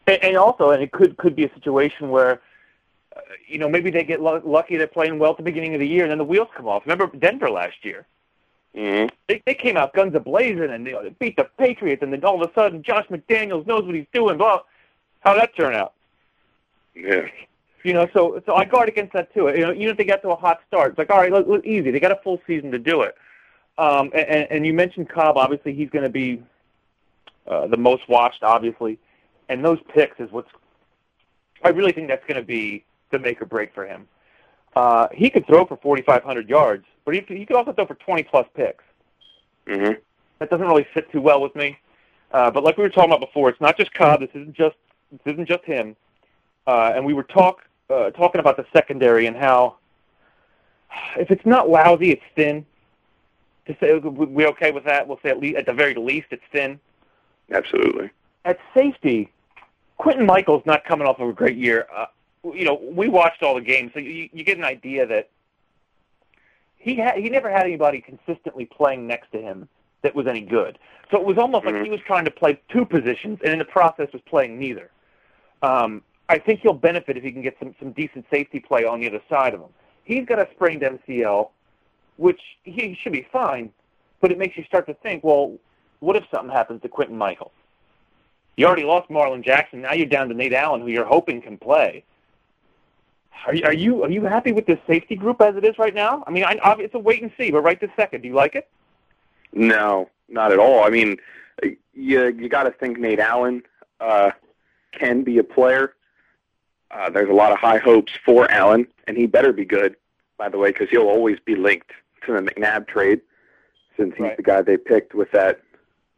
And, 0.08 0.24
and 0.24 0.38
also, 0.38 0.72
and 0.72 0.82
it 0.82 0.92
could 0.92 1.16
could 1.18 1.36
be 1.36 1.46
a 1.46 1.54
situation 1.54 2.10
where, 2.10 2.42
uh, 3.16 3.20
you 3.48 3.60
know, 3.60 3.70
maybe 3.70 3.92
they 3.92 4.04
get 4.04 4.20
lu- 4.20 4.42
lucky 4.44 4.78
they're 4.78 4.88
playing 4.88 5.20
well 5.20 5.32
at 5.32 5.38
the 5.38 5.44
beginning 5.44 5.76
of 5.76 5.80
the 5.80 5.88
year, 5.88 6.04
and 6.04 6.12
then 6.12 6.18
the 6.18 6.24
wheels 6.24 6.50
come 6.58 6.68
off. 6.68 6.84
Remember 6.88 7.06
Denver 7.16 7.52
last 7.52 7.86
year? 7.86 8.08
Mm-hmm. 8.76 9.16
They, 9.28 9.44
they 9.46 9.54
came 9.54 9.78
out 9.78 9.94
guns 9.94 10.16
a 10.16 10.20
blazing, 10.20 10.72
and 10.72 10.86
they, 10.86 11.16
beat 11.20 11.38
the 11.38 11.48
Patriots, 11.58 12.02
and 12.02 12.12
then 12.12 12.24
all 12.24 12.42
of 12.42 12.50
a 12.50 12.54
sudden 12.54 12.82
Josh 12.82 13.06
McDaniels 13.08 13.68
knows 13.68 13.86
what 13.86 13.96
he's 13.96 14.08
doing. 14.14 14.38
Blah. 14.38 14.62
How'd 15.20 15.40
that 15.40 15.56
turn 15.56 15.74
out? 15.74 15.94
Yeah. 16.96 17.28
You 17.84 17.94
know, 17.94 18.08
so 18.14 18.42
so 18.46 18.56
I 18.56 18.66
guard 18.66 18.90
against 18.90 19.14
that 19.14 19.34
too. 19.34 19.50
You 19.50 19.60
know, 19.60 19.74
even 19.74 19.90
if 19.90 19.98
they 19.98 20.06
get 20.06 20.22
to 20.24 20.30
a 20.30 20.36
hot 20.36 20.62
start, 20.68 20.92
it's 20.92 20.98
like 20.98 21.10
all 21.10 21.18
right, 21.18 21.32
look, 21.32 21.48
look, 21.48 21.66
easy. 21.66 21.92
They 21.92 22.00
got 22.00 22.12
a 22.12 22.20
full 22.24 22.42
season 22.48 22.72
to 22.72 22.80
do 22.80 23.02
it. 23.02 23.16
Um, 23.78 24.12
and, 24.14 24.48
and 24.50 24.66
you 24.66 24.74
mentioned 24.74 25.10
Kolb. 25.10 25.38
Obviously, 25.38 25.74
he's 25.74 25.90
going 25.90 26.04
to 26.04 26.10
be 26.10 26.42
uh, 27.48 27.68
the 27.68 27.78
most 27.78 28.08
watched, 28.08 28.44
obviously, 28.44 29.00
and 29.50 29.64
those 29.64 29.80
picks 29.94 30.20
is 30.20 30.32
what's. 30.32 30.50
I 31.64 31.70
really 31.70 31.92
think 31.92 32.08
that's 32.08 32.26
going 32.26 32.40
to 32.40 32.46
be 32.46 32.86
the 33.12 33.20
make 33.20 33.42
or 33.42 33.46
break 33.46 33.74
for 33.74 33.86
him. 33.86 34.08
Uh, 34.76 35.08
he 35.14 35.30
could 35.30 35.46
throw 35.46 35.66
for 35.66 35.78
4,500 35.78 36.50
yards, 36.50 36.86
but 37.06 37.14
he 37.14 37.22
could, 37.22 37.38
he 37.38 37.46
could 37.46 37.56
also 37.56 37.74
throw 37.74 37.86
for 37.86 37.96
20 37.96 38.24
plus 38.24 38.48
picks. 38.56 38.84
Mm-hmm. 39.68 39.94
That 40.40 40.50
doesn't 40.50 40.68
really 40.68 40.88
fit 40.94 41.12
too 41.12 41.22
well 41.22 41.42
with 41.42 41.56
me. 41.56 41.78
Uh, 42.32 42.50
but 42.50 42.64
like 42.64 42.78
we 42.78 42.84
were 42.84 42.90
talking 42.90 43.12
about 43.12 43.22
before, 43.22 43.50
it's 43.50 43.62
not 43.62 43.78
just 43.78 43.94
Kolb. 43.94 44.22
This 44.22 44.30
isn't 44.34 44.54
just 44.54 44.76
this 45.12 45.34
isn't 45.34 45.48
just 45.48 45.64
him. 45.64 45.96
Uh, 46.66 46.92
and 46.96 47.06
we 47.06 47.14
were 47.14 47.24
talk 47.24 47.64
uh, 47.90 48.10
talking 48.12 48.40
about 48.40 48.58
the 48.58 48.66
secondary 48.74 49.28
and 49.28 49.38
how 49.38 49.76
if 51.18 51.30
it's 51.32 51.46
not 51.46 51.70
lousy, 51.70 52.12
it's 52.12 52.24
thin. 52.36 52.66
To 53.68 53.78
say 53.80 53.98
we're 53.98 54.48
okay 54.50 54.72
with 54.72 54.84
that? 54.86 55.08
We'll 55.08 55.20
say 55.24 55.30
at 55.30 55.40
least 55.40 55.58
at 55.58 55.66
the 55.66 55.74
very 55.74 55.94
least, 55.94 56.28
it's 56.32 56.44
thin. 56.52 56.80
Absolutely. 57.52 58.10
At 58.44 58.60
safety, 58.74 59.32
Quintin 59.98 60.26
Mikell's 60.26 60.66
not 60.66 60.84
coming 60.84 61.08
off 61.08 61.20
of 61.20 61.30
a 61.30 61.34
great 61.34 61.58
year. 61.58 61.88
Uh, 61.96 62.08
you 62.44 62.66
know, 62.66 62.80
we 62.82 63.08
watched 63.08 63.42
all 63.44 63.56
the 63.56 63.62
games, 63.62 63.92
so 63.94 64.00
you, 64.00 64.30
you 64.34 64.44
get 64.44 64.58
an 64.58 64.64
idea 64.64 65.06
that 65.08 65.30
he 66.78 66.96
had 66.96 67.18
he 67.18 67.30
never 67.30 67.50
had 67.50 67.66
anybody 67.66 68.02
consistently 68.02 68.66
playing 68.66 69.08
next 69.08 69.32
to 69.32 69.42
him 69.42 69.70
that 70.02 70.14
was 70.14 70.28
any 70.28 70.42
good. 70.42 70.78
So 71.12 71.18
it 71.20 71.26
was 71.26 71.38
almost 71.38 71.66
like 71.66 71.82
he 71.84 71.90
was 71.90 72.02
trying 72.06 72.26
to 72.26 72.32
play 72.32 72.60
two 72.70 72.86
positions, 72.86 73.40
and 73.44 73.54
in 73.54 73.60
the 73.60 73.66
process 73.66 74.10
was 74.12 74.22
playing 74.26 74.60
neither. 74.60 74.92
Um, 75.62 76.02
I 76.28 76.40
think 76.40 76.60
he'll 76.62 76.74
benefit 76.74 77.16
if 77.16 77.24
he 77.24 77.32
can 77.32 77.42
get 77.42 77.56
some 77.60 77.74
some 77.80 77.92
decent 77.94 78.26
safety 78.30 78.60
play 78.60 78.84
on 78.84 79.00
the 79.00 79.08
other 79.08 79.22
side 79.30 79.54
of 79.54 79.62
him. 79.62 79.70
He's 80.04 80.26
got 80.26 80.40
a 80.40 80.48
sprained 80.54 80.82
MCL, 80.82 81.50
which 82.18 82.42
he 82.64 82.98
should 83.02 83.14
be 83.14 83.26
fine, 83.32 83.72
but 84.20 84.32
it 84.32 84.38
makes 84.38 84.58
you 84.58 84.66
start 84.66 84.86
to 84.88 84.94
think, 84.96 85.24
well, 85.24 85.58
what 86.02 86.18
if 86.18 86.26
something 86.34 86.54
happens 86.54 86.82
to 86.82 86.90
Quintin 86.90 87.18
Mikell? 87.18 87.52
You 88.58 88.68
already 88.68 88.84
lost 88.84 89.10
Marlin 89.10 89.42
Jackson. 89.42 89.82
Now 89.82 89.94
you're 89.94 90.06
down 90.06 90.28
to 90.28 90.36
Nate 90.36 90.54
Allen, 90.54 90.82
who 90.82 90.88
you're 90.88 91.06
hoping 91.06 91.42
can 91.42 91.58
play. 91.58 92.04
Are 93.46 93.54
you 93.54 93.64
are 93.66 93.74
you, 93.74 94.04
are 94.04 94.10
you 94.10 94.24
happy 94.24 94.52
with 94.52 94.66
this 94.66 94.80
safety 94.88 95.16
group 95.16 95.42
as 95.42 95.56
it 95.56 95.66
is 95.66 95.78
right 95.78 95.94
now? 95.94 96.24
I 96.26 96.32
mean, 96.32 96.44
I, 96.46 96.58
I, 96.64 96.76
it's 96.80 96.96
a 96.96 97.00
wait 97.00 97.22
and 97.22 97.32
see, 97.38 97.52
but 97.52 97.62
right 97.62 97.80
this 97.80 97.92
second, 97.96 98.22
do 98.22 98.28
you 98.30 98.34
like 98.34 98.56
it? 98.56 98.70
No, 99.52 100.10
not 100.30 100.52
at 100.52 100.60
all. 100.60 100.84
I 100.84 100.90
mean, 100.90 101.18
you 101.94 102.28
you 102.28 102.50
got 102.50 102.64
to 102.64 102.72
think 102.72 102.98
Nate 103.00 103.20
Allen 103.20 103.64
uh, 104.00 104.32
can 104.94 105.24
be 105.24 105.38
a 105.40 105.44
player. 105.44 105.94
Uh, 106.90 107.10
there's 107.10 107.30
a 107.30 107.34
lot 107.34 107.52
of 107.52 107.58
high 107.58 107.80
hopes 107.80 108.14
for 108.26 108.50
Allen, 108.52 108.88
and 109.08 109.18
he 109.18 109.26
better 109.26 109.52
be 109.52 109.66
good, 109.66 109.96
by 110.38 110.48
the 110.48 110.58
way, 110.58 110.72
because 110.72 110.90
he'll 110.90 111.02
always 111.08 111.40
be 111.40 111.56
linked 111.56 111.92
to 112.26 112.34
the 112.34 112.40
McNabb 112.40 112.88
trade, 112.88 113.20
since 113.98 114.14
he's 114.16 114.22
Right. 114.22 114.38
the 114.38 114.44
guy 114.44 114.62
they 114.62 114.78
picked 114.78 115.14
with 115.14 115.32
that 115.32 115.60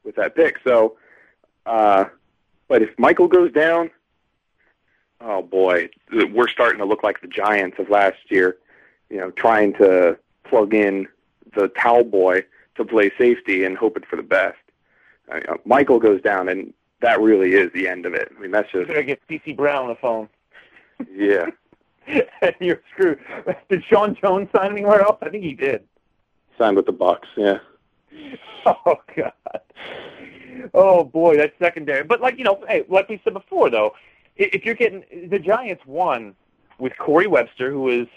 with 0.03 0.15
that 0.17 0.35
pick. 0.35 0.59
So, 0.63 0.97
uh, 1.65 2.05
but 2.67 2.81
if 2.83 2.95
Mikell 2.97 3.29
goes 3.29 3.51
down, 3.51 3.89
oh 5.21 5.41
boy, 5.41 5.89
we're 6.11 6.47
starting 6.47 6.79
to 6.79 6.85
look 6.85 7.03
like 7.03 7.21
the 7.21 7.27
Giants 7.27 7.77
of 7.79 7.89
last 7.89 8.17
year. 8.29 8.57
You 9.09 9.17
know, 9.17 9.31
trying 9.31 9.73
to 9.73 10.17
plug 10.43 10.73
in 10.73 11.07
the 11.55 11.67
towel 11.69 12.03
boy 12.03 12.43
to 12.75 12.85
play 12.85 13.11
safety 13.17 13.63
and 13.63 13.77
hoping 13.77 14.03
for 14.09 14.15
the 14.15 14.23
best. 14.23 14.57
I 15.29 15.35
mean, 15.35 15.43
uh, 15.47 15.53
Mikell 15.67 16.01
goes 16.01 16.21
down, 16.21 16.49
and 16.49 16.73
that 17.01 17.21
really 17.21 17.53
is 17.53 17.71
the 17.73 17.87
end 17.87 18.05
of 18.05 18.13
it. 18.13 18.31
I 18.35 18.41
mean, 18.41 18.51
that's 18.51 18.71
just 18.71 18.87
better 18.87 19.03
get 19.03 19.21
C.C. 19.27 19.53
Brown 19.53 19.83
on 19.83 19.89
the 19.89 19.95
phone. 19.95 20.29
yeah. 21.13 21.45
And 22.07 22.55
you're 22.59 22.81
screwed. 22.91 23.19
Did 23.69 23.83
Sean 23.85 24.15
Jones 24.21 24.49
sign 24.55 24.71
anywhere 24.71 25.01
else? 25.01 25.17
I 25.21 25.29
think 25.29 25.43
he 25.43 25.53
did. 25.53 25.83
Signed 26.57 26.75
with 26.77 26.85
the 26.85 26.93
Bucs. 26.93 27.25
Yeah. 27.35 27.59
Oh 28.67 28.95
God. 29.15 29.61
Oh 30.73 31.03
boy, 31.03 31.37
that's 31.37 31.53
secondary. 31.59 32.03
But 32.03 32.19
like 32.19 32.39
you 32.39 32.43
know, 32.43 32.63
hey, 32.67 32.83
like 32.89 33.07
we 33.07 33.21
said 33.23 33.33
before, 33.33 33.69
though, 33.69 33.93
if 34.37 34.65
you're 34.65 34.75
getting 34.75 35.03
the 35.29 35.39
Giants 35.39 35.85
won 35.85 36.35
with 36.79 36.97
Corey 36.97 37.27
Webster, 37.27 37.71
who 37.71 37.89
is 37.89 38.07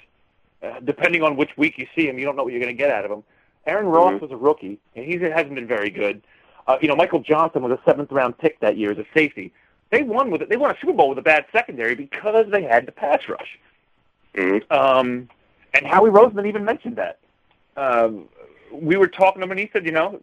uh, 0.62 0.80
depending 0.80 1.22
on 1.22 1.36
which 1.36 1.56
week 1.56 1.78
you 1.78 1.86
see 1.94 2.08
him, 2.08 2.18
you 2.18 2.24
don't 2.24 2.36
know 2.36 2.42
what 2.42 2.52
you're 2.52 2.62
going 2.62 2.74
to 2.76 2.78
get 2.82 2.90
out 2.90 3.04
of 3.04 3.10
him. 3.10 3.22
Aaron 3.66 3.86
Ross 3.86 4.14
Mhm. 4.14 4.20
was 4.22 4.30
a 4.32 4.36
rookie, 4.36 4.78
and 4.96 5.04
he 5.04 5.16
hasn't 5.18 5.54
been 5.54 5.66
very 5.66 5.90
good. 5.90 6.20
Uh, 6.66 6.78
you 6.80 6.88
know, 6.88 6.96
Michael 6.96 7.20
Johnson 7.20 7.62
was 7.62 7.72
a 7.72 7.80
seventh 7.84 8.10
round 8.10 8.36
pick 8.38 8.58
that 8.60 8.76
year 8.76 8.90
as 8.90 8.98
a 8.98 9.06
safety. 9.14 9.52
They 9.90 10.02
won 10.02 10.30
with 10.30 10.42
it. 10.42 10.48
They 10.48 10.56
won 10.56 10.70
a 10.70 10.76
Super 10.80 10.92
Bowl 10.92 11.08
with 11.08 11.18
a 11.18 11.22
bad 11.22 11.46
secondary 11.52 11.94
because 11.94 12.46
they 12.50 12.62
had 12.62 12.86
the 12.86 12.92
pass 12.92 13.20
rush. 13.28 13.58
hmm 14.34 14.58
Um, 14.70 15.28
and 15.74 15.86
Howie 15.86 16.10
Roseman 16.10 16.46
even 16.46 16.64
mentioned 16.64 16.96
that. 16.96 17.18
Um, 17.76 18.28
we 18.72 18.96
were 18.96 19.06
talking 19.08 19.40
to 19.40 19.44
him, 19.44 19.50
and 19.52 19.60
he 19.60 19.70
said, 19.72 19.86
you 19.86 19.92
know, 19.92 20.20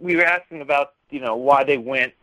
we 0.00 0.16
were 0.16 0.24
asking 0.24 0.60
about, 0.60 0.94
you 1.10 1.20
know, 1.20 1.36
why 1.36 1.62
they 1.64 1.76
went 1.78 2.14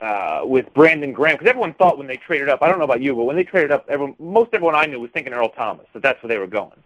uh, 0.00 0.40
with 0.44 0.72
Brandon 0.74 1.12
Graham 1.12 1.36
because 1.36 1.48
everyone 1.48 1.74
thought 1.74 1.98
when 1.98 2.06
they 2.06 2.16
traded 2.16 2.48
up. 2.48 2.62
I 2.62 2.68
don't 2.68 2.78
know 2.78 2.84
about 2.84 3.02
you, 3.02 3.14
but 3.14 3.24
when 3.24 3.36
they 3.36 3.44
traded 3.44 3.70
up, 3.70 3.84
everyone, 3.88 4.16
most 4.18 4.50
everyone 4.52 4.74
I 4.74 4.86
knew 4.86 5.00
was 5.00 5.10
thinking 5.12 5.32
Earl 5.32 5.50
Thomas. 5.50 5.86
That 5.92 6.02
that's 6.02 6.22
where 6.22 6.28
they 6.28 6.38
were 6.38 6.46
going. 6.46 6.82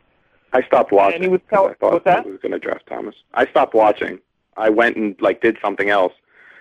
I 0.53 0.63
stopped 0.63 0.93
watching. 0.93 1.17
And 1.17 1.25
he 1.25 1.29
was 1.29 1.41
tell- 1.51 1.69
I 1.69 1.75
thought 1.75 2.05
that? 2.05 2.25
he 2.25 2.31
was 2.31 2.41
going 2.41 2.53
to 2.53 2.59
draft 2.59 2.87
Thomas. 2.87 3.15
I 3.35 3.47
stopped 3.47 3.75
watching. 3.75 4.19
I 4.57 4.69
went 4.71 4.97
and 4.97 5.17
like 5.21 5.41
did 5.41 5.59
something 5.63 5.91
else 5.91 6.13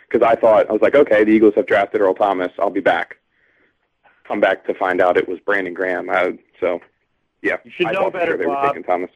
because 0.10 0.28
I 0.28 0.36
thought 0.36 0.70
I 0.70 0.74
was 0.74 0.82
like, 0.82 0.95
okay, 0.95 1.24
the 1.24 1.32
Eagles 1.32 1.54
have 1.56 1.68
drafted 1.68 2.01
Earl 2.01 2.16
Thomas. 2.16 2.51
I'll 2.60 2.70
be 2.72 2.82
back. 2.82 3.18
Come 4.28 4.39
back 4.39 4.66
to 4.68 4.74
find 4.74 5.01
out 5.01 5.18
it 5.18 5.28
was 5.28 5.39
Brandon 5.39 5.74
Graham. 5.74 6.10
I, 6.10 6.38
so 6.60 6.80
yeah, 7.41 7.58
You 7.64 7.72
should 7.72 7.88
I 7.88 7.91
know 7.91 8.10
better, 8.10 8.32
sure 8.32 8.38
they 8.38 8.45
were 8.47 8.62
taking 8.68 8.84
Thomas. 8.84 9.10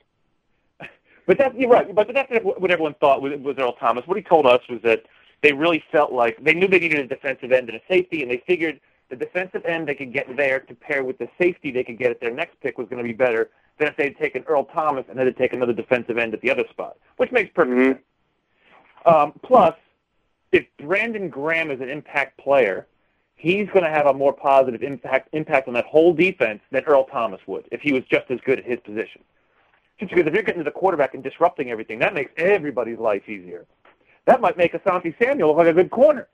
But 1.25 1.38
that's 1.38 1.53
you're 1.57 1.69
right. 1.69 1.93
But 1.93 2.13
that's 2.13 2.31
what 2.41 2.71
everyone 2.71 2.93
thought 3.01 3.21
was, 3.21 3.33
was 3.41 3.57
Earl 3.57 3.73
Thomas. 3.73 4.07
What 4.07 4.15
he 4.15 4.23
told 4.23 4.45
us 4.45 4.61
was 4.69 4.79
that 4.83 5.03
they 5.41 5.53
really 5.53 5.83
felt 5.91 6.11
like 6.11 6.41
they 6.43 6.53
knew 6.53 6.67
they 6.67 6.79
needed 6.79 6.99
a 6.99 7.07
defensive 7.07 7.51
end 7.51 7.69
and 7.69 7.77
a 7.77 7.81
safety, 7.88 8.21
and 8.21 8.31
they 8.31 8.43
figured 8.47 8.79
the 9.09 9.15
defensive 9.15 9.63
end 9.65 9.88
they 9.88 9.95
could 9.95 10.13
get 10.13 10.35
there 10.35 10.59
to 10.59 10.75
pair 10.75 11.03
with 11.03 11.17
the 11.17 11.29
safety 11.39 11.71
they 11.71 11.83
could 11.83 11.97
get 11.97 12.11
at 12.11 12.19
their 12.19 12.33
next 12.33 12.59
pick 12.61 12.77
was 12.77 12.88
going 12.89 13.01
to 13.01 13.07
be 13.07 13.13
better 13.13 13.49
than 13.77 13.88
if 13.88 13.95
they'd 13.95 14.17
taken 14.17 14.43
Earl 14.43 14.65
Thomas 14.65 15.05
and 15.09 15.17
then 15.17 15.25
they'd 15.25 15.38
take 15.38 15.53
another 15.53 15.73
defensive 15.73 16.17
end 16.17 16.33
at 16.33 16.41
the 16.41 16.51
other 16.51 16.65
spot, 16.69 16.97
which 17.17 17.31
makes 17.31 17.51
perfect 17.53 17.79
sense. 17.79 17.99
Um, 19.05 19.33
plus, 19.43 19.75
if 20.51 20.65
Brandon 20.79 21.29
Graham 21.29 21.71
is 21.71 21.79
an 21.79 21.89
impact 21.89 22.38
player, 22.38 22.88
he's 23.35 23.67
going 23.67 23.83
to 23.83 23.89
have 23.89 24.07
a 24.07 24.13
more 24.13 24.33
positive 24.33 24.81
impact 24.81 25.29
impact 25.33 25.67
on 25.67 25.73
that 25.75 25.85
whole 25.85 26.13
defense 26.13 26.59
than 26.71 26.83
Earl 26.83 27.05
Thomas 27.05 27.39
would 27.47 27.67
if 27.71 27.81
he 27.81 27.93
was 27.93 28.03
just 28.09 28.29
as 28.29 28.39
good 28.45 28.59
at 28.59 28.65
his 28.65 28.79
position. 28.81 29.23
Just 29.99 30.11
because 30.11 30.27
if 30.27 30.33
you're 30.33 30.43
getting 30.43 30.59
to 30.59 30.63
the 30.63 30.71
quarterback 30.71 31.13
and 31.13 31.23
disrupting 31.23 31.71
everything, 31.71 31.97
that 31.99 32.13
makes 32.13 32.31
everybody's 32.38 32.99
life 32.99 33.27
easier. 33.27 33.65
That 34.28 34.41
might 34.41 34.57
make 34.57 34.73
Asante 34.73 35.15
Samuel 35.17 35.49
look 35.49 35.57
like 35.57 35.67
a 35.67 35.73
good 35.73 35.89
corner. 35.89 36.28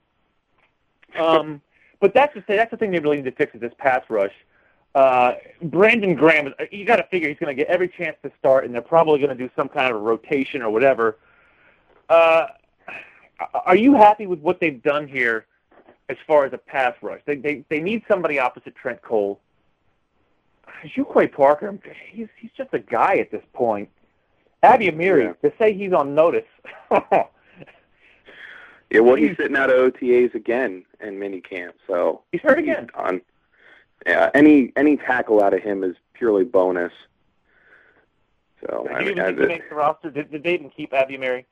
Um, 1.18 1.62
but 2.00 2.12
that's 2.12 2.34
the 2.34 2.42
that's 2.46 2.70
the 2.70 2.76
thing 2.76 2.90
they 2.90 2.98
really 2.98 3.16
need 3.16 3.24
to 3.24 3.32
fix 3.32 3.54
is 3.54 3.60
this 3.60 3.72
pass 3.78 4.02
rush. 4.10 4.34
Uh, 4.94 5.34
Brandon 5.62 6.14
Graham, 6.14 6.52
you 6.70 6.84
got 6.84 6.96
to 6.96 7.04
figure 7.04 7.28
he's 7.28 7.38
going 7.38 7.56
to 7.56 7.60
get 7.60 7.68
every 7.68 7.88
chance 7.88 8.16
to 8.22 8.30
start, 8.38 8.64
and 8.64 8.72
they're 8.72 8.82
probably 8.82 9.18
going 9.18 9.36
to 9.36 9.42
do 9.42 9.50
some 9.56 9.68
kind 9.68 9.90
of 9.90 9.96
a 9.96 9.98
rotation 9.98 10.62
or 10.62 10.70
whatever. 10.70 11.16
Uh, 12.08 12.46
are 13.64 13.74
you 13.74 13.94
happy 13.94 14.26
with 14.26 14.38
what 14.40 14.60
they've 14.60 14.82
done 14.82 15.08
here 15.08 15.46
as 16.08 16.16
far 16.26 16.44
as 16.44 16.52
a 16.52 16.58
pass 16.58 16.94
rush? 17.00 17.20
They 17.26 17.36
they 17.36 17.64
they 17.68 17.80
need 17.80 18.02
somebody 18.08 18.38
opposite 18.40 18.74
Trent 18.74 19.00
Cole. 19.02 19.40
Quay 20.82 21.28
Parker, 21.28 21.78
he's 22.10 22.28
he's 22.36 22.50
just 22.56 22.70
a 22.72 22.78
guy 22.78 23.16
at 23.16 23.30
this 23.30 23.42
point. 23.52 23.88
Abiamiri, 24.64 25.38
to 25.40 25.52
say 25.58 25.72
he's 25.72 25.92
on 25.92 26.14
notice. 26.14 26.44
Yeah, 28.94 29.00
well, 29.00 29.16
he's 29.16 29.36
sitting 29.36 29.56
out 29.56 29.70
of 29.70 29.92
OTAs 29.92 30.36
again 30.36 30.84
in 31.00 31.18
minicamp, 31.18 31.72
so 31.84 32.22
he's 32.30 32.40
hurt 32.42 32.60
again. 32.60 32.90
On 32.94 33.20
yeah, 34.06 34.30
any 34.34 34.72
any 34.76 34.96
tackle 34.96 35.42
out 35.42 35.52
of 35.52 35.60
him 35.64 35.82
is 35.82 35.96
purely 36.12 36.44
bonus. 36.44 36.92
So 38.60 38.86
I 38.88 39.00
mean, 39.00 39.18
even 39.18 39.24
think 39.24 39.40
he 39.40 39.46
makes 39.46 39.68
the 39.68 39.74
roster? 39.74 40.10
Did, 40.10 40.30
did 40.30 40.44
they 40.44 40.54
even 40.54 40.70
keep 40.70 40.92
Mary? 40.92 41.44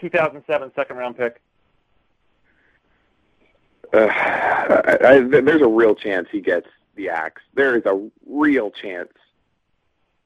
2007 0.00 0.72
second 0.74 0.96
round 0.96 1.16
pick. 1.16 1.40
uh, 3.94 3.98
I, 4.08 4.98
I, 5.04 5.20
there's 5.20 5.62
a 5.62 5.68
real 5.68 5.94
chance 5.94 6.26
he 6.32 6.40
gets 6.40 6.66
the 6.96 7.08
axe. 7.08 7.42
There 7.54 7.76
is 7.76 7.86
a 7.86 8.10
real 8.26 8.72
chance 8.72 9.12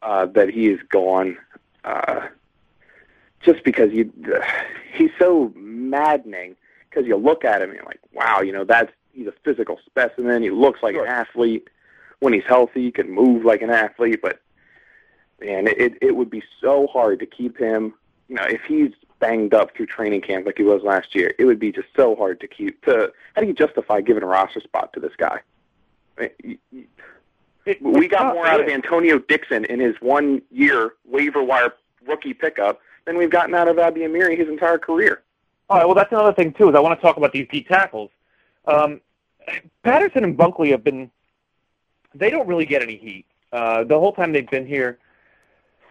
uh, 0.01 0.25
that 0.27 0.49
he 0.49 0.69
is 0.69 0.81
gone, 0.89 1.37
uh, 1.85 2.29
just 3.43 3.62
because 3.65 3.93
you 3.93 4.11
he's 4.95 5.11
so 5.19 5.53
maddening. 5.91 6.57
Because 6.91 7.07
you 7.09 7.16
look 7.16 7.45
at 7.45 7.61
him 7.61 7.70
and 7.70 7.76
you're 7.76 7.87
like, 7.87 8.01
wow, 8.12 8.41
you 8.41 8.53
know 8.53 8.64
that's 8.64 8.93
he's 9.12 9.26
a 9.26 9.35
physical 9.45 9.78
specimen. 9.85 10.43
He 10.43 10.51
looks 10.51 10.82
like 10.82 10.95
an 10.95 11.07
athlete. 11.07 11.68
When 12.20 12.32
he's 12.32 12.45
healthy, 12.47 12.82
he 12.85 12.91
can 12.93 13.11
move 13.11 13.45
like 13.45 13.62
an 13.62 13.70
athlete. 13.70 14.20
But 14.22 14.41
man, 15.41 15.66
it 15.66 15.99
it 16.01 16.14
would 16.14 16.30
be 16.30 16.43
so 16.61 16.87
hard 16.87 17.18
to 17.20 17.26
keep 17.26 17.59
him. 17.59 17.95
You 18.28 18.37
know, 18.37 18.45
if 18.45 18.62
he's 18.62 18.93
banged 19.18 19.55
up 19.55 19.76
through 19.76 19.87
training 19.87 20.20
camp 20.20 20.47
like 20.47 20.57
he 20.57 20.62
was 20.62 20.82
last 20.82 21.14
year, 21.14 21.35
it 21.39 21.45
would 21.47 21.59
be 21.59 21.72
just 21.72 21.89
so 21.97 22.14
hard 22.14 22.41
to 22.41 22.47
keep. 22.47 22.85
To 22.85 23.12
how 23.35 23.43
do 23.43 23.49
you 23.49 23.55
justify 23.55 24.01
giving 24.01 24.22
a 24.22 24.26
roster 24.26 24.61
spot 24.61 24.93
to 24.93 25.01
this 25.01 25.12
guy? 25.16 25.41
I 26.16 26.20
mean, 26.20 26.30
you- 26.45 26.59
you- 26.70 26.87
we 27.80 28.07
got 28.07 28.35
more 28.35 28.47
out 28.47 28.61
of 28.61 28.68
Antonio 28.68 29.18
Dixon 29.18 29.64
in 29.64 29.80
his 29.80 30.01
one 30.01 30.43
year 30.53 30.95
waiver 31.05 31.43
wire 31.43 31.72
rookie 32.07 32.35
pickup 32.35 32.80
than 33.05 33.16
we've 33.16 33.30
gotten 33.30 33.55
out 33.55 33.66
of 33.68 33.76
Abiamiri 33.76 34.37
his 34.39 34.49
entire 34.49 34.78
career. 34.78 35.22
All 35.71 35.79
right. 35.79 35.87
Well, 35.87 35.95
that's 35.95 36.12
another 36.12 36.33
thing 36.33 36.53
too. 36.53 36.69
Is 36.69 36.75
I 36.75 36.81
want 36.81 36.99
to 36.99 37.03
talk 37.03 37.17
about 37.17 37.33
these 37.33 37.47
D 37.51 37.62
tackles. 37.62 38.11
Um, 38.67 39.01
Patterson 39.83 40.25
and 40.25 40.37
Bunkley 40.37 40.71
have 40.71 40.85
been. 40.85 41.11
They 42.15 42.31
don't 42.31 42.47
really 42.47 42.67
get 42.67 42.83
any 42.83 42.97
heat. 42.97 43.27
Uh, 43.53 43.85
the 43.85 43.99
whole 43.99 44.12
time 44.12 44.33
they've 44.33 44.49
been 44.51 44.67
here, 44.67 44.99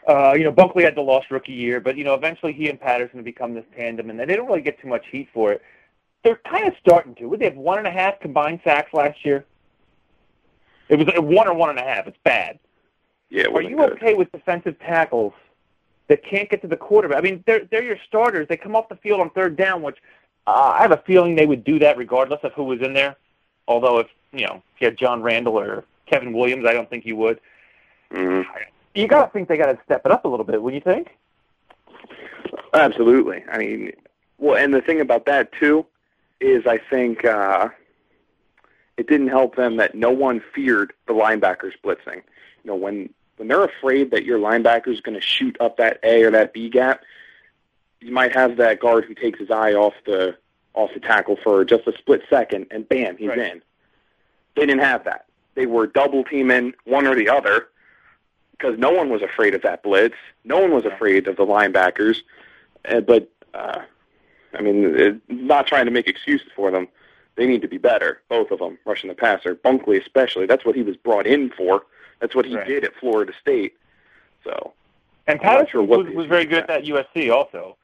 uh, 0.07 0.33
you 0.33 0.43
know, 0.43 0.51
Bunkley 0.51 0.83
had 0.83 0.95
the 0.95 1.01
lost 1.01 1.31
rookie 1.31 1.53
year, 1.53 1.79
but 1.79 1.97
you 1.97 2.03
know, 2.03 2.13
eventually 2.13 2.53
he 2.53 2.69
and 2.69 2.79
Patterson 2.79 3.17
have 3.17 3.25
become 3.25 3.53
this 3.53 3.65
tandem, 3.75 4.09
and 4.09 4.19
they 4.19 4.35
don't 4.35 4.47
really 4.47 4.61
get 4.61 4.79
too 4.81 4.87
much 4.87 5.05
heat 5.11 5.29
for 5.33 5.51
it. 5.53 5.61
They're 6.23 6.39
kind 6.49 6.67
of 6.67 6.73
starting 6.79 7.15
to. 7.15 7.35
They 7.37 7.45
have 7.45 7.55
one 7.55 7.77
and 7.77 7.87
a 7.87 7.91
half 7.91 8.19
combined 8.19 8.61
sacks 8.63 8.93
last 8.93 9.25
year? 9.25 9.45
It 10.89 10.97
was 10.97 11.07
one 11.17 11.47
or 11.47 11.53
one 11.53 11.69
and 11.69 11.79
a 11.79 11.83
half. 11.83 12.07
It's 12.07 12.17
bad. 12.23 12.59
Yeah, 13.29 13.45
Are 13.47 13.61
you 13.61 13.77
good. 13.77 13.93
okay 13.93 14.13
with 14.13 14.31
defensive 14.31 14.77
tackles 14.79 15.33
that 16.07 16.23
can't 16.23 16.49
get 16.49 16.61
to 16.61 16.67
the 16.67 16.77
quarterback? 16.77 17.17
I 17.17 17.21
mean, 17.21 17.43
they're 17.45 17.65
they're 17.71 17.83
your 17.83 17.97
starters. 18.07 18.47
They 18.47 18.57
come 18.57 18.75
off 18.75 18.89
the 18.89 18.95
field 18.97 19.21
on 19.21 19.29
third 19.31 19.55
down, 19.55 19.81
which 19.81 19.97
uh, 20.47 20.73
I 20.77 20.81
have 20.81 20.91
a 20.91 21.03
feeling 21.05 21.35
they 21.35 21.45
would 21.45 21.63
do 21.63 21.79
that 21.79 21.97
regardless 21.97 22.39
of 22.43 22.53
who 22.53 22.63
was 22.63 22.81
in 22.81 22.93
there. 22.93 23.15
Although 23.67 23.99
if 23.99 24.07
you 24.31 24.45
know 24.45 24.61
if 24.75 24.81
you 24.81 24.85
had 24.85 24.97
John 24.97 25.21
Randle 25.21 25.59
or 25.59 25.85
Kevin 26.05 26.33
Williams, 26.33 26.65
I 26.67 26.73
don't 26.73 26.89
think 26.89 27.05
you 27.05 27.15
would. 27.15 27.39
Mhm. 28.11 28.45
You 28.95 29.07
got 29.07 29.25
to 29.25 29.31
think 29.31 29.47
they 29.47 29.57
got 29.57 29.71
to 29.71 29.79
step 29.85 30.05
it 30.05 30.11
up 30.11 30.25
a 30.25 30.27
little 30.27 30.45
bit. 30.45 30.61
Wouldn't 30.61 30.85
you 30.85 30.93
think? 30.93 31.17
Absolutely. 32.73 33.43
I 33.51 33.57
mean, 33.57 33.91
well, 34.37 34.55
and 34.57 34.73
the 34.73 34.81
thing 34.81 35.01
about 35.01 35.25
that 35.25 35.51
too 35.53 35.85
is 36.39 36.65
I 36.67 36.77
think 36.77 37.25
uh, 37.25 37.69
it 38.97 39.07
didn't 39.07 39.29
help 39.29 39.55
them 39.55 39.77
that 39.77 39.95
no 39.95 40.11
one 40.11 40.41
feared 40.53 40.93
the 41.07 41.13
linebackers 41.13 41.73
blitzing. 41.83 42.21
You 42.63 42.71
know, 42.71 42.75
when 42.75 43.09
when 43.37 43.47
they're 43.47 43.63
afraid 43.63 44.11
that 44.11 44.25
your 44.25 44.39
linebacker 44.39 44.89
is 44.89 45.01
going 45.01 45.15
to 45.15 45.21
shoot 45.21 45.57
up 45.59 45.77
that 45.77 45.99
A 46.03 46.23
or 46.23 46.31
that 46.31 46.53
B 46.53 46.69
gap, 46.69 47.03
you 47.99 48.11
might 48.11 48.35
have 48.35 48.57
that 48.57 48.79
guard 48.79 49.05
who 49.05 49.13
takes 49.13 49.39
his 49.39 49.49
eye 49.51 49.73
off 49.73 49.93
the 50.05 50.35
off 50.73 50.89
the 50.93 50.99
tackle 50.99 51.37
for 51.43 51.63
just 51.63 51.85
a 51.87 51.93
split 51.97 52.23
second, 52.29 52.65
and 52.71 52.87
bam, 52.89 53.15
he's 53.17 53.29
Right. 53.29 53.37
in. 53.37 53.61
They 54.55 54.65
didn't 54.65 54.81
have 54.81 55.03
that. 55.03 55.25
They 55.55 55.67
were 55.67 55.85
double 55.85 56.23
teaming 56.23 56.73
one 56.85 57.05
or 57.05 57.15
the 57.15 57.29
other 57.29 57.67
because 58.51 58.77
no 58.79 58.91
one 58.91 59.09
was 59.09 59.21
afraid 59.21 59.53
of 59.53 59.61
that 59.61 59.83
blitz. 59.83 60.15
No 60.43 60.59
one 60.59 60.71
was 60.71 60.85
afraid 60.85 61.27
of 61.27 61.35
the 61.37 61.45
linebackers. 61.45 62.17
Uh, 62.85 63.01
but 63.01 63.29
uh, 63.53 63.81
I 64.57 64.61
mean, 64.61 64.83
it, 64.99 65.21
not 65.29 65.67
trying 65.67 65.85
to 65.85 65.91
make 65.91 66.07
excuses 66.07 66.47
for 66.55 66.71
them. 66.71 66.87
They 67.35 67.45
need 67.47 67.61
to 67.63 67.67
be 67.67 67.77
better, 67.77 68.21
both 68.29 68.51
of 68.51 68.59
them, 68.59 68.77
rushing 68.85 69.09
the 69.09 69.15
passer. 69.15 69.55
Bunkley 69.55 69.99
especially. 70.01 70.45
That's 70.47 70.65
what 70.65 70.75
he 70.75 70.81
was 70.83 70.95
brought 70.97 71.25
in 71.27 71.49
for. 71.51 71.83
That's 72.23 72.35
what 72.35 72.45
he 72.45 72.55
Right. 72.55 72.65
did 72.65 72.85
at 72.85 72.95
Florida 73.01 73.33
State. 73.41 73.73
So, 74.45 74.71
And 75.27 75.41
Patterson 75.41 75.67
sure 75.71 75.83
was, 75.83 76.07
was 76.15 76.25
very 76.25 76.45
good 76.45 76.59
at 76.59 76.67
that 76.69 76.85
USC 76.85 77.29
also. 77.29 77.75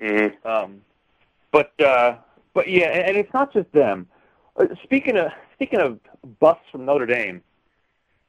mhm. 0.00 0.34
Um, 0.44 0.82
but 1.52 1.72
uh, 1.80 2.16
but 2.52 2.68
yeah, 2.68 2.86
and, 2.88 3.10
and 3.10 3.16
it's 3.16 3.32
not 3.32 3.52
just 3.52 3.70
them. 3.70 4.08
Uh, 4.56 4.66
speaking 4.82 5.16
of 5.16 5.30
speaking 5.54 5.78
of 5.80 6.00
busts 6.40 6.64
from 6.72 6.84
Notre 6.84 7.06
Dame, 7.06 7.40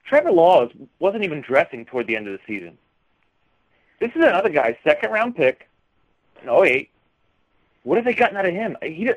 Trevor 0.05 0.31
Laws 0.31 0.69
wasn't 0.99 1.23
even 1.23 1.41
dressing 1.41 1.85
toward 1.85 2.05
the 2.05 2.15
end 2.15 2.27
of 2.27 2.33
the 2.33 2.39
season. 2.45 2.77
This 3.99 4.11
is 4.11 4.23
another 4.23 4.49
guy, 4.49 4.77
second 4.83 5.11
round 5.11 5.35
pick, 5.35 5.67
in 6.43 6.49
08. 6.49 6.87
What 7.81 7.95
have 7.95 8.05
they 8.05 8.13
gotten 8.13 8.37
out 8.37 8.45
of 8.45 8.53
him? 8.53 8.77
He 8.83 9.11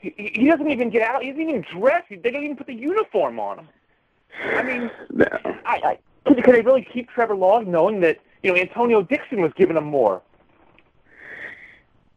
he, 0.00 0.12
he 0.34 0.44
doesn't 0.48 0.68
even 0.70 0.90
get 0.90 1.02
out. 1.02 1.22
He 1.22 1.30
doesn't 1.30 1.48
even 1.48 1.64
dress. 1.72 2.02
They 2.10 2.16
don't 2.32 2.42
even 2.44 2.56
put 2.56 2.66
the 2.66 2.74
uniform 2.74 3.38
on 3.38 3.60
him. 3.60 3.68
I 4.42 4.62
mean, 4.62 4.90
I, 5.22 5.58
I, 5.66 5.98
can, 6.26 6.42
can 6.42 6.52
they 6.52 6.62
really 6.62 6.86
keep 6.92 7.08
Trevor 7.10 7.36
Laws 7.36 7.66
knowing 7.66 8.00
that 8.00 8.18
you 8.42 8.52
know 8.52 8.60
Antonio 8.60 9.02
Dixon 9.02 9.40
was 9.40 9.52
giving 9.56 9.76
him 9.76 9.84
more? 9.84 10.22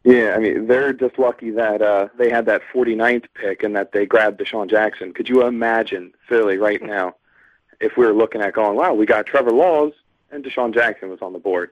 Yeah, 0.04 0.34
I 0.34 0.38
mean, 0.40 0.66
they're 0.66 0.92
just 0.92 1.18
lucky 1.18 1.50
that 1.50 1.80
uh, 1.80 2.08
they 2.18 2.28
had 2.28 2.46
that 2.46 2.62
49th 2.74 3.26
pick 3.34 3.62
and 3.62 3.76
that 3.76 3.92
they 3.92 4.04
grabbed 4.04 4.40
DeSean 4.40 4.68
Jackson. 4.68 5.12
Could 5.12 5.28
you 5.28 5.46
imagine 5.46 6.12
Philly 6.28 6.56
right 6.56 6.82
now 6.82 7.14
if 7.80 7.96
we 7.96 8.04
were 8.04 8.12
looking 8.12 8.40
at 8.40 8.52
going, 8.52 8.76
wow, 8.76 8.94
we 8.94 9.06
got 9.06 9.26
Trevor 9.26 9.52
Laws 9.52 9.92
and 10.30 10.44
DeSean 10.44 10.74
Jackson 10.74 11.08
was 11.08 11.22
on 11.22 11.32
the 11.32 11.38
board? 11.38 11.70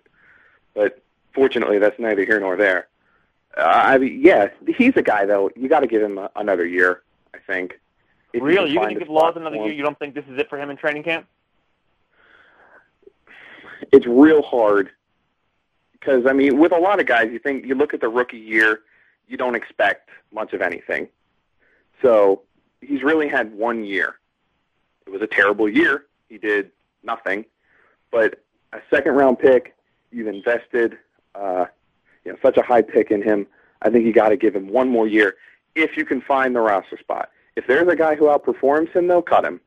But 0.74 1.02
fortunately, 1.34 1.78
that's 1.78 1.98
neither 1.98 2.24
here 2.24 2.38
nor 2.38 2.56
there. 2.56 2.86
Uh, 3.56 3.62
I 3.66 3.98
mean, 3.98 4.20
yeah, 4.22 4.50
he's 4.76 4.96
a 4.96 5.02
guy 5.02 5.26
though. 5.26 5.50
You 5.56 5.68
got 5.68 5.80
to 5.80 5.88
give 5.88 6.02
him 6.02 6.18
a, 6.18 6.30
another 6.36 6.64
year, 6.64 7.02
I 7.34 7.38
think. 7.38 7.80
If 8.32 8.40
you 8.40 8.46
Really, 8.46 8.66
can 8.66 8.74
you're 8.74 8.82
going 8.82 8.94
to 8.94 9.00
give 9.00 9.08
Laws 9.08 9.34
another 9.36 9.56
year? 9.56 9.72
You 9.72 9.82
don't 9.82 9.98
think 9.98 10.14
this 10.14 10.24
is 10.26 10.38
it 10.38 10.48
for 10.48 10.58
him 10.58 10.70
in 10.70 10.76
training 10.76 11.02
camp? 11.02 11.26
it's 13.92 14.06
real 14.06 14.42
hard 14.42 14.90
because 15.92 16.26
I 16.26 16.32
mean, 16.32 16.58
with 16.58 16.72
a 16.72 16.78
lot 16.78 17.00
of 17.00 17.06
guys, 17.06 17.28
you 17.30 17.38
think 17.38 17.66
you 17.66 17.74
look 17.74 17.92
at 17.92 18.00
the 18.00 18.08
rookie 18.08 18.38
year, 18.38 18.80
you 19.28 19.36
don't 19.36 19.54
expect 19.54 20.08
much 20.32 20.52
of 20.52 20.62
anything. 20.62 21.08
So 22.02 22.42
he's 22.80 23.02
really 23.02 23.28
had 23.28 23.52
one 23.52 23.84
year. 23.84 24.16
It 25.06 25.10
was 25.10 25.20
a 25.20 25.26
terrible 25.26 25.68
year. 25.68 26.06
He 26.28 26.38
did 26.38 26.70
nothing, 27.02 27.44
but 28.10 28.42
a 28.72 28.80
second 28.88 29.12
round 29.12 29.38
pick, 29.38 29.74
you've 30.10 30.28
invested, 30.28 30.96
uh, 31.34 31.66
you 32.24 32.32
know, 32.32 32.38
such 32.40 32.56
a 32.56 32.62
high 32.62 32.82
pick 32.82 33.10
in 33.10 33.22
him. 33.22 33.46
I 33.82 33.90
think 33.90 34.06
you 34.06 34.12
got 34.12 34.28
to 34.28 34.36
give 34.36 34.54
him 34.54 34.68
one 34.68 34.88
more 34.88 35.06
year 35.06 35.36
if 35.74 35.96
you 35.96 36.04
can 36.04 36.20
find 36.20 36.54
the 36.54 36.60
roster 36.60 36.98
spot. 36.98 37.30
If 37.60 37.66
there's 37.66 37.88
a 37.88 37.94
guy 37.96 38.14
who 38.14 38.24
outperforms 38.24 38.90
him, 38.92 39.06
they'll 39.06 39.20
cut 39.20 39.44
him. 39.44 39.60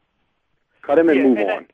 Cut 0.81 0.97
him 0.97 1.09
and 1.09 1.17
Yeah, 1.19 1.23
move 1.27 1.37
and 1.37 1.51
I- 1.51 1.55
on. 1.57 1.67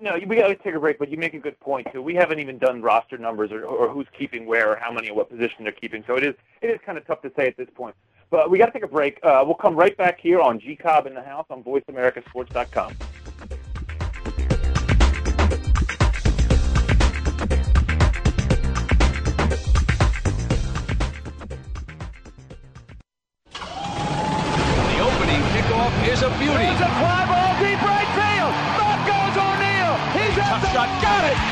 No, 0.00 0.18
we 0.26 0.36
got 0.36 0.48
to 0.48 0.54
take 0.54 0.74
a 0.74 0.80
break, 0.80 0.98
but 0.98 1.10
you 1.10 1.18
make 1.18 1.34
a 1.34 1.38
good 1.38 1.60
point 1.60 1.86
too. 1.92 2.00
We 2.00 2.14
haven't 2.14 2.38
even 2.38 2.56
done 2.58 2.80
roster 2.80 3.18
numbers 3.18 3.52
or, 3.52 3.64
or 3.64 3.88
who's 3.88 4.06
keeping 4.18 4.46
where 4.46 4.72
or 4.72 4.76
how 4.76 4.90
many 4.90 5.10
or 5.10 5.14
what 5.14 5.28
position 5.30 5.64
they're 5.64 5.72
keeping. 5.72 6.04
So 6.06 6.16
it 6.16 6.24
is 6.24 6.34
it 6.62 6.68
is 6.68 6.78
kind 6.86 6.96
of 6.96 7.06
tough 7.06 7.20
to 7.22 7.30
say 7.36 7.46
at 7.48 7.56
this 7.58 7.68
point. 7.74 7.94
But 8.30 8.50
we 8.50 8.56
got 8.58 8.66
to 8.66 8.72
take 8.72 8.82
a 8.82 8.86
break. 8.88 9.18
Uh, 9.22 9.42
we'll 9.46 9.54
come 9.54 9.76
right 9.76 9.96
back 9.96 10.18
here 10.20 10.40
on 10.40 10.58
G 10.58 10.74
Cobb 10.74 11.06
in 11.06 11.14
the 11.14 11.22
house 11.22 11.46
on 11.50 11.62
VoiceAmericaSports.com. 11.64 12.94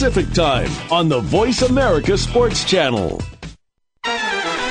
Pacific 0.00 0.32
Time 0.32 0.70
on 0.90 1.10
the 1.10 1.20
Voice 1.20 1.60
America 1.60 2.16
Sports 2.16 2.64
Channel. 2.64 3.20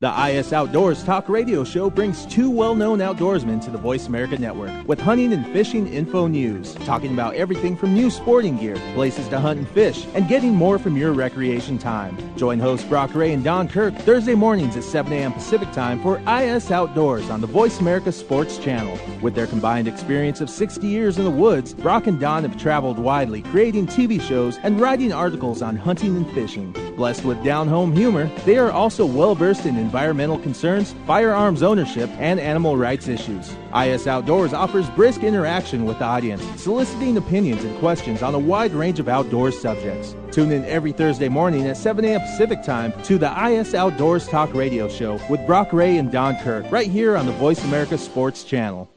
The 0.00 0.28
IS 0.28 0.52
Outdoors 0.52 1.02
Talk 1.04 1.26
Radio 1.26 1.64
Show 1.64 1.88
brings 1.88 2.26
two 2.26 2.50
well-known 2.50 2.98
outdoorsmen 2.98 3.64
to 3.64 3.70
the 3.70 3.78
Voice 3.78 4.08
America 4.08 4.36
Network 4.36 4.86
with 4.86 5.00
hunting 5.00 5.32
and 5.32 5.46
fishing 5.54 5.86
info 5.86 6.26
news, 6.26 6.74
talking 6.84 7.14
about 7.14 7.34
everything 7.34 7.78
from 7.78 7.94
new 7.94 8.10
sporting 8.10 8.58
gear, 8.58 8.76
places 8.92 9.26
to 9.28 9.40
hunt 9.40 9.60
and 9.60 9.68
fish, 9.70 10.04
and 10.12 10.28
getting 10.28 10.54
more 10.54 10.78
from 10.78 10.98
your 10.98 11.14
recreation 11.14 11.78
time. 11.78 12.18
Join 12.36 12.58
hosts 12.58 12.86
Brock 12.86 13.14
Ray 13.14 13.32
and 13.32 13.42
Don 13.42 13.68
Kirk 13.68 13.94
Thursday 13.94 14.34
mornings 14.34 14.76
at 14.76 14.84
7 14.84 15.10
a.m. 15.14 15.32
Pacific 15.32 15.72
Time 15.72 15.98
for 16.02 16.20
IS 16.28 16.70
Outdoors 16.70 17.30
on 17.30 17.40
the 17.40 17.46
Voice 17.46 17.80
America 17.80 18.12
Sports 18.12 18.58
Channel. 18.58 18.98
With 19.22 19.34
their 19.34 19.46
combined 19.46 19.88
experience 19.88 20.42
of 20.42 20.50
60 20.50 20.86
years 20.86 21.16
in 21.16 21.24
the 21.24 21.30
woods, 21.30 21.72
Brock 21.72 22.06
and 22.06 22.20
Don 22.20 22.42
have 22.42 22.58
traveled 22.58 22.98
widely, 22.98 23.40
creating 23.40 23.86
TV 23.86 24.20
shows 24.20 24.58
and 24.62 24.78
writing 24.78 25.14
articles 25.14 25.62
on 25.62 25.74
hunting 25.74 26.18
and 26.18 26.30
fishing. 26.32 26.74
Blessed 26.96 27.26
with 27.26 27.44
down-home 27.44 27.92
humor, 27.92 28.24
they 28.46 28.56
are 28.56 28.70
also 28.70 29.04
well-versed 29.04 29.66
in 29.66 29.76
environmental 29.76 30.38
concerns, 30.38 30.94
firearms 31.06 31.62
ownership, 31.62 32.08
and 32.18 32.40
animal 32.40 32.78
rights 32.78 33.06
issues. 33.06 33.54
IS 33.74 34.06
Outdoors 34.06 34.54
offers 34.54 34.88
brisk 34.90 35.22
interaction 35.22 35.84
with 35.84 35.98
the 35.98 36.06
audience, 36.06 36.42
soliciting 36.58 37.18
opinions 37.18 37.64
and 37.64 37.78
questions 37.80 38.22
on 38.22 38.34
a 38.34 38.38
wide 38.38 38.72
range 38.72 38.98
of 38.98 39.10
outdoors 39.10 39.60
subjects. 39.60 40.16
Tune 40.30 40.50
in 40.50 40.64
every 40.64 40.92
Thursday 40.92 41.28
morning 41.28 41.66
at 41.66 41.76
7 41.76 42.02
a.m. 42.02 42.20
Pacific 42.22 42.62
Time 42.62 42.94
to 43.02 43.18
the 43.18 43.46
IS 43.46 43.74
Outdoors 43.74 44.26
Talk 44.26 44.54
Radio 44.54 44.88
Show 44.88 45.20
with 45.28 45.46
Brock 45.46 45.74
Ray 45.74 45.98
and 45.98 46.10
Don 46.10 46.34
Kirk, 46.38 46.64
right 46.72 46.90
here 46.90 47.14
on 47.14 47.26
the 47.26 47.32
Voice 47.32 47.62
America 47.64 47.98
Sports 47.98 48.42
Channel. 48.42 48.90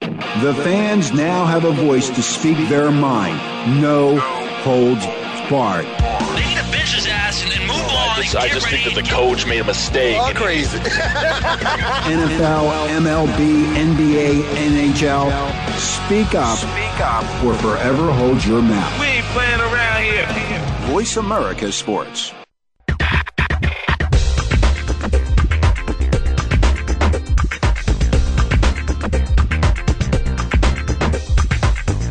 The 0.00 0.54
fans 0.64 1.12
now 1.12 1.44
have 1.46 1.64
a 1.64 1.72
voice 1.72 2.10
to 2.10 2.22
speak 2.22 2.58
their 2.68 2.90
mind. 2.90 3.38
No 3.80 4.18
holds 4.18 5.06
barred. 5.48 5.86
They 6.74 6.80
bench 6.80 6.94
his 6.94 7.06
ass 7.06 7.44
and, 7.44 7.52
and 7.52 7.62
move 7.62 7.76
on. 7.76 8.18
I 8.18 8.22
just, 8.22 8.36
I 8.36 8.48
just 8.48 8.68
think 8.68 8.84
that 8.84 9.00
the 9.00 9.08
coach 9.08 9.46
made 9.46 9.60
a 9.60 9.64
mistake. 9.64 10.18
All 10.18 10.34
crazy. 10.34 10.76
NFL, 12.10 12.88
MLB, 12.88 13.76
NBA, 13.76 14.42
NHL. 14.42 15.78
Speak 15.78 16.34
up. 16.34 16.58
Speak 16.58 17.00
up. 17.00 17.44
Or 17.44 17.54
forever 17.54 18.10
hold 18.10 18.44
your 18.44 18.60
mouth. 18.60 19.00
We 19.00 19.06
ain't 19.06 19.26
playing 19.26 19.60
around 19.60 20.02
here. 20.02 20.26
Voice 20.90 21.16
America 21.16 21.70
Sports. 21.70 22.32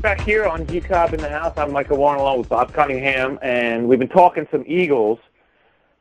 Back 0.00 0.20
here 0.20 0.46
on 0.46 0.64
G 0.68 0.80
Cobb 0.80 1.12
in 1.12 1.20
the 1.20 1.28
house, 1.28 1.54
I'm 1.56 1.72
Michael 1.72 1.96
Warren 1.96 2.20
along 2.20 2.38
with 2.38 2.48
Bob 2.48 2.72
Cunningham, 2.72 3.36
and 3.42 3.88
we've 3.88 3.98
been 3.98 4.08
talking 4.08 4.46
some 4.48 4.62
Eagles, 4.64 5.18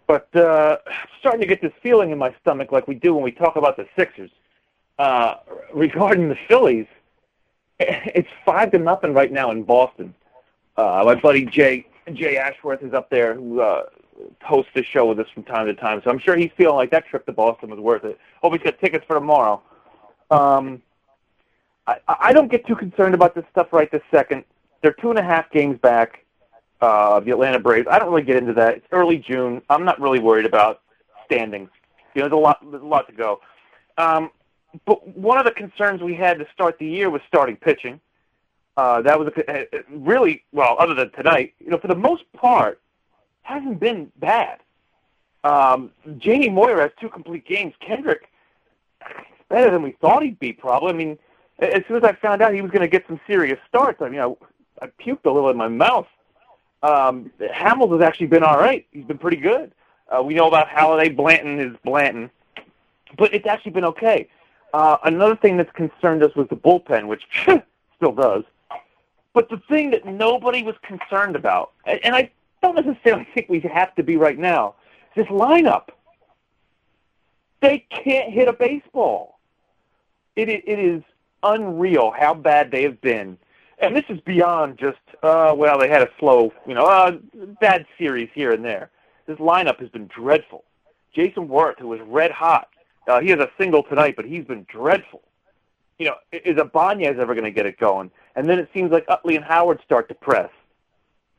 but 0.06 0.34
uh, 0.36 0.78
starting 1.20 1.42
to 1.42 1.48
get 1.48 1.64
this 1.64 1.74
feeling 1.82 2.12
in 2.12 2.18
my 2.20 2.32
stomach 2.40 2.72
like 2.72 2.88
we 2.88 2.94
do 2.94 3.16
when 3.16 3.24
we 3.24 3.32
talk 3.32 3.56
about 3.56 3.76
the 3.76 3.88
Sixers. 3.98 4.30
Uh, 5.00 5.38
regarding 5.74 6.30
the 6.30 6.38
Phillies, 6.48 6.86
it's 7.80 8.30
five 8.46 8.70
to 8.72 8.78
nothing 8.78 9.16
right 9.16 9.32
now 9.32 9.50
in 9.50 9.64
Boston. 9.64 10.14
Uh, 10.78 11.02
my 11.04 11.16
buddy 11.16 11.44
Jay 11.44 11.88
Jay 12.14 12.38
Ashworth 12.38 12.84
is 12.84 12.94
up 12.94 13.10
there 13.10 13.34
who 13.34 13.62
uh, 13.62 13.86
hosts 14.44 14.72
this 14.76 14.86
show 14.86 15.08
with 15.08 15.20
us 15.20 15.28
from 15.34 15.42
time 15.42 15.66
to 15.66 15.74
time, 15.74 16.02
so 16.04 16.12
I'm 16.12 16.20
sure 16.20 16.36
he's 16.36 16.52
feeling 16.56 16.76
like 16.76 16.92
that 16.92 17.08
trip 17.08 17.26
to 17.26 17.34
Boston 17.34 17.72
was 17.72 17.80
worth 17.80 18.04
it. 18.04 18.20
Hope 18.44 18.54
he's 18.54 18.62
got 18.62 18.80
tickets 18.80 19.06
for 19.08 19.16
tomorrow. 19.16 19.60
Um, 20.30 20.84
I, 21.88 22.00
I 22.08 22.34
don't 22.34 22.52
get 22.52 22.68
too 22.68 22.76
concerned 22.76 23.16
about 23.16 23.34
this 23.34 23.46
stuff 23.52 23.72
right 23.72 23.90
this 23.92 24.04
second. 24.12 24.44
They're 24.82 24.94
two 24.94 25.10
and 25.10 25.18
a 25.18 25.24
half 25.24 25.50
games 25.52 25.80
back. 25.80 26.24
Uh, 26.80 27.20
the 27.22 27.32
Atlanta 27.32 27.60
Braves. 27.60 27.88
I 27.90 27.98
don't 27.98 28.10
really 28.10 28.22
get 28.22 28.36
into 28.36 28.54
that. 28.54 28.76
It's 28.76 28.88
early 28.92 29.18
June. 29.18 29.64
I'm 29.68 29.84
not 29.84 30.00
really 30.00 30.20
worried 30.20 30.46
about 30.46 30.82
standings. 31.26 31.70
You 32.14 32.22
know, 32.22 32.30
there's 32.30 32.38
a 32.38 32.42
lot, 32.42 32.60
there's 32.70 32.84
a 32.84 32.86
lot 32.86 33.08
to 33.08 33.14
go. 33.14 33.40
Um, 33.98 34.30
but 34.86 35.18
one 35.18 35.40
of 35.40 35.46
the 35.46 35.52
concerns 35.52 36.04
we 36.04 36.14
had 36.14 36.38
to 36.38 36.46
start 36.54 36.78
the 36.78 36.86
year 36.86 37.10
was 37.10 37.22
starting 37.28 37.56
pitching. 37.56 38.00
Uh, 38.76 39.02
that 39.02 39.18
was 39.18 39.30
a, 39.48 39.66
really 39.90 40.44
well, 40.52 40.76
other 40.78 40.94
than 40.94 41.10
tonight. 41.14 41.56
You 41.60 41.72
know, 41.72 41.80
for 41.80 41.88
the 41.88 41.96
most 41.96 42.32
part, 42.34 42.80
hasn't 43.42 43.80
been 43.80 44.12
bad. 44.18 44.60
Um, 45.44 45.92
Jamie 46.18 46.50
Moyer 46.50 46.80
has 46.82 46.92
two 47.00 47.10
complete 47.10 47.48
games. 47.48 47.74
Kendrick, 47.80 48.30
better 49.50 49.72
than 49.72 49.82
we 49.82 49.94
thought 49.94 50.22
he'd 50.22 50.38
be. 50.38 50.54
Probably. 50.54 50.90
I 50.90 50.94
mean, 50.94 51.18
as 51.60 51.84
soon 51.88 51.98
as 51.98 52.04
I 52.04 52.14
found 52.14 52.42
out 52.42 52.54
he 52.54 52.62
was 52.62 52.72
going 52.72 52.82
to 52.82 52.88
get 52.88 53.06
some 53.08 53.20
serious 53.28 53.60
starts, 53.68 54.02
I 54.02 54.10
mean, 54.10 54.20
I, 54.20 54.34
I 54.82 54.88
puked 55.04 55.26
a 55.26 55.32
little 55.32 55.50
in 55.50 55.58
my 55.58 55.68
mouth. 55.68 56.08
Um, 56.84 57.32
Hamels 57.40 57.92
has 57.94 58.02
actually 58.02 58.28
been 58.28 58.44
all 58.44 58.58
right. 58.58 58.86
He's 58.92 59.06
been 59.06 59.18
pretty 59.18 59.38
good. 59.38 59.72
Uh, 60.10 60.22
we 60.24 60.36
know 60.36 60.48
about 60.48 60.68
Halladay. 60.68 61.16
Blanton 61.16 61.60
is 61.60 61.76
Blanton, 61.84 62.30
but 63.18 63.34
it's 63.34 63.48
actually 63.48 63.72
been 63.72 63.86
okay. 63.86 64.30
Uh, 64.74 64.98
another 65.04 65.36
thing 65.36 65.58
that's 65.58 65.72
concerned 65.72 66.24
us 66.24 66.36
was 66.36 66.48
the 66.50 66.56
bullpen, 66.56 67.08
which 67.08 67.24
still 67.96 68.12
does. 68.12 68.44
But 69.34 69.50
the 69.50 69.62
thing 69.70 69.92
that 69.92 70.06
nobody 70.06 70.64
was 70.64 70.76
concerned 70.84 71.36
about, 71.36 71.72
and, 71.86 72.00
and 72.04 72.16
I 72.16 72.32
don't 72.62 72.76
necessarily 72.76 73.28
think 73.34 73.50
we 73.50 73.60
have 73.62 73.96
to 73.96 74.04
be 74.04 74.18
right 74.18 74.38
now, 74.38 74.76
is 75.16 75.26
this 75.26 75.28
lineup. 75.28 75.90
They 77.60 77.80
can't 77.90 78.32
hit 78.32 78.48
a 78.48 78.54
baseball. 78.54 79.40
It, 80.36 80.50
it 80.50 80.64
is 80.68 81.02
unreal 81.44 82.12
how 82.12 82.34
bad 82.34 82.72
they 82.72 82.84
have 82.84 83.00
been. 83.02 83.38
And 83.80 83.96
this 83.96 84.06
is 84.10 84.20
beyond 84.22 84.78
just, 84.78 84.98
uh, 85.22 85.54
well, 85.56 85.78
they 85.78 85.88
had 85.88 86.02
a 86.02 86.10
slow, 86.20 86.52
you 86.66 86.74
know, 86.74 86.86
uh, 86.86 87.18
bad 87.62 87.86
series 87.98 88.30
here 88.34 88.52
and 88.52 88.66
there. 88.66 88.90
This 89.28 89.38
lineup 89.38 89.80
has 89.80 89.90
been 89.90 90.08
dreadful. 90.08 90.64
Jayson 91.16 91.48
Werth, 91.48 91.80
who 91.80 91.90
was 91.90 92.00
red 92.02 92.32
hot, 92.32 92.70
uh, 93.08 93.22
he 93.22 93.30
has 93.30 93.40
a 93.40 93.50
single 93.60 93.84
tonight, 93.84 94.16
but 94.16 94.26
he's 94.26 94.46
been 94.46 94.66
dreadful. 94.70 95.22
You 96.00 96.08
know, 96.08 96.16
is 96.32 96.58
Ibanez 96.58 97.18
ever 97.20 97.34
going 97.34 97.46
to 97.46 97.52
get 97.52 97.66
it 97.66 97.78
going? 97.80 98.12
And 98.36 98.48
then 98.48 98.60
it 98.60 98.70
seems 98.74 98.92
like 98.92 99.06
Utley 99.08 99.36
and 99.36 99.46
Howard 99.46 99.80
start 99.84 100.08
to 100.10 100.16
press. 100.16 100.50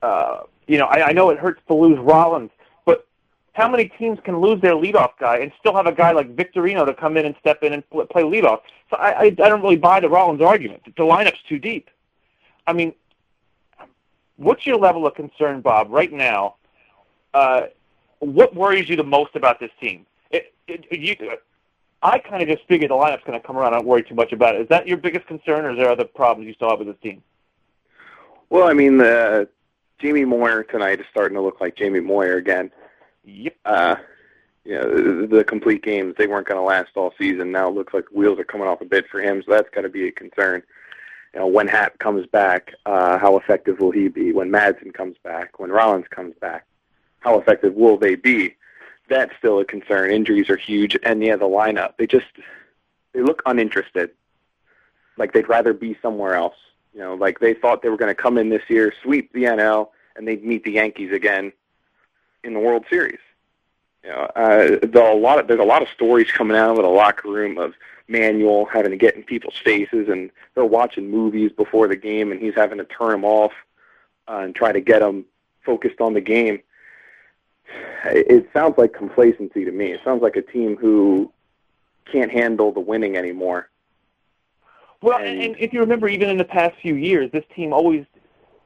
Uh, 0.03 0.41
you 0.67 0.79
know, 0.79 0.87
I, 0.87 1.09
I 1.09 1.13
know 1.13 1.31
it 1.31 1.39
hurts 1.39 1.61
to 1.69 1.75
lose 1.75 1.99
Rollins, 1.99 2.51
how 3.59 3.69
many 3.69 3.89
teams 3.89 4.19
can 4.25 4.41
lose 4.41 4.61
their 4.63 4.75
leadoff 4.75 5.11
guy 5.19 5.39
and 5.39 5.51
still 5.59 5.75
have 5.75 5.87
a 5.87 5.93
guy 5.93 6.13
like 6.13 6.35
Victorino 6.37 6.87
to 6.87 6.95
come 6.95 7.17
in 7.17 7.27
and 7.27 7.35
step 7.41 7.63
in 7.65 7.73
and 7.73 7.89
play 7.91 8.23
leadoff? 8.23 8.61
So 8.89 8.97
I, 8.97 9.11
I, 9.11 9.25
I 9.25 9.31
don't 9.31 9.61
really 9.61 9.77
buy 9.77 9.99
the 9.99 10.09
Rollins 10.09 10.41
argument. 10.41 10.85
The 10.85 11.03
lineup's 11.03 11.43
too 11.49 11.59
deep. 11.59 11.91
I 12.67 12.73
mean, 12.73 12.95
what's 14.37 14.65
your 14.65 14.77
level 14.77 15.07
of 15.07 15.15
concern, 15.15 15.61
Bob, 15.61 15.91
right 15.91 16.13
now? 16.13 16.55
Uh, 17.35 17.63
what 18.21 18.55
worries 18.55 18.89
you 18.89 18.95
the 18.97 19.03
most 19.03 19.35
about 19.35 19.59
this 19.59 19.71
team? 19.81 20.07
It, 20.31 20.55
it, 20.69 20.87
you, 20.91 21.17
I 22.03 22.19
kind 22.19 22.43
of 22.43 22.49
just 22.49 22.67
figured 22.69 22.91
the 22.93 22.95
lineup's 22.95 23.25
going 23.25 23.41
to 23.41 23.45
come 23.45 23.57
around. 23.57 23.75
I 23.75 23.79
don't 23.79 23.87
worry 23.87 24.05
too 24.05 24.15
much 24.15 24.33
about 24.33 24.55
it. 24.55 24.63
Is 24.63 24.69
that 24.69 24.87
your 24.87 24.99
biggest 24.99 25.27
concern, 25.27 25.65
or 25.65 25.73
is 25.73 25.79
there 25.79 25.91
other 25.91 26.05
problems 26.05 26.47
you 26.49 26.69
have 26.69 26.79
with 26.79 26.89
this 26.89 26.97
team? 27.03 27.23
Well, 28.51 28.69
I 28.69 28.73
mean, 28.73 28.99
the 28.99 29.49
Jamie 29.99 30.25
Moyer 30.25 30.63
tonight 30.63 31.01
is 31.01 31.07
starting 31.11 31.35
to 31.35 31.43
look 31.43 31.61
like 31.61 31.75
Jamie 31.75 32.01
Moyer 32.01 32.37
again. 32.37 32.71
Yep. 33.29 33.57
Uh, 33.65 33.97
the, 34.65 35.29
the 35.31 35.45
complete 35.45 35.83
games 35.83 36.15
they 36.17 36.27
weren't 36.27 36.47
going 36.47 36.59
to 36.59 36.65
last 36.65 36.91
all 36.95 37.13
season. 37.19 37.53
Now 37.53 37.69
it 37.69 37.75
looks 37.75 37.95
like 37.95 38.05
wheels 38.11 38.39
are 38.39 38.45
coming 38.45 38.67
off 38.67 38.81
a 38.81 38.87
bit 38.87 39.07
for 39.11 39.21
him, 39.21 39.43
so 39.45 39.53
that's 39.53 39.71
got 39.71 39.83
to 39.83 39.89
be 39.89 40.09
a 40.09 40.13
concern. 40.13 40.63
You 41.35 41.41
know, 41.41 41.47
when 41.47 41.69
Happ 41.69 41.99
comes 41.99 42.27
back, 42.27 42.73
uh, 42.87 43.19
how 43.19 43.37
effective 43.37 43.81
will 43.81 43.91
he 43.91 44.09
be? 44.09 44.33
When 44.33 44.51
Madson 44.51 44.95
comes 44.95 45.17
back, 45.23 45.59
when 45.59 45.71
Rollins 45.71 46.07
comes 46.09 46.35
back, 46.41 46.67
how 47.21 47.39
effective 47.39 47.75
will 47.75 47.99
they 47.99 48.15
be? 48.15 48.57
That's 49.11 49.33
still 49.39 49.59
a 49.59 49.65
concern. 49.65 50.11
Injuries 50.11 50.49
are 50.49 50.57
huge, 50.57 50.97
and 51.03 51.23
yeah, 51.23 51.37
the 51.37 51.45
lineup 51.45 51.97
they 51.99 52.07
just 52.07 52.27
they 53.13 53.21
look 53.23 53.43
uninterested, 53.47 54.11
like 55.17 55.33
they'd 55.33 55.49
rather 55.49 55.73
be 55.73 55.99
somewhere 56.01 56.35
else. 56.35 56.57
You 56.95 57.01
know, 57.01 57.15
like 57.15 57.41
they 57.41 57.55
thought 57.55 57.83
they 57.83 57.89
were 57.91 57.97
going 57.97 58.15
to 58.15 58.23
come 58.23 58.39
in 58.39 58.49
this 58.49 58.63
year, 58.69 58.93
sweep 59.03 59.33
the 59.33 59.45
NL, 59.45 59.89
and 60.17 60.27
they'd 60.27 60.45
meet 60.45 60.65
the 60.65 60.73
Yankees 60.73 61.13
again 61.13 61.53
in 62.45 62.55
the 62.55 62.61
World 62.61 62.85
Series. 62.91 63.19
You 64.05 64.11
know, 64.11 64.31
uh, 64.37 64.87
the, 64.87 65.13
a 65.13 65.15
lot 65.15 65.39
of, 65.39 65.49
there's 65.49 65.61
a 65.61 65.65
lot 65.65 65.83
of 65.83 65.89
stories 65.89 66.31
coming 66.31 66.57
out 66.57 66.71
of 66.71 66.77
the 66.77 66.89
locker 66.89 67.29
room 67.29 67.59
of 67.59 67.75
Manuel 68.07 68.65
having 68.65 68.91
to 68.91 68.97
get 68.97 69.17
in 69.17 69.23
people's 69.23 69.59
faces, 69.63 70.09
and 70.09 70.31
they're 70.55 70.65
watching 70.65 71.11
movies 71.11 71.51
before 71.53 71.89
the 71.89 71.97
game, 71.97 72.33
and 72.33 72.41
he's 72.41 72.55
having 72.55 72.79
to 72.79 72.85
turn 72.85 73.11
them 73.11 73.25
off 73.25 73.53
uh, 74.29 74.39
and 74.39 74.55
try 74.55 74.73
to 74.73 74.81
get 74.81 75.01
them 75.01 75.25
focused 75.63 76.01
on 76.01 76.15
the 76.15 76.21
game. 76.21 76.61
It 78.05 78.49
sounds 78.55 78.79
like 78.79 78.95
complacency 78.95 79.65
to 79.65 79.73
me. 79.73 79.93
It 79.93 80.01
sounds 80.05 80.23
like 80.23 80.37
a 80.37 80.43
team 80.43 80.77
who 80.77 81.31
can't 82.11 82.31
handle 82.31 82.73
the 82.73 82.81
winning 82.81 83.17
anymore. 83.17 83.69
Well, 85.03 85.19
and, 85.19 85.43
and 85.43 85.57
if 85.59 85.73
you 85.73 85.81
remember, 85.81 86.09
even 86.09 86.31
in 86.31 86.39
the 86.39 86.45
past 86.45 86.77
few 86.81 86.95
years, 86.95 87.31
this 87.31 87.45
team 87.55 87.73
always 87.73 88.07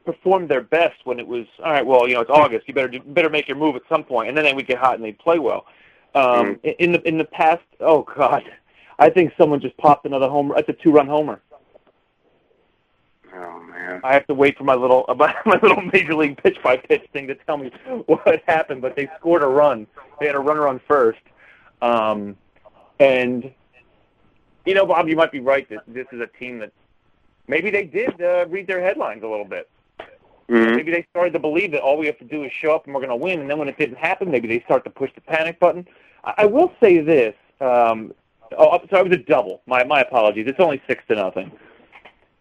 performed 0.04 0.48
their 0.48 0.62
best 0.62 1.04
when 1.04 1.18
it 1.18 1.26
was 1.26 1.46
all 1.62 1.72
right. 1.72 1.84
Well, 1.84 2.08
you 2.08 2.14
know, 2.14 2.20
it's 2.20 2.30
August. 2.30 2.68
You 2.68 2.74
better 2.74 2.88
do, 2.88 3.00
better 3.00 3.30
make 3.30 3.48
your 3.48 3.56
move 3.56 3.76
at 3.76 3.82
some 3.88 4.04
point, 4.04 4.28
and 4.28 4.36
then 4.36 4.44
they 4.44 4.54
would 4.54 4.66
get 4.66 4.78
hot 4.78 4.94
and 4.94 5.04
they'd 5.04 5.18
play 5.18 5.38
well. 5.38 5.66
Um, 6.14 6.56
mm. 6.56 6.76
In 6.78 6.92
the 6.92 7.08
in 7.08 7.18
the 7.18 7.24
past, 7.24 7.62
oh 7.80 8.02
god, 8.02 8.44
I 8.98 9.10
think 9.10 9.32
someone 9.38 9.60
just 9.60 9.76
popped 9.76 10.06
another 10.06 10.28
homer. 10.28 10.56
It's 10.58 10.68
a 10.68 10.74
two-run 10.74 11.06
homer. 11.06 11.40
Oh 13.34 13.62
man! 13.62 14.00
I 14.04 14.12
have 14.12 14.26
to 14.26 14.34
wait 14.34 14.58
for 14.58 14.64
my 14.64 14.74
little 14.74 15.04
my 15.16 15.58
little 15.62 15.80
major 15.80 16.14
league 16.14 16.42
pitch 16.42 16.58
by 16.62 16.76
pitch 16.76 17.04
thing 17.12 17.26
to 17.28 17.34
tell 17.34 17.56
me 17.56 17.70
what 18.06 18.42
happened. 18.46 18.82
But 18.82 18.96
they 18.96 19.08
scored 19.18 19.42
a 19.42 19.46
run. 19.46 19.86
They 20.20 20.26
had 20.26 20.34
a 20.34 20.40
runner 20.40 20.68
on 20.68 20.80
first, 20.86 21.20
um, 21.80 22.36
and 23.00 23.50
you 24.66 24.74
know, 24.74 24.86
Bob, 24.86 25.08
you 25.08 25.16
might 25.16 25.32
be 25.32 25.40
right 25.40 25.68
that 25.70 25.82
this 25.88 26.06
is 26.12 26.20
a 26.20 26.26
team 26.38 26.58
that 26.58 26.72
maybe 27.48 27.70
they 27.70 27.84
did 27.84 28.20
uh, 28.20 28.46
read 28.48 28.66
their 28.66 28.82
headlines 28.82 29.22
a 29.22 29.28
little 29.28 29.44
bit. 29.44 29.68
Mm-hmm. 30.48 30.76
Maybe 30.76 30.90
they 30.90 31.06
started 31.10 31.32
to 31.32 31.38
believe 31.38 31.72
that 31.72 31.80
all 31.80 31.96
we 31.96 32.06
have 32.06 32.18
to 32.18 32.24
do 32.24 32.44
is 32.44 32.52
show 32.52 32.74
up 32.74 32.84
and 32.86 32.94
we're 32.94 33.00
going 33.00 33.10
to 33.10 33.16
win. 33.16 33.40
And 33.40 33.48
then 33.48 33.58
when 33.58 33.68
it 33.68 33.78
didn't 33.78 33.96
happen, 33.96 34.30
maybe 34.30 34.48
they 34.48 34.60
start 34.64 34.84
to 34.84 34.90
push 34.90 35.10
the 35.14 35.20
panic 35.20 35.58
button. 35.60 35.86
I, 36.24 36.34
I 36.38 36.46
will 36.46 36.72
say 36.80 37.00
this. 37.00 37.34
Um, 37.60 38.12
oh, 38.58 38.80
so 38.90 38.96
I 38.96 39.02
was 39.02 39.12
a 39.12 39.18
double. 39.18 39.62
My 39.66 39.84
my 39.84 40.00
apologies. 40.00 40.46
It's 40.48 40.60
only 40.60 40.82
six 40.86 41.04
to 41.08 41.14
nothing. 41.14 41.52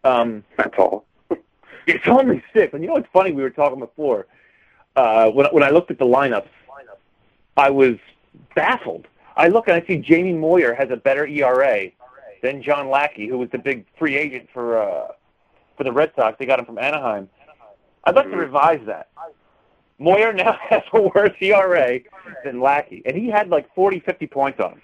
Um, 0.03 0.43
That's 0.57 0.73
all. 0.77 1.05
it's 1.87 2.07
only 2.07 2.43
six. 2.53 2.73
And 2.73 2.81
you 2.81 2.87
know 2.87 2.95
what's 2.95 3.09
funny? 3.13 3.31
We 3.31 3.43
were 3.43 3.49
talking 3.49 3.79
before. 3.79 4.27
Uh, 4.95 5.29
when 5.29 5.45
when 5.47 5.63
I 5.63 5.69
looked 5.69 5.91
at 5.91 5.99
the 5.99 6.05
lineups, 6.05 6.49
I 7.57 7.69
was 7.69 7.95
baffled. 8.55 9.07
I 9.37 9.47
look 9.47 9.67
and 9.67 9.81
I 9.81 9.85
see 9.87 9.97
Jamie 9.97 10.33
Moyer 10.33 10.73
has 10.73 10.89
a 10.89 10.97
better 10.97 11.25
ERA 11.25 11.91
than 12.41 12.61
John 12.61 12.89
Lackey, 12.89 13.27
who 13.27 13.37
was 13.37 13.49
the 13.51 13.57
big 13.57 13.85
free 13.97 14.17
agent 14.17 14.49
for 14.53 14.81
uh, 14.81 15.07
for 15.77 15.83
the 15.83 15.91
Red 15.91 16.11
Sox. 16.15 16.37
They 16.39 16.45
got 16.45 16.59
him 16.59 16.65
from 16.65 16.77
Anaheim. 16.77 17.29
I'd 18.03 18.15
like 18.15 18.29
to 18.31 18.37
revise 18.37 18.81
that. 18.85 19.09
Moyer 19.99 20.33
now 20.33 20.57
has 20.69 20.81
a 20.93 21.01
worse 21.01 21.35
ERA 21.39 21.99
than 22.43 22.59
Lackey, 22.59 23.01
and 23.05 23.15
he 23.15 23.27
had 23.29 23.49
like 23.49 23.73
40, 23.75 23.99
50 23.99 24.27
points 24.27 24.59
on 24.59 24.73
him. 24.73 24.81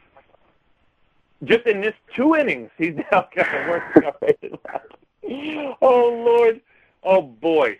Just 1.43 1.67
in 1.67 1.81
this 1.81 1.93
two 2.15 2.35
innings, 2.35 2.69
he's 2.77 2.95
now 3.11 3.27
got 3.35 3.47
a 3.53 3.69
worse 3.69 3.83
ERA 3.95 4.33
than 4.41 4.59
Lackey. 4.65 5.75
Oh 5.81 6.23
Lord, 6.25 6.61
oh 7.03 7.21
boy. 7.21 7.77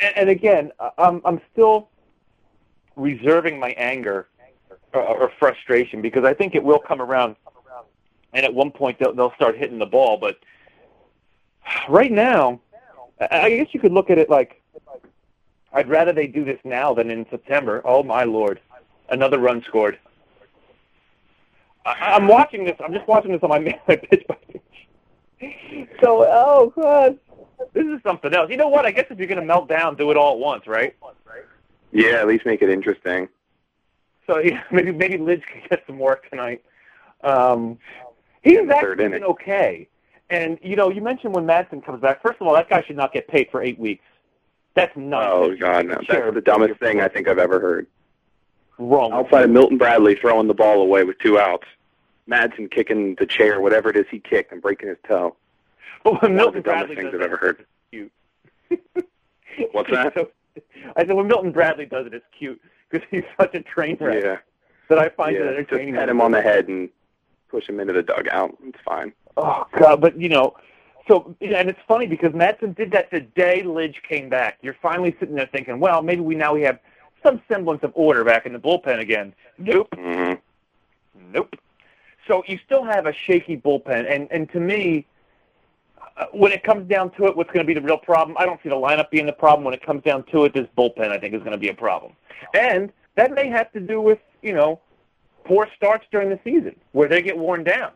And, 0.00 0.16
and 0.16 0.28
again, 0.28 0.72
I'm 0.98 1.20
I'm 1.24 1.40
still 1.52 1.88
reserving 2.96 3.58
my 3.58 3.70
anger 3.70 4.28
or, 4.92 5.02
or 5.02 5.32
frustration 5.38 6.00
because 6.00 6.24
I 6.24 6.32
think 6.32 6.54
it 6.54 6.62
will 6.62 6.78
come 6.78 7.00
around 7.00 7.36
and 8.34 8.44
at 8.44 8.52
one 8.52 8.70
point 8.70 8.98
they'll, 8.98 9.14
they'll 9.14 9.32
start 9.34 9.56
hitting 9.56 9.78
the 9.78 9.86
ball. 9.86 10.18
But 10.18 10.38
right 11.88 12.12
now, 12.12 12.60
I 13.20 13.50
guess 13.50 13.68
you 13.72 13.80
could 13.80 13.92
look 13.92 14.10
at 14.10 14.18
it 14.18 14.28
like 14.28 14.60
I'd 15.72 15.88
rather 15.88 16.12
they 16.12 16.26
do 16.26 16.44
this 16.44 16.58
now 16.64 16.94
than 16.94 17.10
in 17.10 17.26
September. 17.30 17.82
Oh 17.84 18.02
my 18.02 18.24
lord, 18.24 18.60
another 19.08 19.38
run 19.38 19.62
scored. 19.66 19.98
I, 21.84 21.92
I'm 22.14 22.28
watching 22.28 22.64
this. 22.64 22.76
I'm 22.82 22.92
just 22.92 23.06
watching 23.06 23.32
this 23.32 23.42
on 23.42 23.50
my, 23.50 23.58
my 23.88 23.96
pitch 23.96 24.24
by 24.28 24.36
pitch. 24.48 25.88
So, 26.02 26.24
oh 26.26 26.72
god, 26.76 27.18
this 27.72 27.84
is 27.84 28.00
something 28.02 28.32
else. 28.32 28.50
You 28.50 28.56
know 28.56 28.68
what? 28.68 28.86
I 28.86 28.92
guess 28.92 29.06
if 29.10 29.18
you're 29.18 29.26
going 29.26 29.40
to 29.40 29.46
melt 29.46 29.68
down, 29.68 29.96
do 29.96 30.10
it 30.10 30.16
all 30.16 30.34
at 30.34 30.38
once, 30.38 30.66
right? 30.66 30.94
Yeah, 31.92 32.20
at 32.20 32.26
least 32.26 32.46
make 32.46 32.62
it 32.62 32.70
interesting. 32.70 33.28
So 34.26 34.38
yeah, 34.44 34.62
maybe 34.70 34.92
maybe 34.92 35.18
Lidge 35.18 35.42
can 35.42 35.62
get 35.68 35.82
some 35.86 35.98
work 35.98 36.28
tonight. 36.30 36.62
Um, 37.22 37.78
He's 38.42 38.68
actually 38.68 38.96
been 38.96 39.24
okay. 39.24 39.88
And 40.30 40.58
you 40.62 40.76
know, 40.76 40.90
you 40.90 41.02
mentioned 41.02 41.34
when 41.34 41.44
Madson 41.46 41.84
comes 41.84 42.00
back. 42.00 42.22
First 42.22 42.40
of 42.40 42.46
all, 42.46 42.54
that 42.54 42.68
guy 42.68 42.82
should 42.82 42.96
not 42.96 43.12
get 43.12 43.28
paid 43.28 43.48
for 43.50 43.62
eight 43.62 43.78
weeks. 43.78 44.04
That's 44.74 44.96
not. 44.96 45.30
Oh 45.30 45.54
God, 45.56 45.86
no! 45.86 45.94
That's 46.08 46.34
the 46.34 46.40
dumbest 46.40 46.80
thing 46.80 47.00
I 47.00 47.08
think 47.08 47.28
I've 47.28 47.38
ever 47.38 47.60
heard. 47.60 47.86
Wrong. 48.78 49.12
Outside 49.12 49.44
of 49.44 49.50
Milton 49.50 49.78
Bradley 49.78 50.16
throwing 50.16 50.48
the 50.48 50.54
ball 50.54 50.80
away 50.82 51.04
with 51.04 51.18
two 51.18 51.38
outs, 51.38 51.66
Madson 52.28 52.70
kicking 52.70 53.14
the 53.18 53.26
chair, 53.26 53.60
whatever 53.60 53.90
it 53.90 53.96
is 53.96 54.06
he 54.10 54.18
kicked, 54.18 54.50
and 54.50 54.60
breaking 54.60 54.88
his 54.88 54.98
toe. 55.06 55.36
But 56.02 56.20
when 56.22 56.34
Milton 56.34 56.58
of 56.58 56.64
the 56.64 56.70
dumbest 56.70 56.86
Bradley 56.88 56.96
things 56.96 57.12
does 57.12 57.20
I've 57.20 57.26
ever 57.26 57.36
heard. 57.36 57.66
Cute. 57.92 58.12
What's 59.72 59.90
that? 59.90 60.16
I 60.96 61.06
said 61.06 61.12
when 61.14 61.28
Milton 61.28 61.52
Bradley 61.52 61.86
does 61.86 62.06
it, 62.06 62.14
it's 62.14 62.26
cute 62.36 62.60
because 62.90 63.06
he's 63.10 63.22
such 63.40 63.54
a 63.54 63.60
train 63.62 63.96
wreck 64.00 64.22
Yeah. 64.22 64.36
that 64.88 64.98
I 64.98 65.08
find 65.10 65.34
yeah. 65.36 65.42
it 65.42 65.46
entertaining. 65.58 65.94
Just 65.94 66.00
pat 66.00 66.08
him 66.08 66.20
on 66.20 66.32
the 66.32 66.42
head 66.42 66.68
and 66.68 66.88
push 67.54 67.68
him 67.68 67.78
into 67.78 67.92
the 67.92 68.02
dugout. 68.02 68.56
It's 68.64 68.78
fine. 68.84 69.12
Oh 69.36 69.64
God! 69.78 70.00
But 70.00 70.20
you 70.20 70.28
know, 70.28 70.56
so 71.06 71.36
and 71.40 71.68
it's 71.68 71.78
funny 71.86 72.06
because 72.06 72.32
Madson 72.32 72.76
did 72.76 72.90
that 72.90 73.10
the 73.12 73.20
day 73.20 73.62
Lidge 73.62 74.02
came 74.08 74.28
back. 74.28 74.58
You're 74.60 74.76
finally 74.82 75.14
sitting 75.20 75.36
there 75.36 75.48
thinking, 75.52 75.78
well, 75.78 76.02
maybe 76.02 76.20
we 76.20 76.34
now 76.34 76.52
we 76.54 76.62
have 76.62 76.80
some 77.24 77.40
semblance 77.48 77.82
of 77.84 77.92
order 77.94 78.24
back 78.24 78.44
in 78.44 78.52
the 78.52 78.58
bullpen 78.58 78.98
again. 78.98 79.32
Nope. 79.56 79.88
Mm-hmm. 79.92 80.34
Nope. 81.32 81.54
So 82.26 82.42
you 82.48 82.58
still 82.66 82.84
have 82.84 83.06
a 83.06 83.12
shaky 83.12 83.56
bullpen, 83.56 84.12
and 84.12 84.26
and 84.32 84.50
to 84.50 84.58
me, 84.58 85.06
uh, 86.16 86.26
when 86.32 86.50
it 86.50 86.64
comes 86.64 86.88
down 86.88 87.12
to 87.12 87.26
it, 87.26 87.36
what's 87.36 87.50
going 87.52 87.64
to 87.64 87.72
be 87.72 87.74
the 87.74 87.86
real 87.86 87.98
problem? 87.98 88.36
I 88.36 88.46
don't 88.46 88.60
see 88.64 88.68
the 88.68 88.74
lineup 88.74 89.10
being 89.10 89.26
the 89.26 89.32
problem. 89.32 89.64
When 89.64 89.74
it 89.74 89.86
comes 89.86 90.02
down 90.02 90.24
to 90.32 90.44
it, 90.44 90.54
this 90.54 90.66
bullpen 90.76 91.10
I 91.10 91.18
think 91.18 91.34
is 91.34 91.40
going 91.40 91.52
to 91.52 91.58
be 91.58 91.68
a 91.68 91.74
problem, 91.74 92.14
and 92.52 92.92
that 93.14 93.32
may 93.32 93.48
have 93.48 93.70
to 93.72 93.80
do 93.80 94.00
with 94.00 94.18
you 94.42 94.54
know 94.54 94.80
poor 95.44 95.68
starts 95.76 96.06
during 96.10 96.28
the 96.28 96.38
season 96.44 96.74
where 96.92 97.08
they 97.08 97.22
get 97.22 97.36
worn 97.36 97.64
down. 97.64 97.92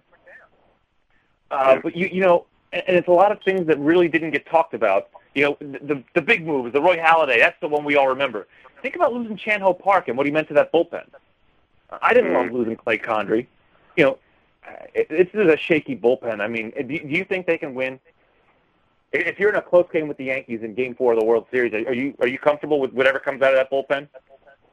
Uh, 1.50 1.78
but 1.82 1.96
you 1.96 2.08
you 2.12 2.22
know, 2.22 2.46
and, 2.72 2.82
and 2.86 2.96
it's 2.96 3.08
a 3.08 3.12
lot 3.12 3.32
of 3.32 3.38
things 3.42 3.66
that 3.66 3.78
really 3.78 4.08
didn't 4.08 4.30
get 4.30 4.46
talked 4.46 4.74
about. 4.74 5.08
You 5.34 5.44
know, 5.44 5.56
the 5.60 5.78
the, 5.94 6.04
the 6.14 6.22
big 6.22 6.46
move 6.46 6.66
is 6.66 6.72
the 6.72 6.80
Roy 6.80 6.96
Halladay. 6.96 7.38
That's 7.38 7.58
the 7.60 7.68
one 7.68 7.84
we 7.84 7.96
all 7.96 8.08
remember. 8.08 8.46
Think 8.82 8.96
about 8.96 9.12
losing 9.12 9.36
Chan 9.36 9.60
Ho 9.60 9.74
Park 9.74 10.08
and 10.08 10.16
what 10.16 10.26
he 10.26 10.32
meant 10.32 10.48
to 10.48 10.54
that 10.54 10.72
bullpen. 10.72 11.04
I 12.02 12.12
didn't 12.12 12.34
love 12.34 12.52
losing 12.52 12.76
Clay 12.76 12.98
Condrey. 12.98 13.46
You 13.96 14.04
know, 14.04 14.18
it, 14.94 15.08
this 15.08 15.28
is 15.32 15.50
a 15.50 15.56
shaky 15.56 15.96
bullpen. 15.96 16.40
I 16.40 16.48
mean, 16.48 16.70
do, 16.76 16.84
do 16.84 17.08
you 17.08 17.24
think 17.24 17.46
they 17.46 17.58
can 17.58 17.74
win? 17.74 17.98
If 19.10 19.38
you're 19.38 19.48
in 19.48 19.56
a 19.56 19.62
close 19.62 19.86
game 19.90 20.06
with 20.06 20.18
the 20.18 20.26
Yankees 20.26 20.60
in 20.62 20.74
Game 20.74 20.94
Four 20.94 21.14
of 21.14 21.18
the 21.18 21.24
World 21.24 21.46
Series, 21.50 21.72
are 21.72 21.94
you 21.94 22.14
are 22.20 22.28
you 22.28 22.38
comfortable 22.38 22.78
with 22.78 22.92
whatever 22.92 23.18
comes 23.18 23.40
out 23.40 23.54
of 23.54 23.58
that 23.58 23.70
bullpen? 23.70 24.06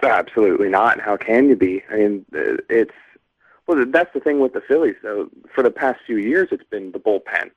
Absolutely 0.03 0.69
not. 0.69 0.99
How 0.99 1.17
can 1.17 1.49
you 1.49 1.55
be? 1.55 1.83
I 1.91 1.95
mean, 1.95 2.25
uh, 2.35 2.57
it's 2.69 2.93
well, 3.67 3.83
that's 3.87 4.13
the 4.13 4.19
thing 4.19 4.39
with 4.39 4.53
the 4.53 4.61
Phillies. 4.61 4.95
So 5.01 5.29
for 5.53 5.63
the 5.63 5.71
past 5.71 5.99
few 6.05 6.17
years, 6.17 6.49
it's 6.51 6.63
been 6.69 6.91
the 6.91 6.99
bullpen. 6.99 7.49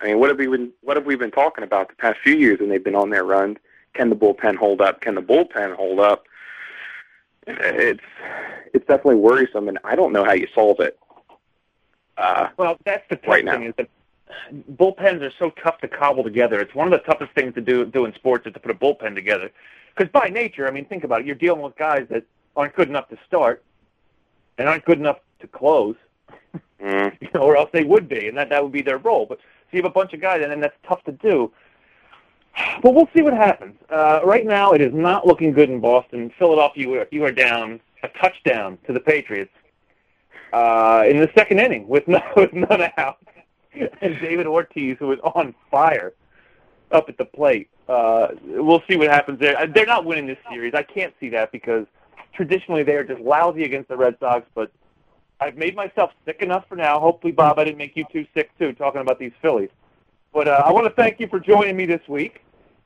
I 0.00 0.06
mean, 0.06 0.18
what 0.18 0.30
have 0.30 0.38
we 0.38 0.46
been 0.46 0.72
what 0.82 0.96
have 0.96 1.04
we 1.06 1.16
been 1.16 1.30
talking 1.30 1.64
about 1.64 1.88
the 1.88 1.94
past 1.96 2.18
few 2.22 2.34
years? 2.34 2.60
And 2.60 2.70
they've 2.70 2.82
been 2.82 2.94
on 2.94 3.10
their 3.10 3.24
run. 3.24 3.58
Can 3.92 4.08
the 4.08 4.16
bullpen 4.16 4.56
hold 4.56 4.80
up? 4.80 5.00
Can 5.00 5.14
the 5.16 5.22
bullpen 5.22 5.74
hold 5.76 6.00
up? 6.00 6.24
It's 7.46 8.00
it's 8.72 8.86
definitely 8.86 9.16
worrisome, 9.16 9.68
and 9.68 9.78
I 9.84 9.96
don't 9.96 10.12
know 10.12 10.24
how 10.24 10.32
you 10.32 10.46
solve 10.54 10.80
it. 10.80 10.98
Uh, 12.16 12.48
Well, 12.56 12.76
that's 12.84 13.06
the 13.08 13.16
tough 13.16 13.26
right 13.28 13.44
thing 13.44 13.60
now. 13.62 13.68
is 13.68 13.74
that 13.76 13.88
bullpens 14.72 15.22
are 15.22 15.32
so 15.38 15.50
tough 15.62 15.78
to 15.78 15.88
cobble 15.88 16.22
together. 16.22 16.60
It's 16.60 16.74
one 16.74 16.92
of 16.92 16.92
the 16.92 17.04
toughest 17.06 17.32
things 17.34 17.54
to 17.54 17.60
do 17.60 17.84
do 17.84 18.04
in 18.04 18.14
sports 18.14 18.46
is 18.46 18.52
to 18.54 18.60
put 18.60 18.70
a 18.70 18.74
bullpen 18.74 19.14
together. 19.14 19.50
Because 19.96 20.10
by 20.12 20.28
nature, 20.28 20.66
I 20.66 20.70
mean, 20.70 20.84
think 20.84 21.04
about 21.04 21.20
it. 21.20 21.26
You're 21.26 21.34
dealing 21.34 21.62
with 21.62 21.76
guys 21.76 22.06
that 22.10 22.24
aren't 22.56 22.74
good 22.74 22.88
enough 22.88 23.08
to 23.08 23.18
start, 23.26 23.62
and 24.58 24.68
aren't 24.68 24.84
good 24.84 24.98
enough 24.98 25.18
to 25.40 25.46
close, 25.46 25.96
Mm. 26.82 27.14
you 27.20 27.28
know, 27.34 27.42
or 27.42 27.58
else 27.58 27.68
they 27.74 27.84
would 27.84 28.08
be, 28.08 28.28
and 28.28 28.38
that 28.38 28.48
that 28.48 28.62
would 28.62 28.72
be 28.72 28.80
their 28.80 28.96
role. 28.96 29.26
But 29.26 29.38
so 29.38 29.76
you 29.76 29.82
have 29.82 29.90
a 29.90 29.92
bunch 29.92 30.14
of 30.14 30.20
guys, 30.20 30.40
and 30.42 30.50
then 30.50 30.60
that's 30.60 30.76
tough 30.88 31.04
to 31.04 31.12
do. 31.12 31.52
But 32.82 32.94
we'll 32.94 33.08
see 33.14 33.22
what 33.22 33.34
happens. 33.34 33.76
Uh, 33.90 34.20
right 34.24 34.46
now, 34.46 34.72
it 34.72 34.80
is 34.80 34.92
not 34.94 35.26
looking 35.26 35.52
good 35.52 35.68
in 35.70 35.80
Boston. 35.80 36.32
Philadelphia, 36.38 36.82
you 36.86 36.94
are, 36.94 37.08
you 37.10 37.24
are 37.24 37.32
down 37.32 37.80
a 38.02 38.08
touchdown 38.08 38.78
to 38.86 38.92
the 38.92 39.00
Patriots 39.00 39.52
uh, 40.52 41.04
in 41.06 41.18
the 41.18 41.30
second 41.36 41.60
inning 41.60 41.86
with, 41.86 42.08
no, 42.08 42.20
with 42.36 42.52
none 42.52 42.90
out, 42.96 43.18
and 44.00 44.20
David 44.20 44.46
Ortiz, 44.46 44.96
who 44.98 45.12
is 45.12 45.18
on 45.20 45.54
fire 45.70 46.12
up 46.90 47.08
at 47.08 47.18
the 47.18 47.24
plate. 47.24 47.68
Uh, 47.88 48.28
we'll 48.44 48.82
see 48.88 48.96
what 48.96 49.08
happens 49.08 49.38
there. 49.40 49.58
Uh, 49.58 49.66
They're 49.66 49.86
not 49.86 50.04
winning 50.04 50.26
this 50.26 50.38
series. 50.50 50.74
I 50.74 50.82
can't 50.82 51.14
see 51.20 51.28
that 51.30 51.52
because 51.52 51.86
traditionally 52.34 52.82
they 52.82 52.94
are 52.94 53.04
just 53.04 53.20
lousy 53.20 53.64
against 53.64 53.88
the 53.88 53.96
Red 53.96 54.16
Sox. 54.20 54.46
But 54.54 54.70
I've 55.40 55.56
made 55.56 55.74
myself 55.74 56.12
sick 56.24 56.42
enough 56.42 56.64
for 56.68 56.76
now. 56.76 57.00
Hopefully, 57.00 57.32
Bob, 57.32 57.58
I 57.58 57.64
didn't 57.64 57.78
make 57.78 57.96
you 57.96 58.04
too 58.12 58.26
sick 58.34 58.50
too 58.58 58.72
talking 58.74 59.00
about 59.00 59.18
these 59.18 59.32
Phillies. 59.42 59.70
But 60.32 60.46
uh, 60.46 60.62
I 60.64 60.72
want 60.72 60.86
to 60.86 60.92
thank 60.92 61.18
you 61.18 61.26
for 61.26 61.40
joining 61.40 61.76
me 61.76 61.86
this 61.86 62.06
week, 62.06 62.44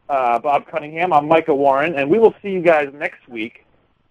uh, 0.09 0.39
Bob 0.39 0.67
Cunningham. 0.67 1.13
I'm 1.13 1.29
Micah 1.29 1.55
Warren, 1.55 1.95
and 1.95 2.09
we 2.11 2.19
will 2.19 2.35
see 2.41 2.51
you 2.51 2.63
guys 2.63 2.89
next 2.95 3.29
week. 3.29 3.67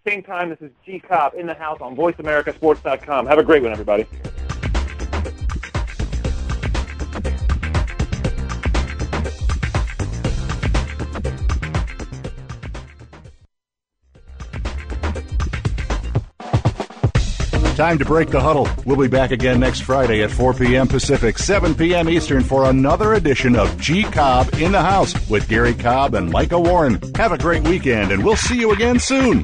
Same 0.05 0.21
time, 0.21 0.49
this 0.49 0.59
is 0.61 0.69
G 0.85 0.99
Cobb 0.99 1.33
in 1.33 1.47
the 1.47 1.53
house 1.53 1.79
on 1.81 1.95
VoiceAmericaSports.com. 1.95 3.25
Have 3.25 3.39
a 3.39 3.43
great 3.43 3.63
one, 3.63 3.71
everybody. 3.71 4.05
Time 17.83 17.99
to 17.99 18.05
break 18.05 18.29
the 18.29 18.39
huddle. 18.39 18.65
We'll 18.85 18.95
be 18.95 19.09
back 19.09 19.31
again 19.31 19.59
next 19.59 19.81
Friday 19.81 20.23
at 20.23 20.31
4 20.31 20.53
p.m. 20.53 20.87
Pacific, 20.87 21.37
7 21.37 21.75
p.m. 21.75 22.07
Eastern 22.07 22.41
for 22.41 22.69
another 22.69 23.15
edition 23.15 23.57
of 23.57 23.77
G 23.77 24.03
Cobb 24.03 24.53
in 24.53 24.71
the 24.71 24.81
House 24.81 25.13
with 25.29 25.49
Gary 25.49 25.73
Cobb 25.73 26.15
and 26.15 26.31
Micah 26.31 26.57
Warren. 26.57 26.97
Have 27.15 27.33
a 27.33 27.37
great 27.37 27.67
weekend, 27.67 28.13
and 28.13 28.23
we'll 28.23 28.37
see 28.37 28.57
you 28.57 28.71
again 28.71 28.99
soon. 28.99 29.43